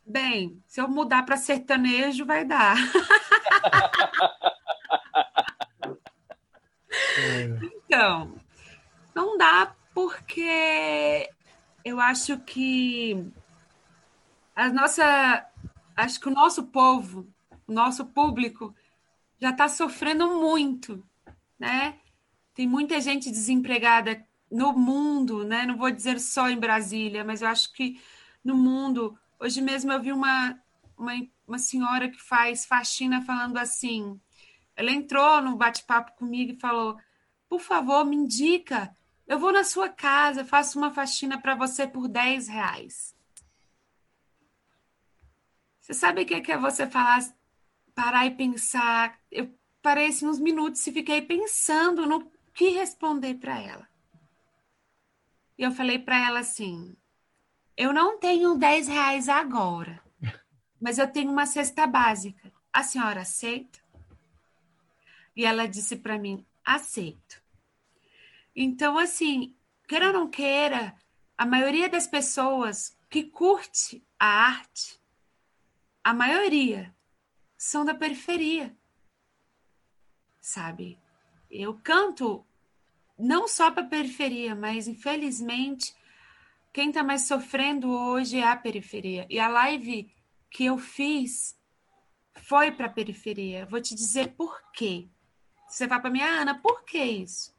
[0.06, 2.78] Bem, se eu mudar para sertanejo, vai dar.
[7.84, 8.34] então,
[9.14, 11.28] não dá porque
[11.84, 13.30] eu acho que
[14.56, 15.46] a nossa
[15.98, 17.28] acho que o nosso povo,
[17.66, 18.74] o nosso público,
[19.40, 21.04] já está sofrendo muito,
[21.58, 21.98] né?
[22.54, 25.66] Tem muita gente desempregada no mundo, né?
[25.66, 28.00] Não vou dizer só em Brasília, mas eu acho que
[28.44, 29.18] no mundo.
[29.40, 30.60] Hoje mesmo eu vi uma,
[30.96, 31.12] uma,
[31.46, 34.20] uma senhora que faz faxina falando assim.
[34.76, 36.96] Ela entrou no bate-papo comigo e falou:
[37.48, 38.96] por favor, me indica.
[39.26, 43.17] Eu vou na sua casa, faço uma faxina para você por 10 reais.
[45.88, 47.20] Você sabe o que é você falar,
[47.94, 49.18] parar e pensar?
[49.32, 53.88] Eu parei assim, uns minutos e fiquei pensando no que responder para ela.
[55.56, 56.94] E eu falei para ela assim:
[57.74, 60.02] eu não tenho 10 reais agora,
[60.78, 62.52] mas eu tenho uma cesta básica.
[62.70, 63.78] A senhora aceita?
[65.34, 67.42] E ela disse para mim: aceito.
[68.54, 69.56] Então, assim,
[69.88, 70.94] queira ou não queira,
[71.38, 74.97] a maioria das pessoas que curte a arte,
[76.08, 76.96] a maioria
[77.54, 78.74] são da periferia,
[80.40, 80.98] sabe?
[81.50, 82.46] Eu canto
[83.18, 85.94] não só para a periferia, mas infelizmente
[86.72, 89.26] quem está mais sofrendo hoje é a periferia.
[89.28, 90.10] E a live
[90.50, 91.60] que eu fiz
[92.36, 93.66] foi para a periferia.
[93.66, 95.10] Vou te dizer por quê.
[95.68, 97.54] Você vai para mim, ah, Ana, por que isso?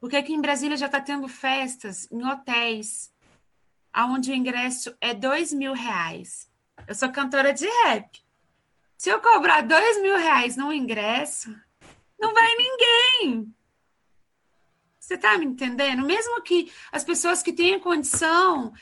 [0.00, 3.12] Porque aqui em Brasília já está tendo festas em hotéis,
[3.92, 6.51] aonde o ingresso é dois mil reais.
[6.86, 8.20] Eu sou cantora de rap.
[8.96, 11.54] Se eu cobrar dois mil reais no ingresso,
[12.18, 13.54] não vai ninguém.
[14.98, 16.06] Você está me entendendo?
[16.06, 18.72] Mesmo que as pessoas que têm condição,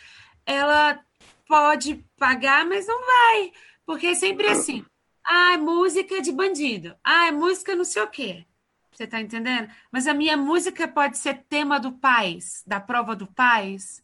[0.45, 1.03] ela
[1.47, 3.53] pode pagar, mas não vai.
[3.87, 4.85] Porque é sempre assim.
[5.25, 6.95] Ah, é música de bandido.
[7.03, 8.47] Ah, é música não sei o quê.
[8.93, 9.71] Você está entendendo?
[9.91, 14.03] Mas a minha música pode ser tema do pais, da prova do pais.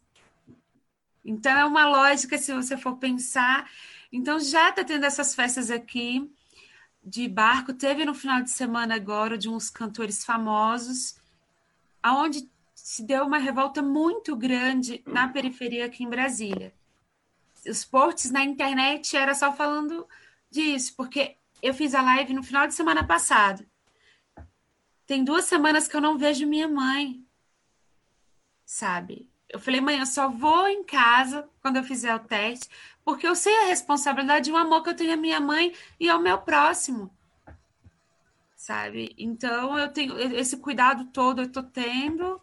[1.27, 3.69] Então é uma lógica se você for pensar.
[4.09, 6.33] Então já está tendo essas festas aqui
[7.03, 7.73] de barco.
[7.73, 11.19] Teve no final de semana agora de uns cantores famosos,
[12.01, 16.73] aonde se deu uma revolta muito grande na periferia aqui em Brasília.
[17.67, 20.07] Os posts na internet era só falando
[20.49, 23.65] disso, porque eu fiz a live no final de semana passado.
[25.05, 27.25] Tem duas semanas que eu não vejo minha mãe,
[28.65, 29.26] sabe?
[29.49, 32.69] Eu falei, mãe, eu só vou em casa quando eu fizer o teste,
[33.03, 36.09] porque eu sei a responsabilidade e o amor que eu tenho à minha mãe e
[36.09, 37.09] ao meu próximo,
[38.55, 39.15] sabe?
[39.17, 42.41] Então eu tenho esse cuidado todo, eu tô tendo,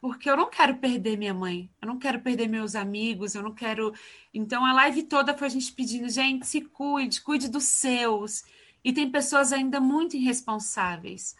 [0.00, 3.54] porque eu não quero perder minha mãe, eu não quero perder meus amigos, eu não
[3.54, 3.92] quero.
[4.32, 8.44] Então a live toda foi a gente pedindo, gente, se cuide, cuide dos seus.
[8.84, 11.34] E tem pessoas ainda muito irresponsáveis,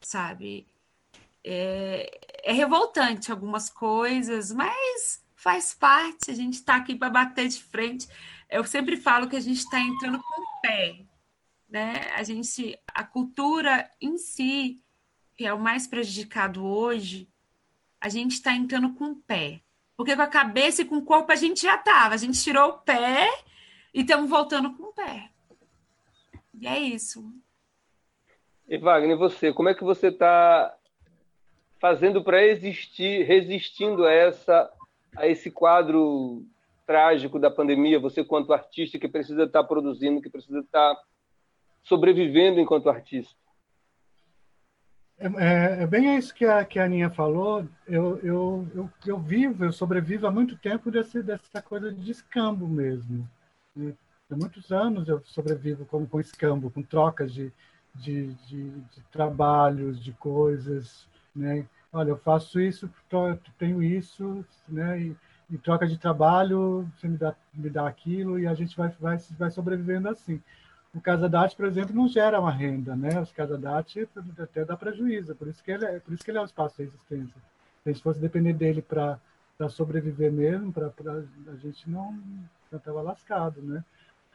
[0.00, 0.66] sabe?
[1.44, 7.62] É, é revoltante algumas coisas, mas faz parte, a gente está aqui para bater de
[7.62, 8.06] frente.
[8.48, 11.00] Eu sempre falo que a gente está entrando com o pé,
[11.68, 12.10] né?
[12.14, 14.82] A gente, a cultura em si,
[15.36, 17.28] que é o mais prejudicado hoje,
[18.00, 19.62] a gente está entrando com o pé.
[19.96, 22.14] Porque com a cabeça e com o corpo a gente já estava.
[22.14, 23.28] A gente tirou o pé
[23.92, 25.30] e estamos voltando com o pé.
[26.54, 27.32] E é isso.
[28.66, 30.74] E Wagner, você, como é que você está
[31.80, 34.70] fazendo para existir, resistindo a essa
[35.16, 36.44] a esse quadro
[36.86, 41.02] trágico da pandemia, você quanto artista que precisa estar tá produzindo, que precisa estar tá
[41.82, 43.34] sobrevivendo enquanto artista?
[45.18, 47.66] É, é, é, bem isso que a, que a Aninha falou.
[47.86, 52.66] Eu, eu, eu, eu vivo, eu sobrevivo há muito tempo desse, dessa coisa de escambo
[52.66, 53.28] mesmo.
[53.76, 53.92] Né?
[54.30, 57.52] Há muitos anos eu sobrevivo com, com escambo, com trocas de,
[57.94, 61.66] de, de, de trabalhos, de coisas, né?
[61.92, 62.90] Olha, eu faço isso,
[63.58, 65.00] tenho isso, né?
[65.00, 65.16] E,
[65.50, 69.18] em troca de trabalho, você me dá, me dá aquilo e a gente vai, vai,
[69.36, 70.40] vai sobrevivendo assim.
[70.94, 73.20] O Casa Date, por exemplo, não gera uma renda, né?
[73.20, 74.08] Os Casa Date
[74.38, 76.76] até dá prejuízo, por isso que ele é, por isso que ele é um espaço
[76.76, 77.34] de resistência.
[77.82, 79.18] Se a gente fosse depender dele para
[79.68, 80.92] sobreviver mesmo, para
[81.48, 82.16] a gente não
[82.72, 83.84] estava lascado, né?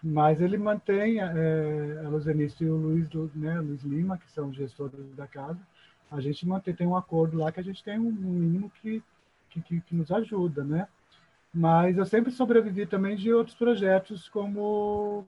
[0.04, 5.16] mas ele mantém é, a Luzenice e o Luiz, né, Luiz Lima, que são gestores
[5.16, 5.60] da casa,
[6.12, 9.04] a gente mantém, tem um acordo lá que a gente tem um mínimo que,
[9.50, 10.88] que, que, que nos ajuda, né?
[11.54, 15.26] Mas eu sempre sobrevivi também de outros projetos como,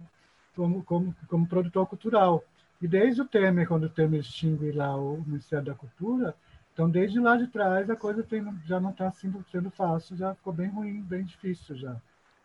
[0.55, 2.43] como, como, como produtor cultural.
[2.81, 6.35] E desde o Temer, quando o Temer extingue lá o Ministério da Cultura,
[6.73, 10.35] então desde lá de trás a coisa tem, já não está sendo, sendo fácil, já
[10.35, 11.95] ficou bem ruim, bem difícil já.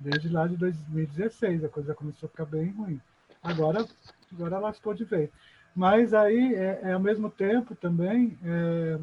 [0.00, 3.00] Desde lá de 2016 a coisa começou a ficar bem ruim.
[3.42, 3.84] Agora,
[4.32, 5.28] agora lascou de vez.
[5.74, 8.98] Mas aí, é, é ao mesmo tempo também, é,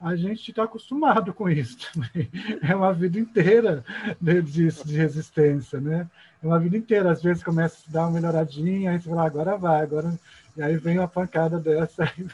[0.00, 2.30] a gente está acostumado com isso também.
[2.62, 3.84] É uma vida inteira
[4.20, 6.08] de, de, de, resistência, né?
[6.42, 7.10] É uma vida inteira.
[7.10, 10.12] Às vezes começa a dar uma melhoradinha, aí você fala, agora vai, agora...
[10.56, 12.04] E aí vem uma pancada dessa.
[12.04, 12.26] Aí,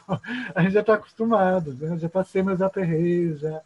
[0.54, 1.98] a gente já está acostumado, né?
[1.98, 3.60] já passei meus aperreios, já,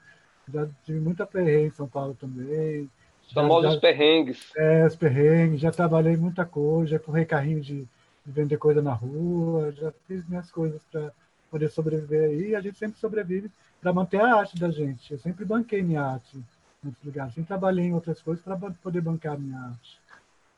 [0.53, 2.91] já tive muita aperreio em São Paulo também.
[3.27, 4.51] Os famosos perrengues.
[4.57, 7.87] É, os perrengues, já trabalhei muita coisa, já empurrei carrinho de,
[8.25, 11.13] de vender coisa na rua, já fiz minhas coisas para
[11.51, 13.51] poder sobreviver aí, e a gente sempre sobrevive
[13.81, 15.13] para manter a arte da gente.
[15.13, 19.01] Eu sempre banquei minha arte em outros lugares, sempre trabalhei em outras coisas para poder
[19.01, 20.01] bancar minha arte.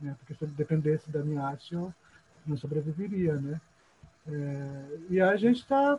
[0.00, 0.14] Né?
[0.18, 1.92] Porque se eu dependesse da minha arte, eu
[2.46, 3.60] não sobreviveria, né?
[4.26, 5.98] É, e a gente está.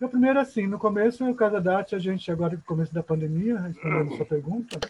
[0.00, 3.60] Eu primeiro assim, no começo, o Casa Date, a gente, agora no começo da pandemia,
[3.60, 4.80] respondendo a sua pergunta,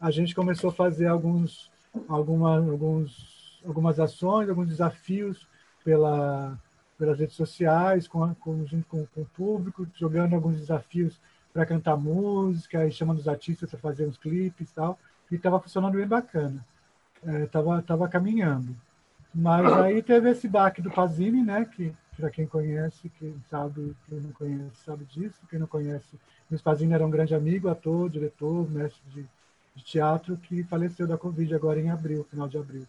[0.00, 1.70] a gente começou a fazer alguns,
[2.08, 5.46] alguma, alguns, algumas ações, alguns desafios
[5.84, 6.58] pela,
[6.98, 11.20] pelas redes sociais, com, com, junto com, com o público, jogando alguns desafios
[11.52, 14.98] para cantar música, e chamando os artistas para fazer uns clipes e tal,
[15.30, 16.64] e estava funcionando bem bacana.
[17.44, 18.76] Estava é, tava caminhando.
[19.34, 24.20] Mas aí teve esse baque do Pazini, né, que para quem conhece, quem sabe, quem
[24.20, 25.38] não conhece, sabe disso.
[25.48, 26.18] Quem não conhece,
[26.50, 29.24] Luiz Pazini era um grande amigo, ator, diretor, mestre de,
[29.76, 32.86] de teatro, que faleceu da Covid agora em abril, final de abril.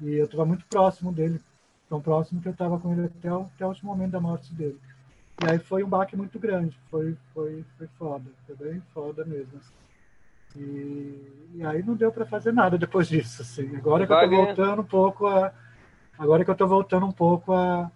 [0.00, 1.40] E eu estava muito próximo dele,
[1.88, 4.52] tão próximo que eu estava com ele até o, até o último momento da morte
[4.54, 4.78] dele.
[5.42, 9.58] E aí foi um baque muito grande, foi, foi, foi foda, foi bem foda mesmo.
[9.58, 9.72] Assim.
[10.56, 13.42] E, e, aí não deu para fazer nada depois disso.
[13.42, 13.74] Assim.
[13.76, 15.52] Agora que eu estou voltando um pouco a,
[16.18, 17.90] agora que eu estou voltando um pouco a,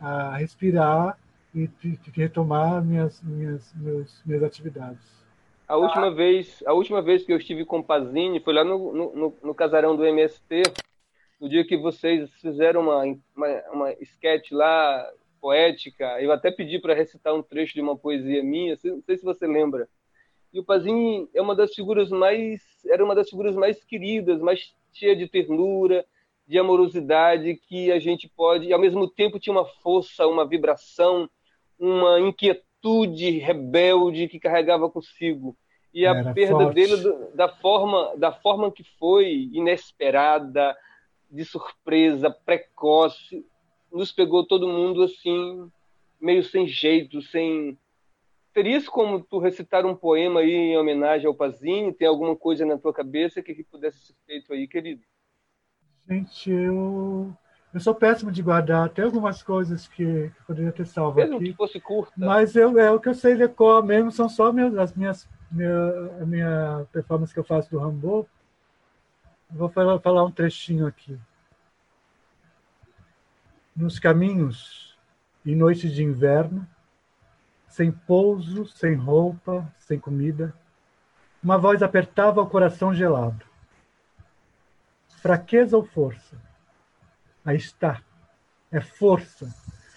[0.00, 1.16] a respirar
[1.54, 5.18] e, e retomar minhas, minhas, meus, minhas atividades.
[5.68, 8.92] A última, vez, a última vez que eu estive com o Pazini foi lá no,
[8.92, 10.62] no, no casarão do MST,
[11.40, 13.04] no dia que vocês fizeram uma,
[13.36, 15.08] uma, uma sketch lá,
[15.40, 16.20] poética.
[16.20, 19.46] Eu até pedi para recitar um trecho de uma poesia minha, não sei se você
[19.46, 19.88] lembra.
[20.52, 24.74] E o Pazini é uma das figuras mais, era uma das figuras mais queridas, mais
[24.92, 26.04] cheia de ternura,
[26.46, 31.28] de amorosidade que a gente pode, e ao mesmo tempo tinha uma força, uma vibração,
[31.78, 35.56] uma inquietude rebelde que carregava consigo.
[35.92, 36.74] E a Era perda forte.
[36.74, 36.96] dele
[37.34, 40.74] da forma, da forma que foi inesperada,
[41.30, 43.44] de surpresa, precoce,
[43.92, 45.70] nos pegou todo mundo assim,
[46.20, 47.78] meio sem jeito, sem.
[48.52, 51.92] Teria como tu recitar um poema aí em homenagem ao Pazini?
[51.92, 55.02] Tem alguma coisa na tua cabeça que, que pudesse ser feito aí, querido?
[56.08, 57.32] Gente, eu,
[57.72, 58.88] eu sou péssimo de guardar.
[58.88, 61.50] Tem algumas coisas que, que poderia ter salvo Mesmo aqui.
[61.50, 62.12] que fosse curta.
[62.16, 66.18] Mas eu, é o que eu sei decor mesmo, são só minhas, as minhas, minha,
[66.20, 68.26] a minha performance que eu faço do Rambo.
[69.50, 71.18] Vou falar, falar um trechinho aqui.
[73.74, 74.96] Nos caminhos
[75.44, 76.66] e noites de inverno,
[77.68, 80.54] sem pouso, sem roupa, sem comida,
[81.42, 83.48] uma voz apertava o coração gelado
[85.18, 86.36] fraqueza ou força?
[87.44, 88.00] Aí está.
[88.70, 89.52] É força.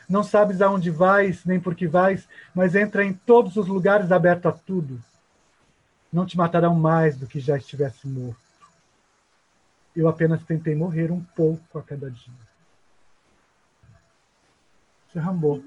[0.09, 4.47] Não sabes aonde vais, nem por que vais, mas entra em todos os lugares aberto
[4.47, 5.01] a tudo.
[6.11, 8.40] Não te matarão mais do que já estivesse morto.
[9.95, 12.33] Eu apenas tentei morrer um pouco a cada dia.
[15.07, 15.61] Você rambou.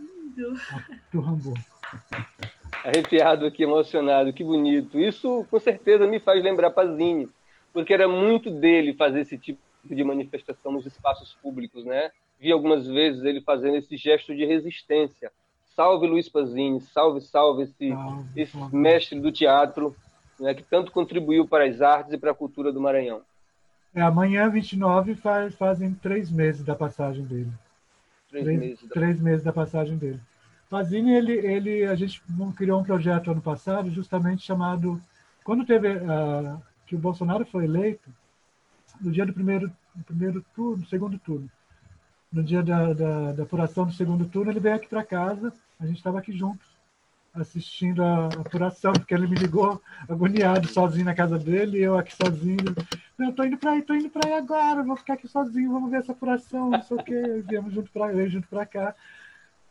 [1.11, 1.55] Tu rambou.
[2.85, 4.99] Arrepiado aqui, emocionado, que bonito.
[4.99, 7.29] Isso com certeza me faz lembrar Pazini
[7.75, 12.13] porque era muito dele fazer esse tipo de manifestação nos espaços públicos, né?
[12.39, 15.31] Vi algumas vezes ele fazendo esse gesto de resistência.
[15.75, 18.77] Salve Luiz Pazini, salve, salve esse, salve, esse salve.
[18.77, 19.95] mestre do teatro,
[20.39, 23.23] né, que tanto contribuiu para as artes e para a cultura do Maranhão.
[23.95, 27.53] É, amanhã, 29, faz, fazem três meses da passagem dele.
[28.29, 28.83] Três, três meses.
[28.83, 28.95] Da...
[28.95, 30.21] Três meses da passagem dele.
[30.69, 32.21] Pazini, ele, ele, a gente
[32.57, 35.01] criou um projeto ano passado, justamente chamado.
[35.45, 38.11] Quando teve a que o Bolsonaro foi eleito
[39.01, 41.51] no dia do primeiro, do primeiro turno, segundo turno.
[42.33, 45.87] No dia da, da, da apuração do segundo turno, ele veio aqui para casa, a
[45.87, 46.67] gente estava aqui juntos,
[47.35, 52.15] assistindo a apuração, porque ele me ligou agoniado, sozinho na casa dele, e eu aqui
[52.15, 52.75] sozinho.
[53.19, 55.91] Não, tô indo para aí, tô indo para aí agora, vou ficar aqui sozinho, vamos
[55.91, 57.45] ver essa apuração, não sei o quê.
[57.49, 58.95] Viemos junto para ele, junto para cá.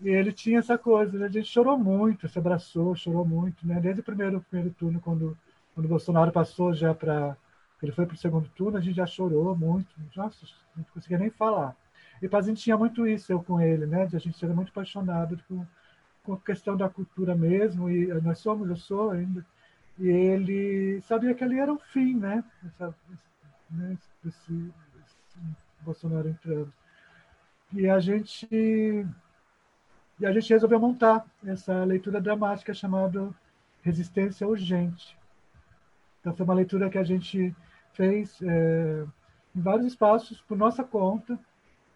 [0.01, 1.25] E ele tinha essa coisa, né?
[1.27, 3.79] a gente chorou muito, se abraçou, chorou muito, né?
[3.79, 5.37] Desde o primeiro, primeiro turno, quando
[5.73, 7.35] quando o Bolsonaro passou já para.
[7.81, 9.89] Ele foi para o segundo turno, a gente já chorou muito.
[10.15, 10.45] Nossa,
[10.75, 11.75] não conseguia nem falar.
[12.21, 14.03] E Pazinho tinha muito isso, eu com ele, né?
[14.03, 15.65] A gente ser muito apaixonado com,
[16.23, 17.89] com a questão da cultura mesmo.
[17.89, 19.45] E nós somos, eu sou ainda.
[19.99, 22.43] E ele sabia que ali era o fim, né?
[22.65, 22.95] Essa,
[23.69, 23.97] né?
[24.25, 24.71] Esse
[25.81, 26.73] Bolsonaro entrando.
[27.73, 28.47] E a gente
[30.19, 33.29] e a gente resolveu montar essa leitura dramática chamada
[33.81, 35.17] Resistência Urgente,
[36.23, 37.53] então, foi uma leitura que a gente
[37.91, 39.03] fez é,
[39.53, 41.37] em vários espaços por nossa conta,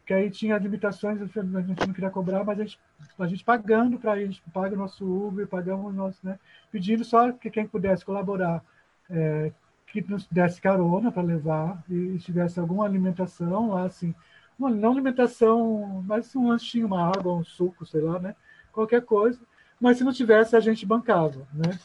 [0.07, 2.79] que aí tinha limitações, a gente não queria cobrar, mas a gente,
[3.19, 6.39] a gente pagando para gente paga o nosso Uber, pagamos o nosso, né,
[6.71, 8.63] pedindo só que quem pudesse colaborar,
[9.09, 9.51] é,
[9.85, 14.15] que nos desse carona para levar e tivesse alguma alimentação lá, assim,
[14.57, 18.33] uma, não alimentação, mas um lanchinho, uma água, um suco, sei lá, né,
[18.71, 19.41] qualquer coisa,
[19.77, 21.77] mas se não tivesse, a gente bancava, né,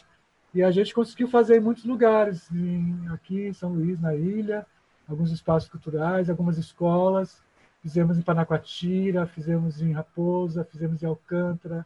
[0.54, 4.64] e a gente conseguiu fazer em muitos lugares, em, aqui em São Luís, na ilha,
[5.08, 7.42] alguns espaços culturais, algumas escolas.
[7.82, 11.84] Fizemos em Panacoatira, fizemos em Raposa, fizemos em Alcântara,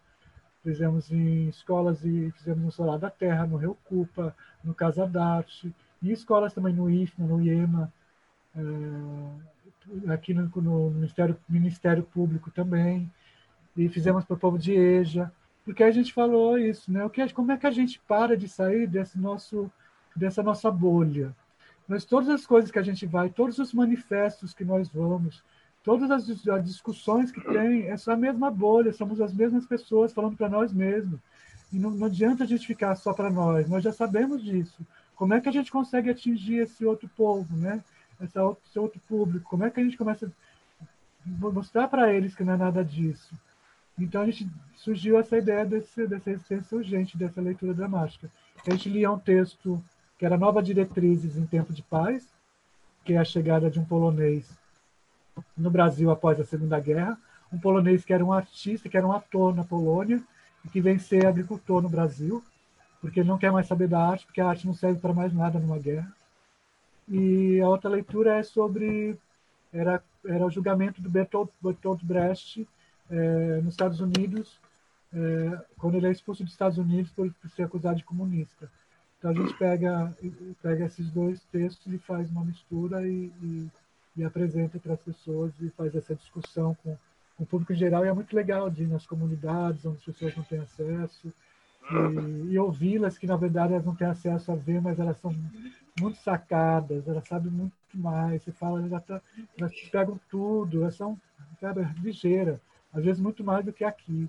[0.62, 5.74] fizemos em escolas e fizemos no Solar da Terra, no Rio Cupa, no Casa d'Arte,
[6.03, 7.92] e escolas também no IFMA, no IEMA,
[8.55, 13.11] é, aqui no, no, Ministério, Ministério Público também,
[13.76, 15.32] e fizemos para o povo de EJA,
[15.64, 17.05] porque a gente falou isso, né?
[17.05, 19.70] O que, como é que a gente para de sair desse nosso,
[20.14, 21.34] dessa nossa bolha?
[21.88, 25.42] Mas todas as coisas que a gente vai, todos os manifestos que nós vamos,
[25.87, 26.26] todas as,
[26.64, 30.72] discussões que tem, é só a mesma bolha, somos as mesmas pessoas falando para nós
[30.72, 31.20] mesmos.
[31.72, 34.84] E não, não adianta a gente ficar só para nós, nós já sabemos disso.
[35.14, 37.84] Como é que a gente consegue atingir esse outro povo, né?
[38.20, 39.49] Outro, esse outro público?
[39.49, 43.32] Como é que a gente começa a mostrar para eles que não é nada disso?
[43.97, 48.28] Então a gente surgiu essa ideia desse, dessa existência urgente, dessa leitura dramática.
[48.66, 49.80] A gente lia um texto
[50.18, 52.26] que era Nova Diretrizes em Tempo de Paz,
[53.05, 54.66] que é a chegada de um polonês
[55.57, 57.18] no Brasil após a Segunda Guerra,
[57.53, 60.22] um polonês que era um artista, que era um ator na Polônia,
[60.64, 62.43] e que vem ser agricultor no Brasil,
[63.01, 65.32] porque ele não quer mais saber da arte, porque a arte não serve para mais
[65.32, 66.12] nada numa guerra.
[67.09, 69.16] E a outra leitura é sobre
[69.72, 72.66] era era o julgamento do Bertolt, Bertolt Brecht
[73.11, 74.59] é, nos Estados Unidos,
[75.14, 78.70] é, quando ele é expulso dos Estados Unidos por, por, ser acusado de comunista.
[79.18, 80.12] Então a gente pega
[80.62, 83.70] pega esses dois textos e faz uma mistura e, e,
[84.17, 86.97] e apresenta para as pessoas e faz essa discussão com,
[87.37, 88.05] com, o público em geral.
[88.05, 91.33] E é muito legal de ir nas comunidades onde as pessoas não têm acesso
[91.91, 95.35] e, e ouvi-las, que na verdade elas não têm acesso a ver, mas elas são
[96.01, 98.43] muito sacadas, elas sabem muito mais.
[98.43, 99.21] Você fala, elas, tá,
[99.59, 101.19] elas pegam tudo, elas são
[101.61, 102.61] sabe, ligeiras,
[102.93, 104.29] às vezes muito mais do que aqui.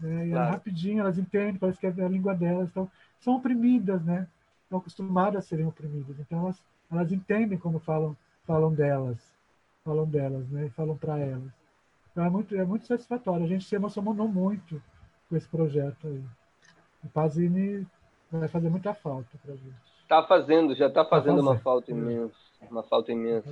[0.00, 0.28] Né?
[0.28, 0.52] E claro.
[0.52, 2.68] rapidinho, elas entendem, parece que é a língua delas.
[2.68, 4.26] Então, são oprimidas, né?
[4.64, 6.18] Estão acostumadas a serem oprimidas.
[6.18, 8.16] Então, elas, elas entendem como falam,
[8.46, 9.18] falam delas,
[9.84, 10.70] falam delas, né?
[10.76, 11.52] Falam para elas.
[12.12, 13.44] Então, é muito, é muito satisfatório.
[13.44, 14.82] A gente se emocionou muito
[15.28, 16.22] com esse projeto aí.
[17.04, 17.86] O Pazini
[18.30, 19.74] vai fazer muita falta para a gente.
[20.02, 22.36] Está fazendo, já está fazendo, tá fazendo, uma falta imensa.
[22.70, 23.50] Uma falta imensa.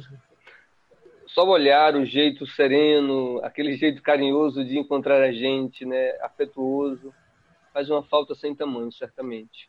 [1.26, 6.10] Só o olhar, o jeito sereno, aquele jeito carinhoso de encontrar a gente, né?
[6.22, 7.12] afetuoso,
[7.72, 9.68] faz uma falta sem tamanho, certamente.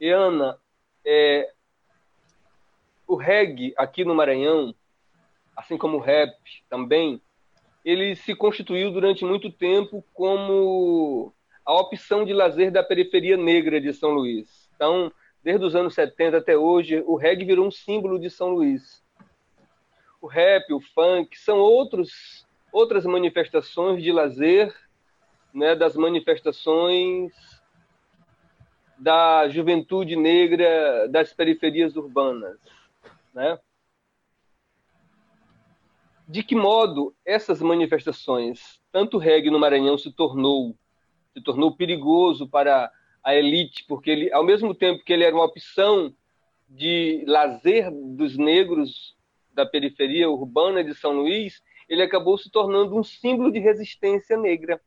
[0.00, 0.58] E Ana,
[1.04, 1.52] é,
[3.06, 4.74] o reggae aqui no Maranhão,
[5.56, 6.34] assim como o rap
[6.68, 7.20] também,
[7.84, 11.32] ele se constituiu durante muito tempo como
[11.64, 14.68] a opção de lazer da periferia negra de São Luís.
[14.74, 19.04] Então, desde os anos 70 até hoje, o reggae virou um símbolo de São Luís.
[20.20, 24.74] O rap, o funk, são outros, outras manifestações de lazer,
[25.54, 27.32] né, das manifestações
[28.98, 32.58] da juventude negra das periferias urbanas.
[33.36, 33.58] Né?
[36.26, 40.74] De que modo essas manifestações, tanto o reggae no Maranhão se tornou
[41.34, 42.90] se tornou perigoso para
[43.22, 46.10] a elite, porque ele, ao mesmo tempo que ele era uma opção
[46.66, 49.14] de lazer dos negros
[49.52, 54.80] da periferia urbana de São Luís, ele acabou se tornando um símbolo de resistência negra,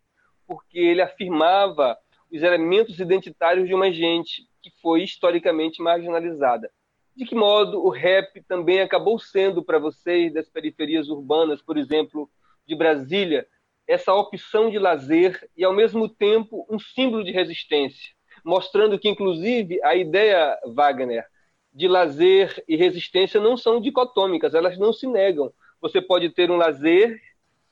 [0.47, 1.95] porque ele afirmava
[2.31, 6.71] os elementos identitários de uma gente que foi historicamente marginalizada.
[7.15, 12.30] De que modo o rap também acabou sendo para vocês das periferias urbanas, por exemplo,
[12.65, 13.48] de Brasília,
[13.88, 18.10] essa opção de lazer e, ao mesmo tempo, um símbolo de resistência,
[18.45, 21.26] mostrando que, inclusive, a ideia, Wagner,
[21.73, 25.52] de lazer e resistência não são dicotômicas, elas não se negam.
[25.81, 27.19] Você pode ter um lazer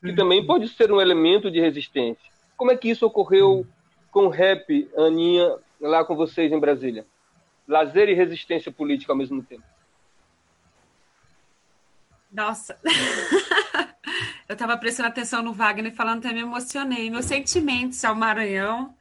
[0.02, 2.30] que também pode ser um elemento de resistência.
[2.56, 3.66] Como é que isso ocorreu
[4.10, 7.06] com o rap, Aninha, lá com vocês em Brasília?
[7.68, 9.62] Lazer e resistência política ao mesmo tempo.
[12.32, 12.80] Nossa!
[14.48, 17.10] Eu estava prestando atenção no Wagner falando, até me emocionei.
[17.10, 18.96] Meus sentimentos ao Maranhão,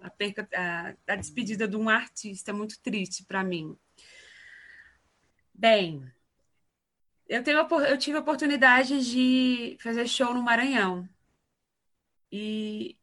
[0.00, 3.78] a, perca, a, a despedida de um artista, muito triste para mim.
[5.54, 6.04] Bem,
[7.28, 11.08] eu, tenho, eu tive a oportunidade de fazer show no Maranhão.
[12.32, 12.96] E,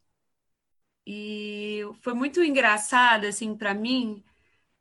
[1.07, 4.21] e foi muito engraçado, assim, para mim,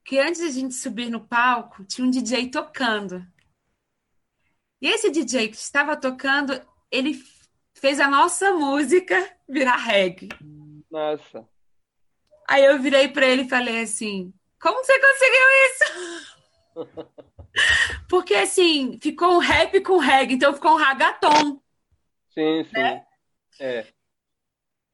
[0.05, 3.27] que antes de a gente subir no palco, tinha um DJ tocando.
[4.81, 6.61] E esse DJ que estava tocando,
[6.91, 7.15] ele
[7.73, 10.29] fez a nossa música virar reggae.
[10.91, 11.49] Nossa.
[12.47, 16.45] Aí eu virei para ele e falei assim: Como você conseguiu isso?
[18.09, 21.63] Porque assim, ficou um rap com reggae, então ficou um ragaton.
[22.31, 22.73] Sim, sim.
[22.73, 23.07] Né?
[23.59, 23.87] É.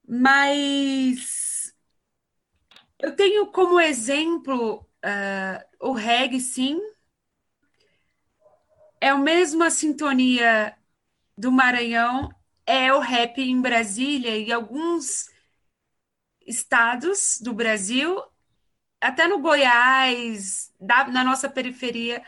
[0.07, 1.75] Mas
[2.99, 6.81] eu tenho como exemplo uh, o reggae, sim,
[9.01, 10.77] é a mesma sintonia
[11.37, 12.29] do Maranhão
[12.67, 15.29] é o rap em Brasília e alguns
[16.47, 18.23] estados do Brasil,
[19.01, 22.23] até no Goiás, da, na nossa periferia,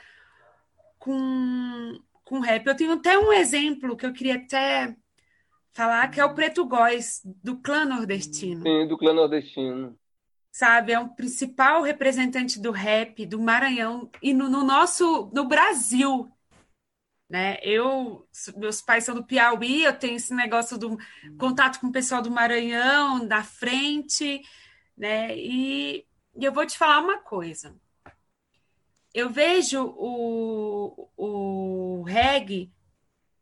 [0.99, 2.67] com, com rap.
[2.67, 4.97] Eu tenho até um exemplo que eu queria até
[5.73, 8.63] falar, que é o Preto Góis, do clã nordestino.
[8.63, 9.99] Sim, do clã nordestino.
[10.53, 16.31] Sabe, é um principal representante do rap do Maranhão e no, no nosso, no Brasil,
[17.33, 17.57] né?
[17.63, 20.99] Eu, meus pais são do Piauí, eu tenho esse negócio do
[21.39, 24.43] contato com o pessoal do Maranhão, da frente,
[24.95, 25.35] né?
[25.35, 26.07] E,
[26.37, 27.75] e eu vou te falar uma coisa.
[29.15, 32.71] Eu vejo o, o reggae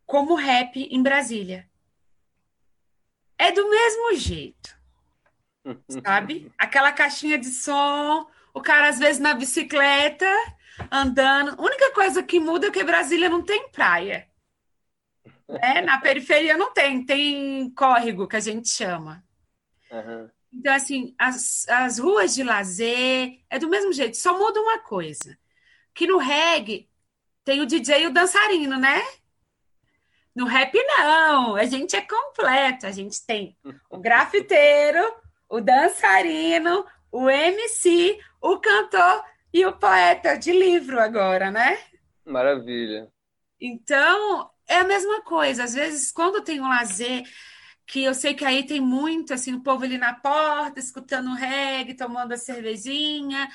[0.07, 1.69] como rap em Brasília.
[3.37, 4.80] É do mesmo jeito,
[6.05, 6.53] sabe?
[6.59, 10.27] Aquela caixinha de som, o cara às vezes na bicicleta
[10.91, 11.59] andando.
[11.59, 14.29] A única coisa que muda é que Brasília não tem praia.
[15.49, 19.25] É, na periferia não tem, tem córrego, que a gente chama.
[19.91, 20.31] Uhum.
[20.53, 25.37] Então, assim, as, as ruas de lazer é do mesmo jeito, só muda uma coisa.
[25.95, 26.89] Que no reggae
[27.45, 29.01] tem o DJ e o dançarino, né?
[30.35, 31.57] No rap, não.
[31.57, 32.87] A gente é completo.
[32.87, 33.57] A gente tem
[33.89, 35.13] o grafiteiro,
[35.51, 41.77] o dançarino, o MC, o cantor e o poeta de livro agora, né?
[42.25, 43.11] Maravilha.
[43.61, 45.65] Então, é a mesma coisa.
[45.65, 47.25] Às vezes, quando tem um lazer,
[47.85, 51.95] que eu sei que aí tem muito, assim, o povo ali na porta, escutando reggae,
[51.95, 53.49] tomando a cervejinha,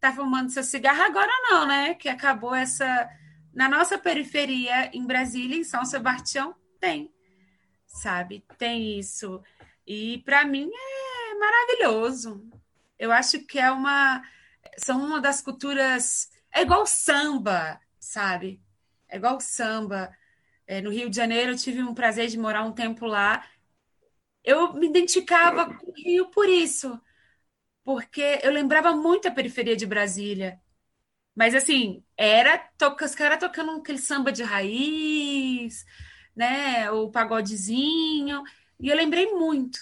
[0.00, 1.02] tá fumando seu cigarro.
[1.02, 1.94] Agora não, né?
[1.94, 3.08] Que acabou essa...
[3.52, 7.12] Na nossa periferia, em Brasília, em São Sebastião, tem,
[7.86, 8.42] sabe?
[8.56, 9.42] Tem isso.
[9.86, 11.11] E para mim é
[11.42, 12.48] maravilhoso.
[12.98, 14.22] Eu acho que é uma
[14.78, 16.30] são uma das culturas.
[16.54, 18.62] É igual samba, sabe?
[19.08, 20.12] É igual samba.
[20.66, 23.46] É, no Rio de Janeiro, eu tive um prazer de morar um tempo lá.
[24.44, 27.00] Eu me identificava com o Rio por isso,
[27.84, 30.60] porque eu lembrava muito a periferia de Brasília.
[31.34, 32.70] Mas, assim, era
[33.02, 35.84] os caras tocando aquele samba de raiz,
[36.36, 36.90] né?
[36.92, 38.42] O pagodezinho.
[38.80, 39.80] E eu lembrei muito.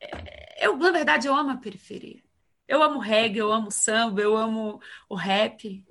[0.00, 2.20] É, eu, na verdade, eu amo a periferia.
[2.66, 5.82] Eu amo reggae, eu amo samba, eu amo o rap.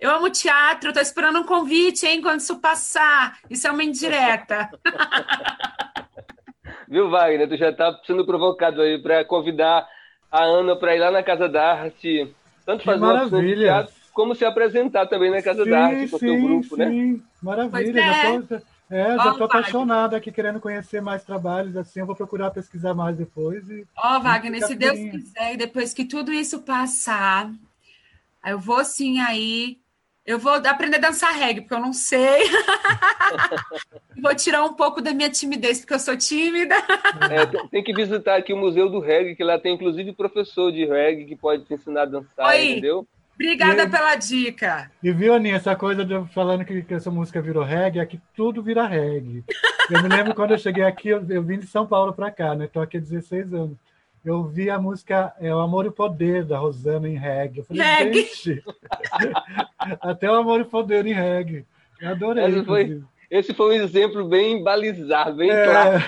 [0.00, 3.38] Eu amo teatro, tô esperando um convite, hein, quando isso passar.
[3.48, 4.68] Isso é uma indireta.
[6.88, 7.48] Viu, Wagner?
[7.48, 9.86] Tu já tá sendo provocado aí para convidar
[10.30, 12.34] a Ana para ir lá na Casa da Arte,
[12.64, 16.18] tanto fazer uma teatro, como se apresentar também na Casa sim, da Arte com o
[16.18, 16.88] teu grupo, né?
[16.88, 17.12] sim.
[17.12, 17.20] né?
[17.42, 18.12] Maravilha, é.
[18.12, 18.60] já tô,
[18.92, 23.16] é, já estou apaixonada aqui, querendo conhecer mais trabalhos, assim, eu vou procurar pesquisar mais
[23.16, 23.64] depois.
[23.96, 27.50] Ó, oh, Wagner, se Deus quiser, e depois que tudo isso passar,
[28.44, 29.78] eu vou sim aí,
[30.26, 32.42] eu vou aprender a dançar reggae, porque eu não sei.
[34.20, 36.74] vou tirar um pouco da minha timidez, porque eu sou tímida.
[37.30, 40.84] É, tem que visitar aqui o Museu do Reggae, que lá tem inclusive professor de
[40.84, 42.72] reggae que pode te ensinar a dançar, Oi.
[42.72, 43.06] entendeu?
[43.34, 44.90] Obrigada e, pela dica.
[45.02, 48.62] E viu, Aninha, essa coisa de falando que, que, essa música virou reggae, aqui tudo
[48.62, 49.44] vira reggae.
[49.90, 52.54] Eu me lembro quando eu cheguei aqui, eu, eu vim de São Paulo para cá,
[52.54, 52.66] né?
[52.66, 53.76] Estou aqui há 16 anos.
[54.24, 57.58] Eu vi a música é, O Amor e o Poder, da Rosana, em reggae.
[57.58, 58.22] Eu falei, reggae.
[58.22, 58.64] gente,
[60.00, 61.66] até o Amor e o Poder em reggae.
[62.00, 62.44] Eu adorei.
[62.44, 63.02] Essa foi,
[63.32, 65.64] esse foi um exemplo bem balizado, bem é.
[65.64, 65.98] claro.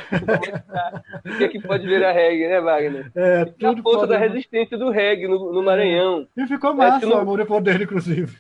[1.25, 3.11] O que, é que pode virar reggae, né, Wagner?
[3.15, 4.13] É, tudo a força pode...
[4.13, 6.29] da resistência do reggae no, no Maranhão.
[6.37, 8.37] E ficou massa o Amor e Poder, inclusive.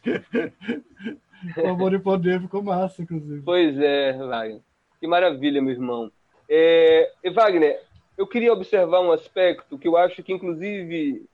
[1.56, 3.40] o Amor e Poder ficou massa, inclusive.
[3.42, 4.60] Pois é, Wagner.
[5.00, 6.12] Que maravilha, meu irmão.
[6.46, 7.80] É, e Wagner,
[8.18, 11.24] eu queria observar um aspecto que eu acho que, inclusive,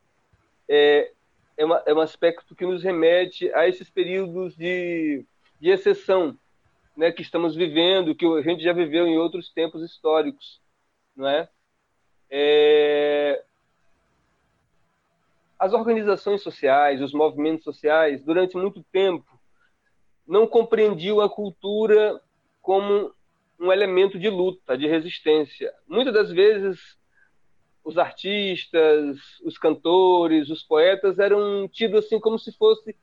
[0.68, 1.10] é,
[1.58, 5.24] é, uma, é um aspecto que nos remete a esses períodos de,
[5.60, 6.38] de exceção
[6.96, 10.60] né, que estamos vivendo, que a gente já viveu em outros tempos históricos,
[11.16, 11.48] não é?
[12.30, 13.42] é...
[15.58, 19.38] As organizações sociais, os movimentos sociais, durante muito tempo,
[20.26, 22.20] não compreendiam a cultura
[22.62, 23.12] como
[23.58, 25.70] um elemento de luta, de resistência.
[25.86, 26.96] Muitas das vezes,
[27.84, 32.96] os artistas, os cantores, os poetas eram tidos assim como se fosse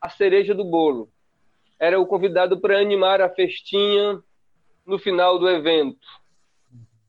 [0.00, 1.12] a cereja do bolo
[1.80, 4.22] era o convidado para animar a festinha
[4.84, 6.06] no final do evento.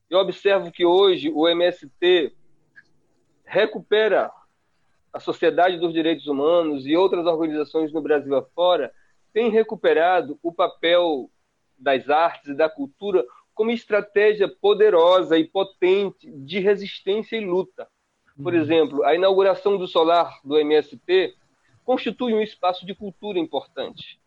[0.08, 2.34] Eu observo que hoje o MST
[3.44, 4.32] recupera
[5.12, 8.90] a Sociedade dos Direitos Humanos e outras organizações no Brasil afora
[9.30, 11.30] têm recuperado o papel
[11.78, 13.22] das artes e da cultura
[13.52, 17.86] como estratégia poderosa e potente de resistência e luta.
[18.42, 18.60] Por uhum.
[18.60, 21.34] exemplo, a inauguração do solar do MST
[21.84, 24.21] constitui um espaço de cultura importante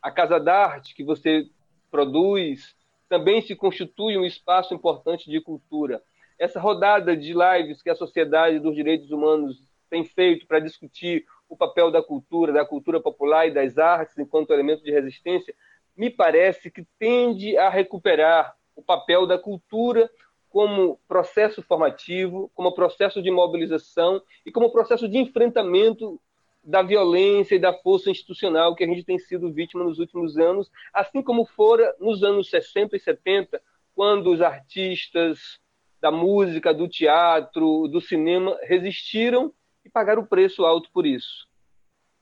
[0.00, 1.48] a Casa da Arte que você
[1.90, 2.74] produz
[3.08, 6.02] também se constitui um espaço importante de cultura.
[6.38, 11.56] Essa rodada de lives que a Sociedade dos Direitos Humanos tem feito para discutir o
[11.56, 15.54] papel da cultura, da cultura popular e das artes enquanto elemento de resistência,
[15.96, 20.10] me parece que tende a recuperar o papel da cultura
[20.50, 26.20] como processo formativo, como processo de mobilização e como processo de enfrentamento
[26.66, 30.68] da violência e da força institucional que a gente tem sido vítima nos últimos anos,
[30.92, 33.62] assim como fora nos anos 60 e 70,
[33.94, 35.60] quando os artistas
[36.00, 41.48] da música, do teatro, do cinema resistiram e pagaram o preço alto por isso.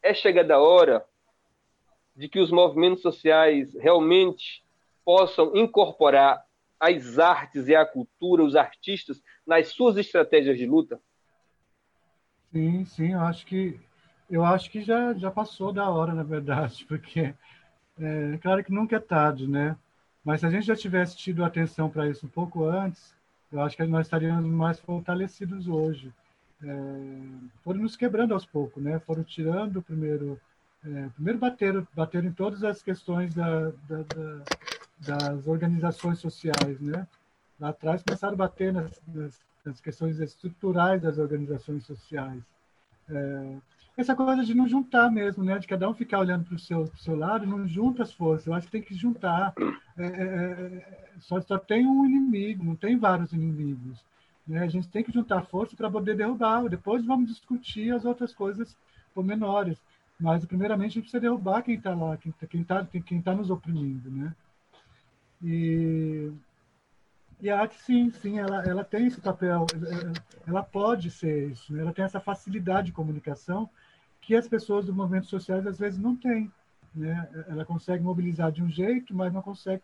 [0.03, 1.05] É chegada a hora
[2.15, 4.63] de que os movimentos sociais realmente
[5.05, 6.45] possam incorporar
[6.79, 11.01] as artes e a cultura, os artistas, nas suas estratégias de luta?
[12.53, 13.81] Sim, sim, acho que
[14.35, 17.35] eu acho que já, já passou da hora, na verdade, porque
[17.99, 19.77] é claro que nunca é tarde, né?
[20.25, 23.15] Mas se a gente já tivesse tido atenção para isso um pouco antes,
[23.53, 26.13] eu acho que nós estaríamos mais fortalecidos hoje.
[26.63, 26.67] É,
[27.63, 28.99] foram nos quebrando aos poucos, né?
[29.01, 30.41] Foram tirando primeiro,
[30.85, 34.45] é, primeiro bateram, bateram em todas as questões da, da, da,
[34.99, 37.07] das organizações sociais, né?
[37.61, 42.43] Lá atrás começaram a bater nas, nas, nas questões estruturais das organizações sociais.
[43.09, 43.57] É,
[43.97, 45.59] essa coisa de não juntar mesmo, né?
[45.59, 48.47] De cada um ficar olhando para o seu, seu lado, não junta as forças.
[48.47, 49.55] Eu acho que tem que juntar.
[49.97, 54.05] É, é, é, só, só tem um inimigo, não tem vários inimigos.
[54.47, 54.61] Né?
[54.61, 56.69] A gente tem que juntar força para poder derrubar.
[56.69, 58.77] Depois vamos discutir as outras coisas
[59.17, 59.79] menores.
[60.19, 63.35] Mas, primeiramente, a gente precisa derrubar quem está lá, quem está quem tá, quem tá
[63.35, 64.35] nos oprimindo, né?
[65.43, 66.33] E,
[67.41, 69.67] e a arte, sim, sim, ela, ela tem esse papel,
[70.47, 71.83] ela pode ser isso, né?
[71.83, 73.69] ela tem essa facilidade de comunicação
[74.27, 76.51] que as pessoas dos movimentos sociais às vezes não têm.
[76.95, 77.29] Né?
[77.49, 79.83] Ela consegue mobilizar de um jeito, mas não consegue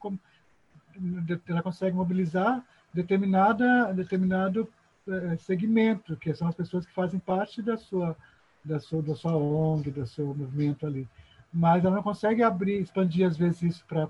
[1.49, 4.69] ela consegue mobilizar determinada determinado
[5.07, 8.17] eh, segmento, que são as pessoas que fazem parte da sua
[8.65, 11.09] da sua da sua ONG, do seu movimento ali.
[11.53, 14.07] Mas ela não consegue abrir, expandir às vezes isso para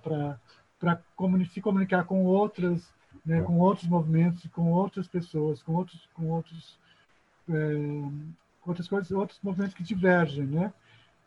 [0.79, 1.01] para
[1.53, 2.91] se comunicar com outras,
[3.25, 6.79] né, com outros movimentos, com outras pessoas, com outros com outros
[7.49, 7.55] é,
[8.67, 10.73] outras coisas, outros movimentos que divergem, né?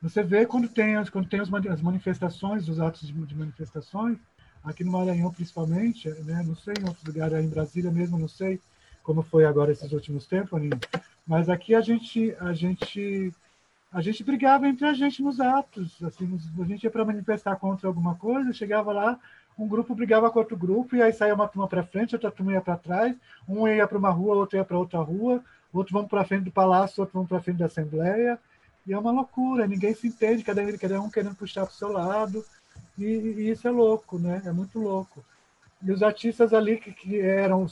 [0.01, 4.17] Você vê quando tem as, quando tem as manifestações, os atos de, de manifestações,
[4.63, 6.43] aqui no Maranhão principalmente, né?
[6.45, 8.59] Não sei em outros lugares, em Brasília mesmo, não sei
[9.01, 10.79] como foi agora esses últimos tempos, Aninha.
[11.27, 13.33] mas aqui a gente a gente
[13.91, 17.87] a gente brigava entre a gente nos atos, assim, a gente ia para manifestar contra
[17.87, 19.19] alguma coisa, chegava lá,
[19.57, 22.53] um grupo brigava com outro grupo, e aí saía uma turma para frente, outra turma
[22.53, 23.15] ia para trás,
[23.47, 25.43] um ia para uma rua, outro ia para outra rua,
[25.73, 28.39] outros vão para frente do palácio, outros vão para frente da Assembleia,
[28.85, 30.61] e é uma loucura, ninguém se entende, cada,
[31.01, 32.45] um querendo puxar para o seu lado,
[32.97, 34.41] e, e, isso é louco, né?
[34.45, 35.23] É muito louco.
[35.81, 37.65] E os artistas ali que, que eram,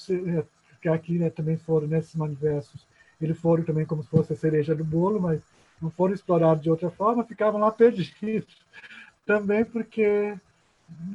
[0.82, 2.86] que aqui né, também foram nesses manifestos,
[3.22, 5.42] eles foram também como se fosse a cereja do bolo, mas
[5.82, 8.12] não foram explorados de outra forma, ficavam lá perdidos.
[9.26, 10.36] Também porque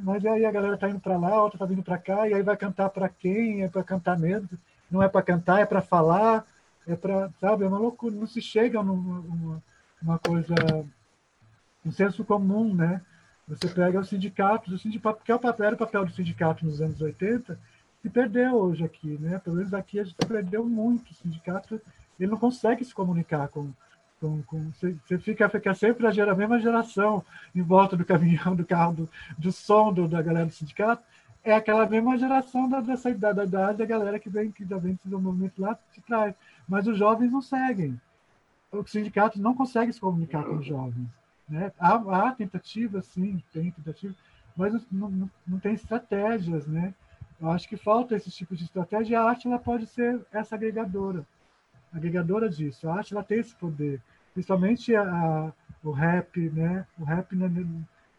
[0.03, 2.41] mas aí a galera tá indo para lá, outra tá vindo para cá, e aí
[2.41, 3.63] vai cantar para quem?
[3.63, 4.49] É para cantar mesmo?
[4.89, 6.45] Não é para cantar, é para falar
[6.87, 9.61] é para, sabe, é uma loucura, não se chega numa
[10.01, 10.53] uma coisa,
[11.85, 13.01] um senso comum, né?
[13.47, 16.81] Você pega os sindicatos, o sindicato, que é o papel, o papel do sindicato nos
[16.81, 17.59] anos 80,
[18.01, 19.39] se perdeu hoje aqui, né?
[19.39, 21.11] Pelo menos aqui a gente perdeu muito.
[21.11, 21.81] O sindicato
[22.19, 23.71] ele não consegue se comunicar com.
[24.19, 27.23] com, com você fica, fica sempre a, gera, a mesma geração
[27.55, 31.03] em volta do caminhão, do carro, do, do som do, da galera do sindicato.
[31.43, 34.99] É aquela mesma geração da, dessa idade, da da galera que vem, que já vem
[35.05, 36.35] do movimento lá de trás
[36.67, 37.99] mas os jovens não seguem.
[38.71, 41.07] Os sindicatos não conseguem se comunicar com os jovens.
[41.47, 41.71] Né?
[41.79, 44.13] Há, há tentativa, sim, tem tentativa,
[44.55, 46.67] mas não, não, não, tem estratégias.
[46.67, 46.93] Né?
[47.39, 51.25] Eu acho que falta esse tipo de estratégia a arte ela pode ser essa agregadora,
[51.93, 52.89] agregadora disso.
[52.89, 54.01] A arte ela tem esse poder,
[54.33, 55.53] principalmente a, a
[55.83, 56.85] o rap, né?
[56.99, 57.49] O rap né,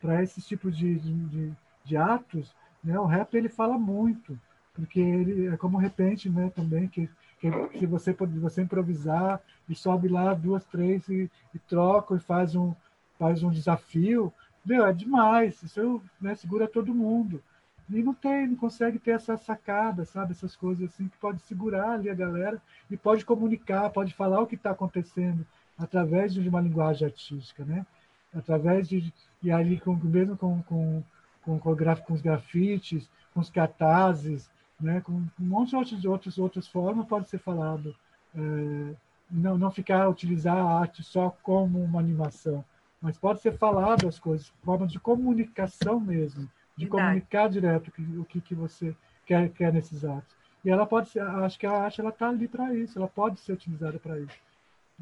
[0.00, 1.52] para esse tipo de, de,
[1.84, 2.98] de, atos, né?
[2.98, 4.38] O rap ele fala muito,
[4.74, 6.50] porque ele é como repente, né?
[6.54, 7.08] Também que
[7.38, 12.54] que, você pode você improvisar e sobe lá duas, três e, e troca e faz
[12.54, 12.74] um,
[13.18, 14.32] faz um desafio,
[14.64, 17.42] meu, é demais, isso né, segura todo mundo.
[17.88, 20.32] E não tem, não consegue ter essa sacada, sabe?
[20.32, 22.60] Essas coisas assim que pode segurar ali a galera
[22.90, 25.46] e pode comunicar, pode falar o que está acontecendo
[25.78, 27.86] através de uma linguagem artística, né?
[28.34, 29.12] Através de
[29.42, 31.02] e ali com, mesmo com com,
[31.42, 34.50] com, com, com os grafites, com os cartazes,
[34.80, 35.00] né?
[35.00, 37.94] Com um monte de outras, outras, outras formas pode ser falado.
[38.34, 38.94] É,
[39.30, 42.64] não, não ficar utilizar a arte só como uma animação,
[43.00, 46.90] mas pode ser falado as coisas, forma de comunicação mesmo, de Verdade.
[46.90, 48.96] comunicar direto o que, que você
[49.26, 50.36] quer, quer nesses atos.
[50.64, 53.38] E ela pode ser, acho que a arte ela está ali para isso, ela pode
[53.40, 54.38] ser utilizada para isso.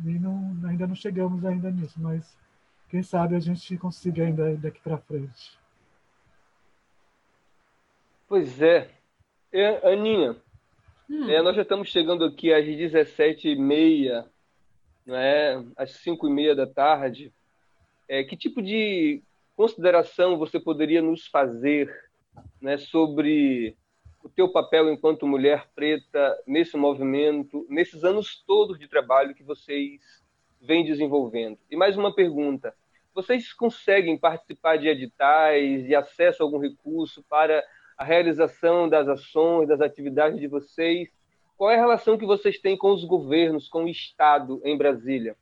[0.04, 2.36] E não, ainda não chegamos ainda nisso, mas
[2.88, 5.58] quem sabe a gente consiga ainda daqui para frente.
[8.28, 8.95] Pois é.
[9.60, 10.36] É Aninha,
[11.08, 11.30] hum.
[11.30, 14.26] é, nós já estamos chegando aqui às 17h30,
[15.08, 15.62] é?
[15.76, 17.32] às 5h30 da tarde.
[18.08, 19.22] É, que tipo de
[19.56, 21.92] consideração você poderia nos fazer
[22.60, 23.76] né, sobre
[24.22, 30.00] o teu papel enquanto mulher preta nesse movimento, nesses anos todos de trabalho que vocês
[30.60, 31.58] vêm desenvolvendo?
[31.70, 32.74] E mais uma pergunta:
[33.14, 37.64] vocês conseguem participar de editais e acesso a algum recurso para
[37.96, 41.08] a realização das ações, das atividades de vocês?
[41.56, 45.36] Qual é a relação que vocês têm com os governos, com o Estado em Brasília?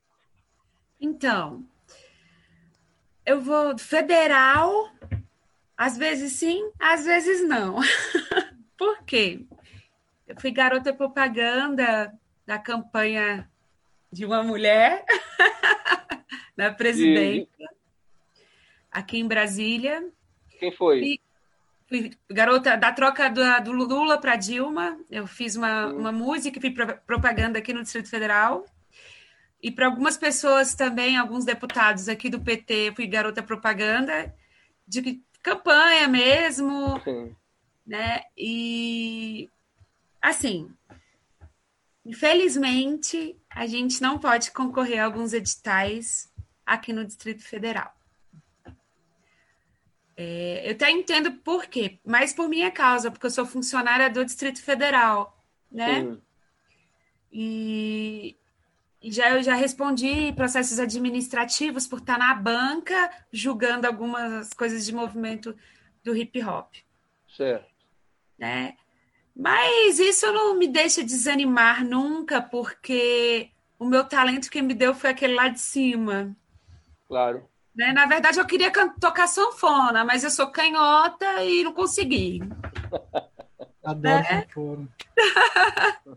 [1.00, 1.64] Então,
[3.26, 4.88] eu vou federal,
[5.76, 7.80] às vezes sim, às vezes não.
[8.78, 9.44] Por quê?
[10.26, 12.12] Eu fui garota propaganda
[12.46, 13.50] da campanha
[14.12, 15.04] de uma mulher
[16.56, 17.66] na presidência e...
[18.90, 20.08] aqui em Brasília.
[20.60, 21.00] Quem foi?
[21.02, 21.20] E
[21.86, 24.98] fui garota da troca do, do Lula para Dilma.
[25.10, 26.74] Eu fiz uma, uma música e fui
[27.06, 28.64] propaganda aqui no Distrito Federal.
[29.62, 34.34] E para algumas pessoas também, alguns deputados aqui do PT, fui garota propaganda
[34.86, 37.34] de campanha mesmo, Sim.
[37.86, 38.22] né?
[38.36, 39.48] E
[40.20, 40.70] assim,
[42.04, 46.30] infelizmente, a gente não pode concorrer a alguns editais
[46.66, 47.94] aqui no Distrito Federal.
[50.16, 54.24] É, eu até entendo por quê, mas por minha causa, porque eu sou funcionária do
[54.24, 56.02] Distrito Federal, né?
[56.02, 56.22] Sim.
[57.32, 58.36] E,
[59.02, 64.94] e já eu já respondi processos administrativos por estar na banca julgando algumas coisas de
[64.94, 65.56] movimento
[66.04, 66.72] do hip hop.
[67.36, 67.66] Certo.
[68.38, 68.76] Né?
[69.34, 75.10] Mas isso não me deixa desanimar nunca, porque o meu talento que me deu foi
[75.10, 76.36] aquele lá de cima.
[77.08, 77.48] Claro.
[77.74, 77.92] Né?
[77.92, 78.70] Na verdade, eu queria
[79.00, 82.40] tocar sanfona, mas eu sou canhota e não consegui.
[83.84, 84.42] Adoro né?
[84.42, 84.88] sanfona.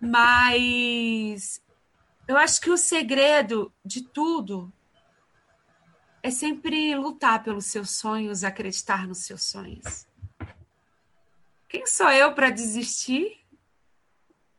[0.00, 1.62] mas
[2.26, 4.72] eu acho que o segredo de tudo
[6.22, 10.06] é sempre lutar pelos seus sonhos, acreditar nos seus sonhos.
[11.68, 13.38] Quem sou eu para desistir?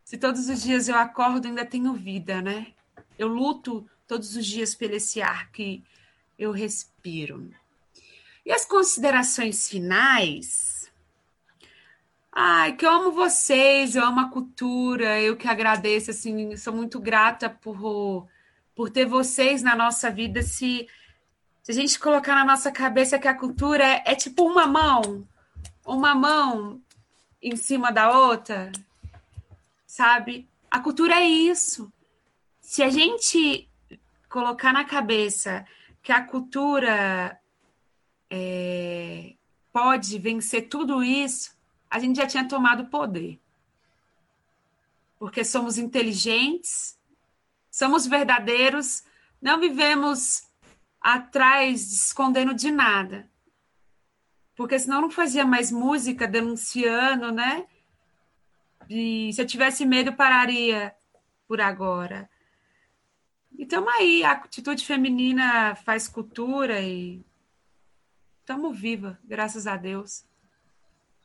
[0.04, 2.74] Se todos os dias eu acordo, ainda tenho vida, né?
[3.18, 5.84] Eu luto todos os dias pelo esse ar que
[6.38, 7.54] eu respiro.
[8.44, 10.92] E as considerações finais?
[12.32, 17.00] Ai, que eu amo vocês, eu amo a cultura, eu que agradeço, assim, sou muito
[17.00, 18.28] grata por,
[18.76, 20.42] por ter vocês na nossa vida.
[20.42, 20.88] Se,
[21.62, 25.28] se a gente colocar na nossa cabeça que a cultura é, é tipo uma mão,
[25.86, 26.82] uma mão
[27.40, 28.72] em cima da outra,
[29.86, 30.50] sabe?
[30.72, 31.92] A cultura é isso.
[32.60, 33.69] Se a gente
[34.30, 35.66] colocar na cabeça
[36.02, 37.40] que a cultura
[38.30, 39.34] é,
[39.74, 41.58] pode vencer tudo isso,
[41.90, 43.40] a gente já tinha tomado poder.
[45.18, 46.98] Porque somos inteligentes,
[47.70, 49.04] somos verdadeiros,
[49.42, 50.44] não vivemos
[51.02, 53.30] atrás, escondendo de nada.
[54.56, 57.66] Porque senão não fazia mais música denunciando, né?
[58.90, 60.94] E se eu tivesse medo, pararia
[61.48, 62.30] por agora.
[63.60, 67.22] E estamos aí, a atitude feminina faz cultura e
[68.40, 70.26] estamos viva, graças a Deus.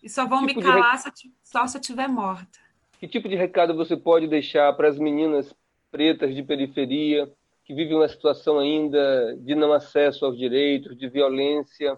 [0.02, 1.14] E só vão tipo me calar rec...
[1.44, 2.58] só se eu estiver morta.
[2.98, 5.54] Que tipo de recado você pode deixar para as meninas
[5.92, 7.32] pretas de periferia
[7.64, 11.96] que vivem uma situação ainda de não acesso aos direitos, de violência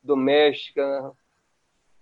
[0.00, 1.12] doméstica?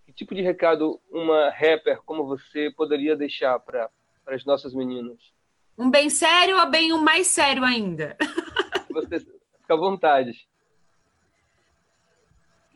[0.05, 3.89] Que tipo de recado uma rapper como você poderia deixar para
[4.27, 5.33] as nossas meninas?
[5.81, 8.15] Um bem sério ou bem um mais sério ainda?
[8.93, 10.47] Você fica à vontade.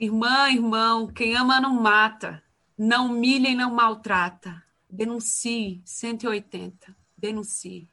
[0.01, 2.43] Irmã, irmão, quem ama não mata,
[2.79, 4.65] não humilha e não maltrata.
[4.89, 6.97] Denuncie 180.
[7.15, 7.87] Denuncie.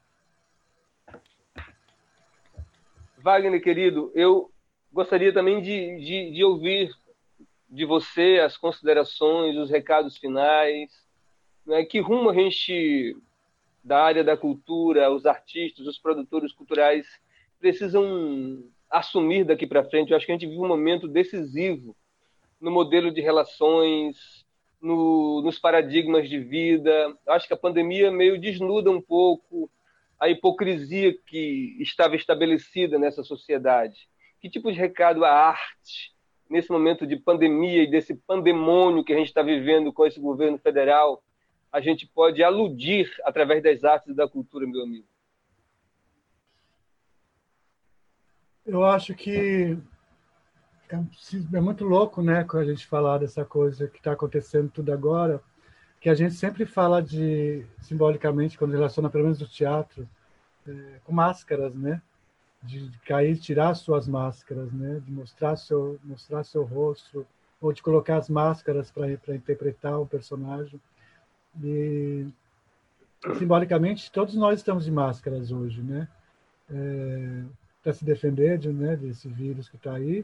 [3.18, 4.50] Wagner, querido, eu
[4.94, 6.90] gostaria também de, de, de ouvir
[7.70, 10.90] de você as considerações, os recados finais.
[11.66, 11.84] Né?
[11.84, 13.18] Que rumo a gente
[13.84, 17.08] da área da cultura, os artistas, os produtores culturais
[17.60, 20.12] precisam assumir daqui para frente.
[20.12, 21.96] Eu acho que a gente vive um momento decisivo
[22.60, 24.46] no modelo de relações,
[24.82, 26.92] no, nos paradigmas de vida.
[27.26, 29.70] Eu acho que a pandemia meio desnuda um pouco
[30.20, 34.08] a hipocrisia que estava estabelecida nessa sociedade.
[34.40, 36.14] Que tipo de recado a arte
[36.50, 40.58] nesse momento de pandemia e desse pandemônio que a gente está vivendo com esse governo
[40.58, 41.24] federal,
[41.72, 45.06] a gente pode aludir através das artes e da cultura, meu amigo?
[48.66, 49.78] Eu acho que
[50.90, 55.42] é, é muito louco, né, a gente falar dessa coisa que está acontecendo tudo agora,
[56.00, 60.08] que a gente sempre fala de, simbolicamente, quando relaciona pelo menos o teatro,
[60.68, 62.02] é, com máscaras, né?
[62.64, 65.00] De cair, tirar suas máscaras, né?
[65.00, 67.26] De mostrar seu, mostrar seu rosto,
[67.60, 70.82] ou de colocar as máscaras para interpretar o personagem.
[71.64, 72.28] E,
[73.38, 76.08] simbolicamente, todos nós estamos de máscaras hoje, né?
[76.70, 77.44] É,
[77.84, 80.24] para se defender de, né, desse vírus que está aí,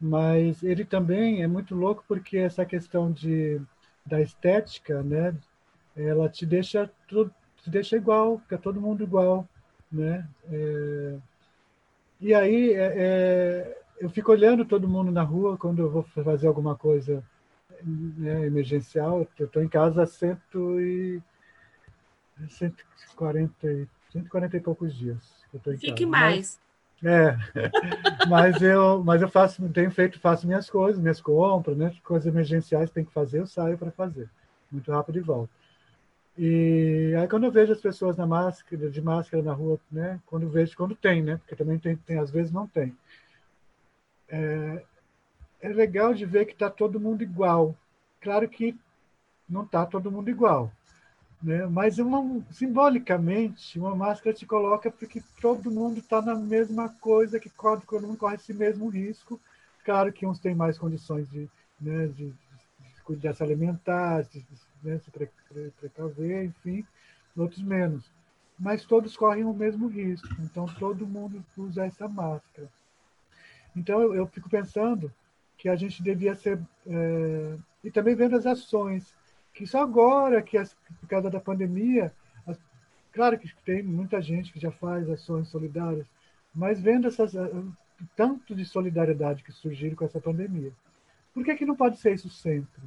[0.00, 3.60] mas ele também é muito louco porque essa questão de
[4.04, 5.34] da estética, né?
[5.96, 9.48] Ela te deixa tudo, te deixa igual, fica todo mundo igual,
[9.90, 10.26] né?
[10.50, 11.16] É,
[12.20, 16.46] e aí é, é, eu fico olhando todo mundo na rua quando eu vou fazer
[16.46, 17.22] alguma coisa
[17.82, 19.26] né, emergencial.
[19.38, 21.22] Eu estou em casa há cento e,
[22.48, 25.44] 140, 140 e poucos dias.
[25.52, 26.06] Eu tô em Fique casa.
[26.06, 26.60] mais.
[27.04, 27.36] É,
[28.28, 31.94] mas eu, mas eu faço, tenho feito, faço minhas coisas, minhas compras, né?
[32.02, 34.30] Coisas emergenciais tem que fazer, eu saio para fazer,
[34.70, 35.50] muito rápido e volto.
[36.38, 40.20] E aí quando eu vejo as pessoas na máscara, de máscara na rua, né?
[40.24, 41.36] Quando vejo, quando tem, né?
[41.36, 42.96] Porque também tem, tem às vezes não tem.
[44.28, 44.82] É,
[45.60, 47.74] é legal de ver que está todo mundo igual.
[48.20, 48.76] Claro que
[49.48, 50.70] não está todo mundo igual.
[51.42, 51.66] Né?
[51.66, 57.50] Mas uma, simbolicamente, uma máscara te coloca porque todo mundo está na mesma coisa, que
[57.50, 59.40] todo mundo corre esse mesmo risco.
[59.84, 61.48] Claro que uns têm mais condições de,
[61.80, 62.32] né, de,
[63.08, 64.44] de, de se alimentar, de,
[64.82, 66.84] né, se precaver, enfim,
[67.36, 68.10] outros menos.
[68.58, 72.68] Mas todos correm o mesmo risco, então todo mundo usa essa máscara.
[73.76, 75.12] Então eu, eu fico pensando
[75.66, 76.60] que a gente devia ser.
[76.86, 79.12] É, e também vendo as ações
[79.52, 82.12] que só agora, que as, por causa da pandemia,
[82.46, 82.56] as,
[83.12, 86.06] claro que tem muita gente que já faz ações solidárias,
[86.54, 87.34] mas vendo essas
[88.14, 90.72] tanto de solidariedade que surgiram com essa pandemia,
[91.34, 92.82] por que, que não pode ser isso sempre?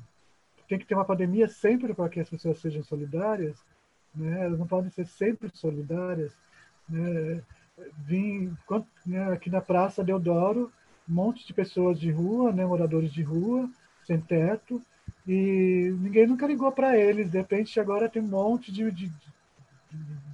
[0.69, 3.61] Tem que ter uma pandemia sempre para que as pessoas sejam solidárias,
[4.15, 4.45] né?
[4.45, 6.34] elas não podem ser sempre solidárias.
[6.88, 7.41] Né?
[7.97, 8.56] Vim
[9.06, 10.72] né, aqui na Praça Deodoro,
[11.10, 13.69] um monte de pessoas de rua, né, moradores de rua,
[14.06, 14.81] sem teto,
[15.27, 17.31] e ninguém nunca ligou para eles.
[17.31, 19.14] De repente, agora tem um monte de, de, de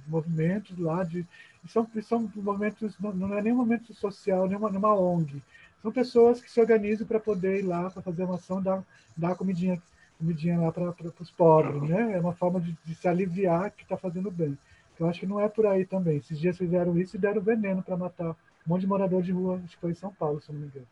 [0.06, 1.02] movimentos lá.
[1.02, 1.26] De,
[1.68, 5.42] são, são movimentos, não, não é nem um social, nem uma, ONG.
[5.82, 8.84] São pessoas que se organizam para poder ir lá, para fazer uma ação, dar,
[9.16, 9.80] dar comidinha,
[10.18, 11.82] comidinha lá para os pobres.
[11.88, 12.12] Né?
[12.12, 14.56] É uma forma de, de se aliviar que está fazendo bem.
[14.98, 16.18] Eu acho que não é por aí também.
[16.18, 18.34] Esses dias fizeram isso e deram veneno para matar
[18.66, 20.66] um monte de morador de rua, acho que foi em São Paulo, se não me
[20.66, 20.86] engano.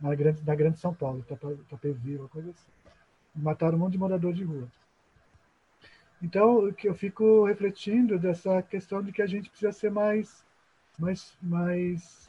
[0.00, 2.70] Na grande, na grande São Paulo, Itapevi, uma coisa assim
[3.38, 4.68] mataram um monte de morador de rua.
[6.20, 10.44] Então, que eu fico refletindo dessa questão de que a gente precisa ser mais,
[10.98, 12.28] mais, mais,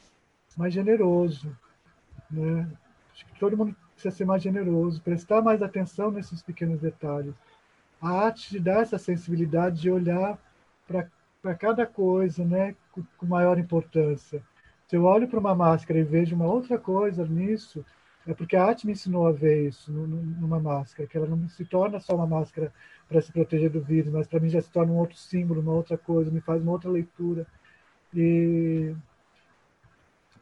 [0.55, 1.55] mais generoso,
[2.29, 2.69] né?
[3.11, 7.33] Acho que todo mundo precisa ser mais generoso, prestar mais atenção nesses pequenos detalhes.
[7.99, 10.37] A arte de dar essa sensibilidade de olhar
[10.87, 14.41] para cada coisa, né, com, com maior importância.
[14.89, 17.85] Se eu olho para uma máscara e vejo uma outra coisa nisso,
[18.25, 21.63] é porque a arte me ensinou a ver isso numa máscara, que ela não se
[21.63, 22.73] torna só uma máscara
[23.07, 25.73] para se proteger do vírus, mas para mim já se torna um outro símbolo, uma
[25.73, 27.45] outra coisa, me faz uma outra leitura.
[28.11, 28.95] E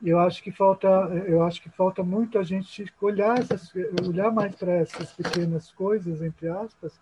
[0.01, 0.87] eu acho que falta,
[1.27, 3.69] eu acho que falta muito a gente olhar essas,
[4.07, 6.97] olhar mais para essas pequenas coisas entre aspas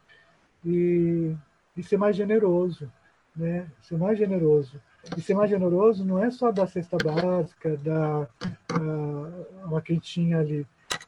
[0.66, 1.36] e,
[1.78, 2.92] e ser mais generoso,
[3.36, 3.70] né?
[3.82, 4.82] Ser mais generoso.
[5.16, 8.24] E ser mais generoso não é só dar cesta básica, dar
[8.80, 10.66] uh, uma quentinha ali.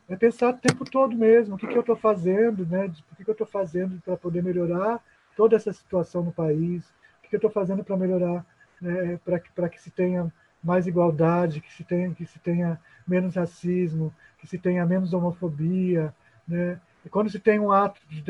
[0.08, 2.86] É pensar o tempo todo mesmo, o que, que eu estou fazendo, né?
[3.12, 5.04] O que, que eu estou fazendo para poder melhorar
[5.36, 6.86] toda essa situação no país,
[7.20, 8.46] o que, que eu estou fazendo para melhorar,
[8.82, 9.20] né?
[9.24, 10.32] para que, que se tenha
[10.64, 16.14] mais igualdade, que se tenha, que se tenha menos racismo, que se tenha menos homofobia,
[16.48, 16.80] né?
[17.08, 18.22] E quando se tem um ato de,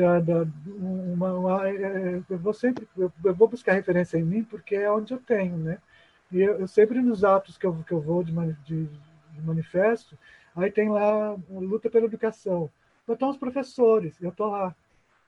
[0.68, 4.76] uma, uma, é, é, eu vou sempre eu, eu, vou buscar referência em mim porque
[4.76, 5.78] é onde eu tenho, né?
[6.30, 8.32] E eu, eu sempre nos atos que eu, que eu vou de,
[8.64, 10.16] de, de manifesto,
[10.54, 12.70] aí tem lá luta pela educação.
[13.02, 14.72] Então estão os professores, eu estou lá.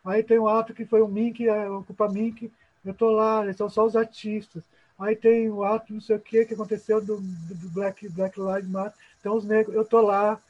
[0.04, 2.52] Aí tem um ato que foi o Mink, ocupa Mink,
[2.84, 4.62] eu estou lá, são só os artistas.
[4.96, 8.68] Aí tem o ato não sei o que que aconteceu do, do Black, Black Lives
[8.68, 10.40] Matter, então os negros, eu estou lá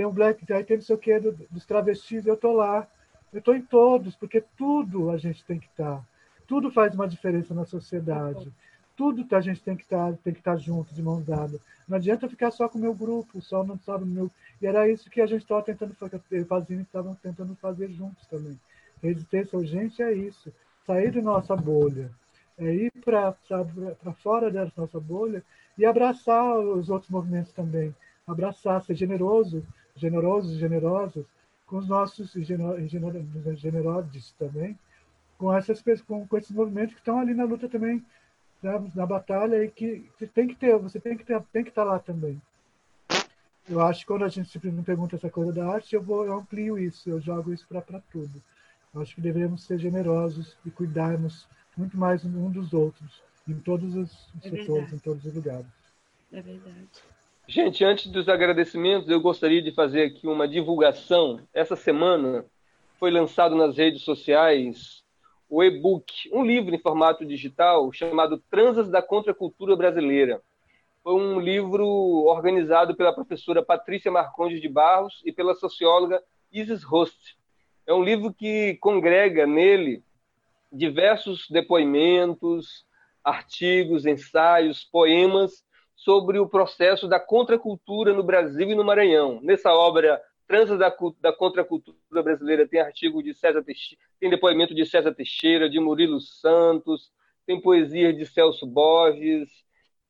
[0.00, 2.88] tem o Black, aí tem não sei o que do, dos travestis, eu estou lá.
[3.30, 5.96] Eu estou em todos, porque tudo a gente tem que estar.
[5.96, 6.04] Tá.
[6.48, 8.50] Tudo faz uma diferença na sociedade.
[8.96, 11.60] tudo a gente tem que estar tá, tem que estar tá junto, de mãos dadas.
[11.86, 14.30] Não adianta ficar só com o meu grupo, só não sabe meu.
[14.60, 18.58] E era isso que a gente estava tentando fazer, fazendo, estavam tentando fazer juntos também.
[19.02, 20.50] Resistência urgente é isso,
[20.86, 22.10] sair de nossa bolha,
[22.56, 23.34] é ir para
[24.22, 25.42] fora dessa nossa bolha
[25.76, 27.94] e abraçar os outros movimentos também,
[28.26, 29.62] abraçar, ser generoso,
[30.00, 31.24] generosos, generosas
[31.66, 32.32] com os nossos
[33.56, 34.76] generosos também,
[35.38, 38.04] com essas com, com esses movimentos que estão ali na luta também,
[38.60, 41.70] na, na batalha e que, que tem que ter, você tem que ter, tem que
[41.70, 42.42] estar lá também.
[43.68, 46.24] Eu acho que quando a gente sempre me pergunta essa coisa da arte, eu vou
[46.24, 48.42] eu amplio isso, eu jogo isso para tudo.
[48.92, 53.94] Eu acho que devemos ser generosos e cuidarmos muito mais um dos outros, em todos
[53.94, 54.94] os é setores, verdade.
[54.96, 55.66] em todos os lugares.
[56.32, 56.88] É verdade.
[57.50, 61.40] Gente, antes dos agradecimentos, eu gostaria de fazer aqui uma divulgação.
[61.52, 62.44] Essa semana
[62.96, 65.02] foi lançado nas redes sociais
[65.48, 70.40] o e-book, um livro em formato digital chamado Transas da Contracultura Brasileira.
[71.02, 71.84] Foi um livro
[72.28, 76.22] organizado pela professora Patrícia Marcondes de Barros e pela socióloga
[76.52, 77.36] Isis Rost.
[77.84, 80.04] É um livro que congrega nele
[80.70, 82.86] diversos depoimentos,
[83.24, 85.68] artigos, ensaios, poemas
[86.00, 89.40] sobre o processo da contracultura no Brasil e no Maranhão.
[89.42, 94.84] Nessa obra Transa da, da Contracultura Brasileira tem artigo de César Teixeira, tem depoimento de
[94.84, 97.12] César Teixeira, de Murilo Santos,
[97.46, 99.48] tem poesia de Celso Borges,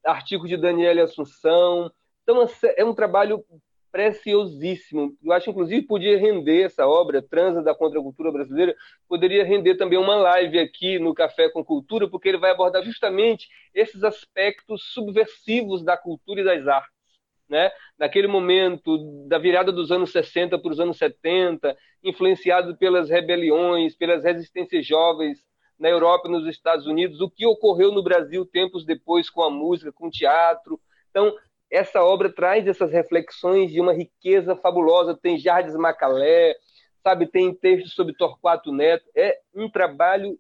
[0.03, 1.93] artigo de Daniela Assunção.
[2.23, 3.45] Então é um trabalho
[3.91, 5.17] preciosíssimo.
[5.23, 8.75] Eu acho, inclusive, podia render essa obra, Transa da Contracultura Brasileira,
[9.09, 13.49] poderia render também uma live aqui no Café com Cultura, porque ele vai abordar justamente
[13.75, 17.01] esses aspectos subversivos da cultura e das artes.
[17.49, 17.71] Né?
[17.99, 24.23] Naquele momento da virada dos anos 60 para os anos 70, influenciado pelas rebeliões, pelas
[24.23, 25.45] resistências jovens
[25.77, 29.51] na Europa e nos Estados Unidos, o que ocorreu no Brasil tempos depois com a
[29.51, 30.79] música, com o teatro.
[31.11, 31.35] Então,
[31.71, 35.17] essa obra traz essas reflexões de uma riqueza fabulosa.
[35.17, 36.55] Tem Jardim Macalé,
[37.03, 39.05] sabe, tem textos sobre Torquato Neto.
[39.15, 40.39] É um trabalho,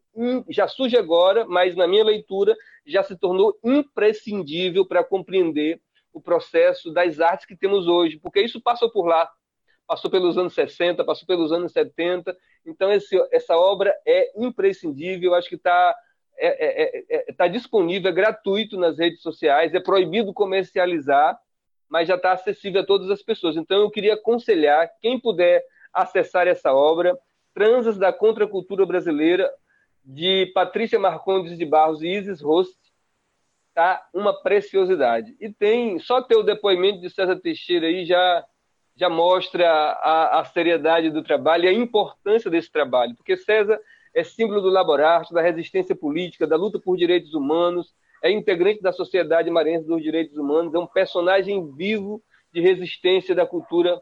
[0.48, 5.81] já surge agora, mas na minha leitura já se tornou imprescindível para compreender
[6.12, 9.31] o processo das artes que temos hoje, porque isso passou por lá.
[9.86, 12.36] Passou pelos anos 60, passou pelos anos 70.
[12.65, 15.35] Então, esse, essa obra é imprescindível.
[15.35, 15.97] Acho que está
[16.41, 21.39] está é, é, é, é tá disponível, é gratuito nas redes sociais, é proibido comercializar,
[21.89, 23.57] mas já está acessível a todas as pessoas.
[23.57, 25.62] Então, eu queria aconselhar quem puder
[25.93, 27.19] acessar essa obra,
[27.53, 29.51] Transas da Contracultura Brasileira,
[30.05, 32.77] de Patrícia Marcondes de Barros e Isis Rost,
[33.75, 35.37] tá uma preciosidade.
[35.41, 38.45] E tem, só ter o depoimento de César Teixeira aí já,
[38.97, 43.81] já mostra a, a seriedade do trabalho e a importância desse trabalho, porque César
[44.15, 48.93] é símbolo do laborarte, da resistência política, da luta por direitos humanos, é integrante da
[48.93, 52.23] Sociedade Maranhense dos Direitos Humanos, é um personagem vivo
[52.53, 54.01] de resistência da cultura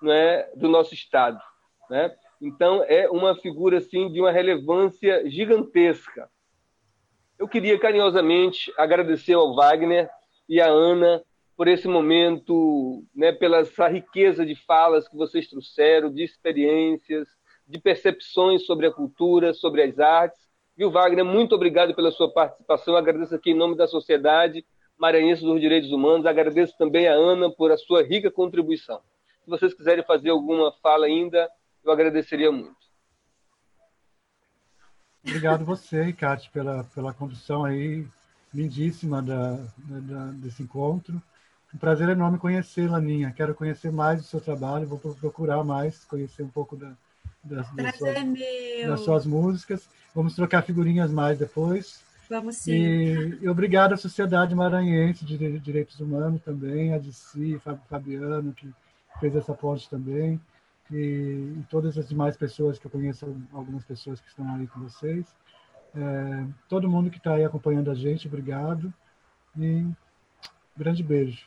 [0.00, 1.38] né, do nosso Estado.
[1.90, 2.14] Né?
[2.40, 6.30] Então, é uma figura assim, de uma relevância gigantesca.
[7.38, 10.08] Eu queria carinhosamente agradecer ao Wagner
[10.48, 11.22] e à Ana
[11.56, 17.28] por esse momento, né, pela essa riqueza de falas que vocês trouxeram, de experiências,
[17.68, 20.40] de percepções sobre a cultura, sobre as artes.
[20.76, 21.24] Viu, Wagner?
[21.24, 22.96] Muito obrigado pela sua participação.
[22.96, 24.64] agradeço aqui em nome da Sociedade
[24.96, 26.24] Maranhense dos Direitos Humanos.
[26.24, 29.00] Agradeço também a Ana por a sua rica contribuição.
[29.44, 31.48] Se vocês quiserem fazer alguma fala ainda,
[31.84, 32.76] eu agradeceria muito.
[35.22, 38.06] Obrigado você, Ricardo, pela, pela condução aí
[38.54, 41.20] lindíssima da, da, desse encontro.
[41.74, 43.32] Um prazer enorme conhecê-la, Ninha.
[43.36, 46.96] Quero conhecer mais do seu trabalho, vou procurar mais, conhecer um pouco da,
[47.48, 48.14] das, das, suas,
[48.86, 49.88] das, suas, músicas.
[50.14, 52.02] Vamos trocar figurinhas mais depois.
[52.28, 52.72] Vamos sim.
[52.72, 57.58] E, e obrigado à Sociedade Maranhense de Direitos Humanos também, a DC,
[57.88, 58.68] Fabiano, que
[59.18, 60.40] fez essa ponte também,
[60.90, 64.80] e, e, todas as demais pessoas que eu conheço, algumas pessoas que estão aí com
[64.80, 65.26] vocês.
[65.94, 68.92] É, todo mundo que está aí acompanhando a gente, obrigado.
[69.56, 69.94] E um
[70.76, 71.46] grande beijo.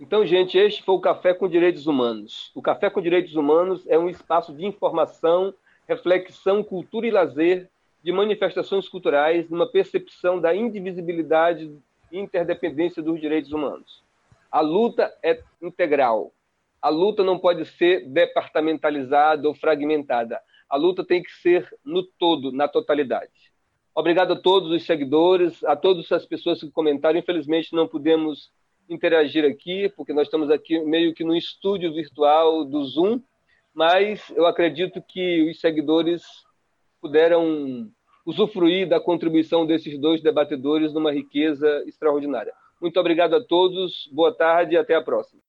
[0.00, 2.52] Então, gente, este foi o Café com Direitos Humanos.
[2.54, 5.52] O Café com Direitos Humanos é um espaço de informação,
[5.88, 7.68] reflexão, cultura e lazer,
[8.00, 11.76] de manifestações culturais, numa percepção da indivisibilidade
[12.12, 14.04] e interdependência dos direitos humanos.
[14.52, 16.32] A luta é integral.
[16.80, 20.40] A luta não pode ser departamentalizada ou fragmentada.
[20.70, 23.32] A luta tem que ser no todo, na totalidade.
[23.92, 27.18] Obrigado a todos os seguidores, a todas as pessoas que comentaram.
[27.18, 28.52] Infelizmente, não pudemos
[28.88, 33.20] interagir aqui, porque nós estamos aqui meio que no estúdio virtual do Zoom,
[33.74, 36.22] mas eu acredito que os seguidores
[37.00, 37.90] puderam
[38.26, 42.52] usufruir da contribuição desses dois debatedores numa riqueza extraordinária.
[42.80, 45.40] Muito obrigado a todos, boa tarde e até a próxima.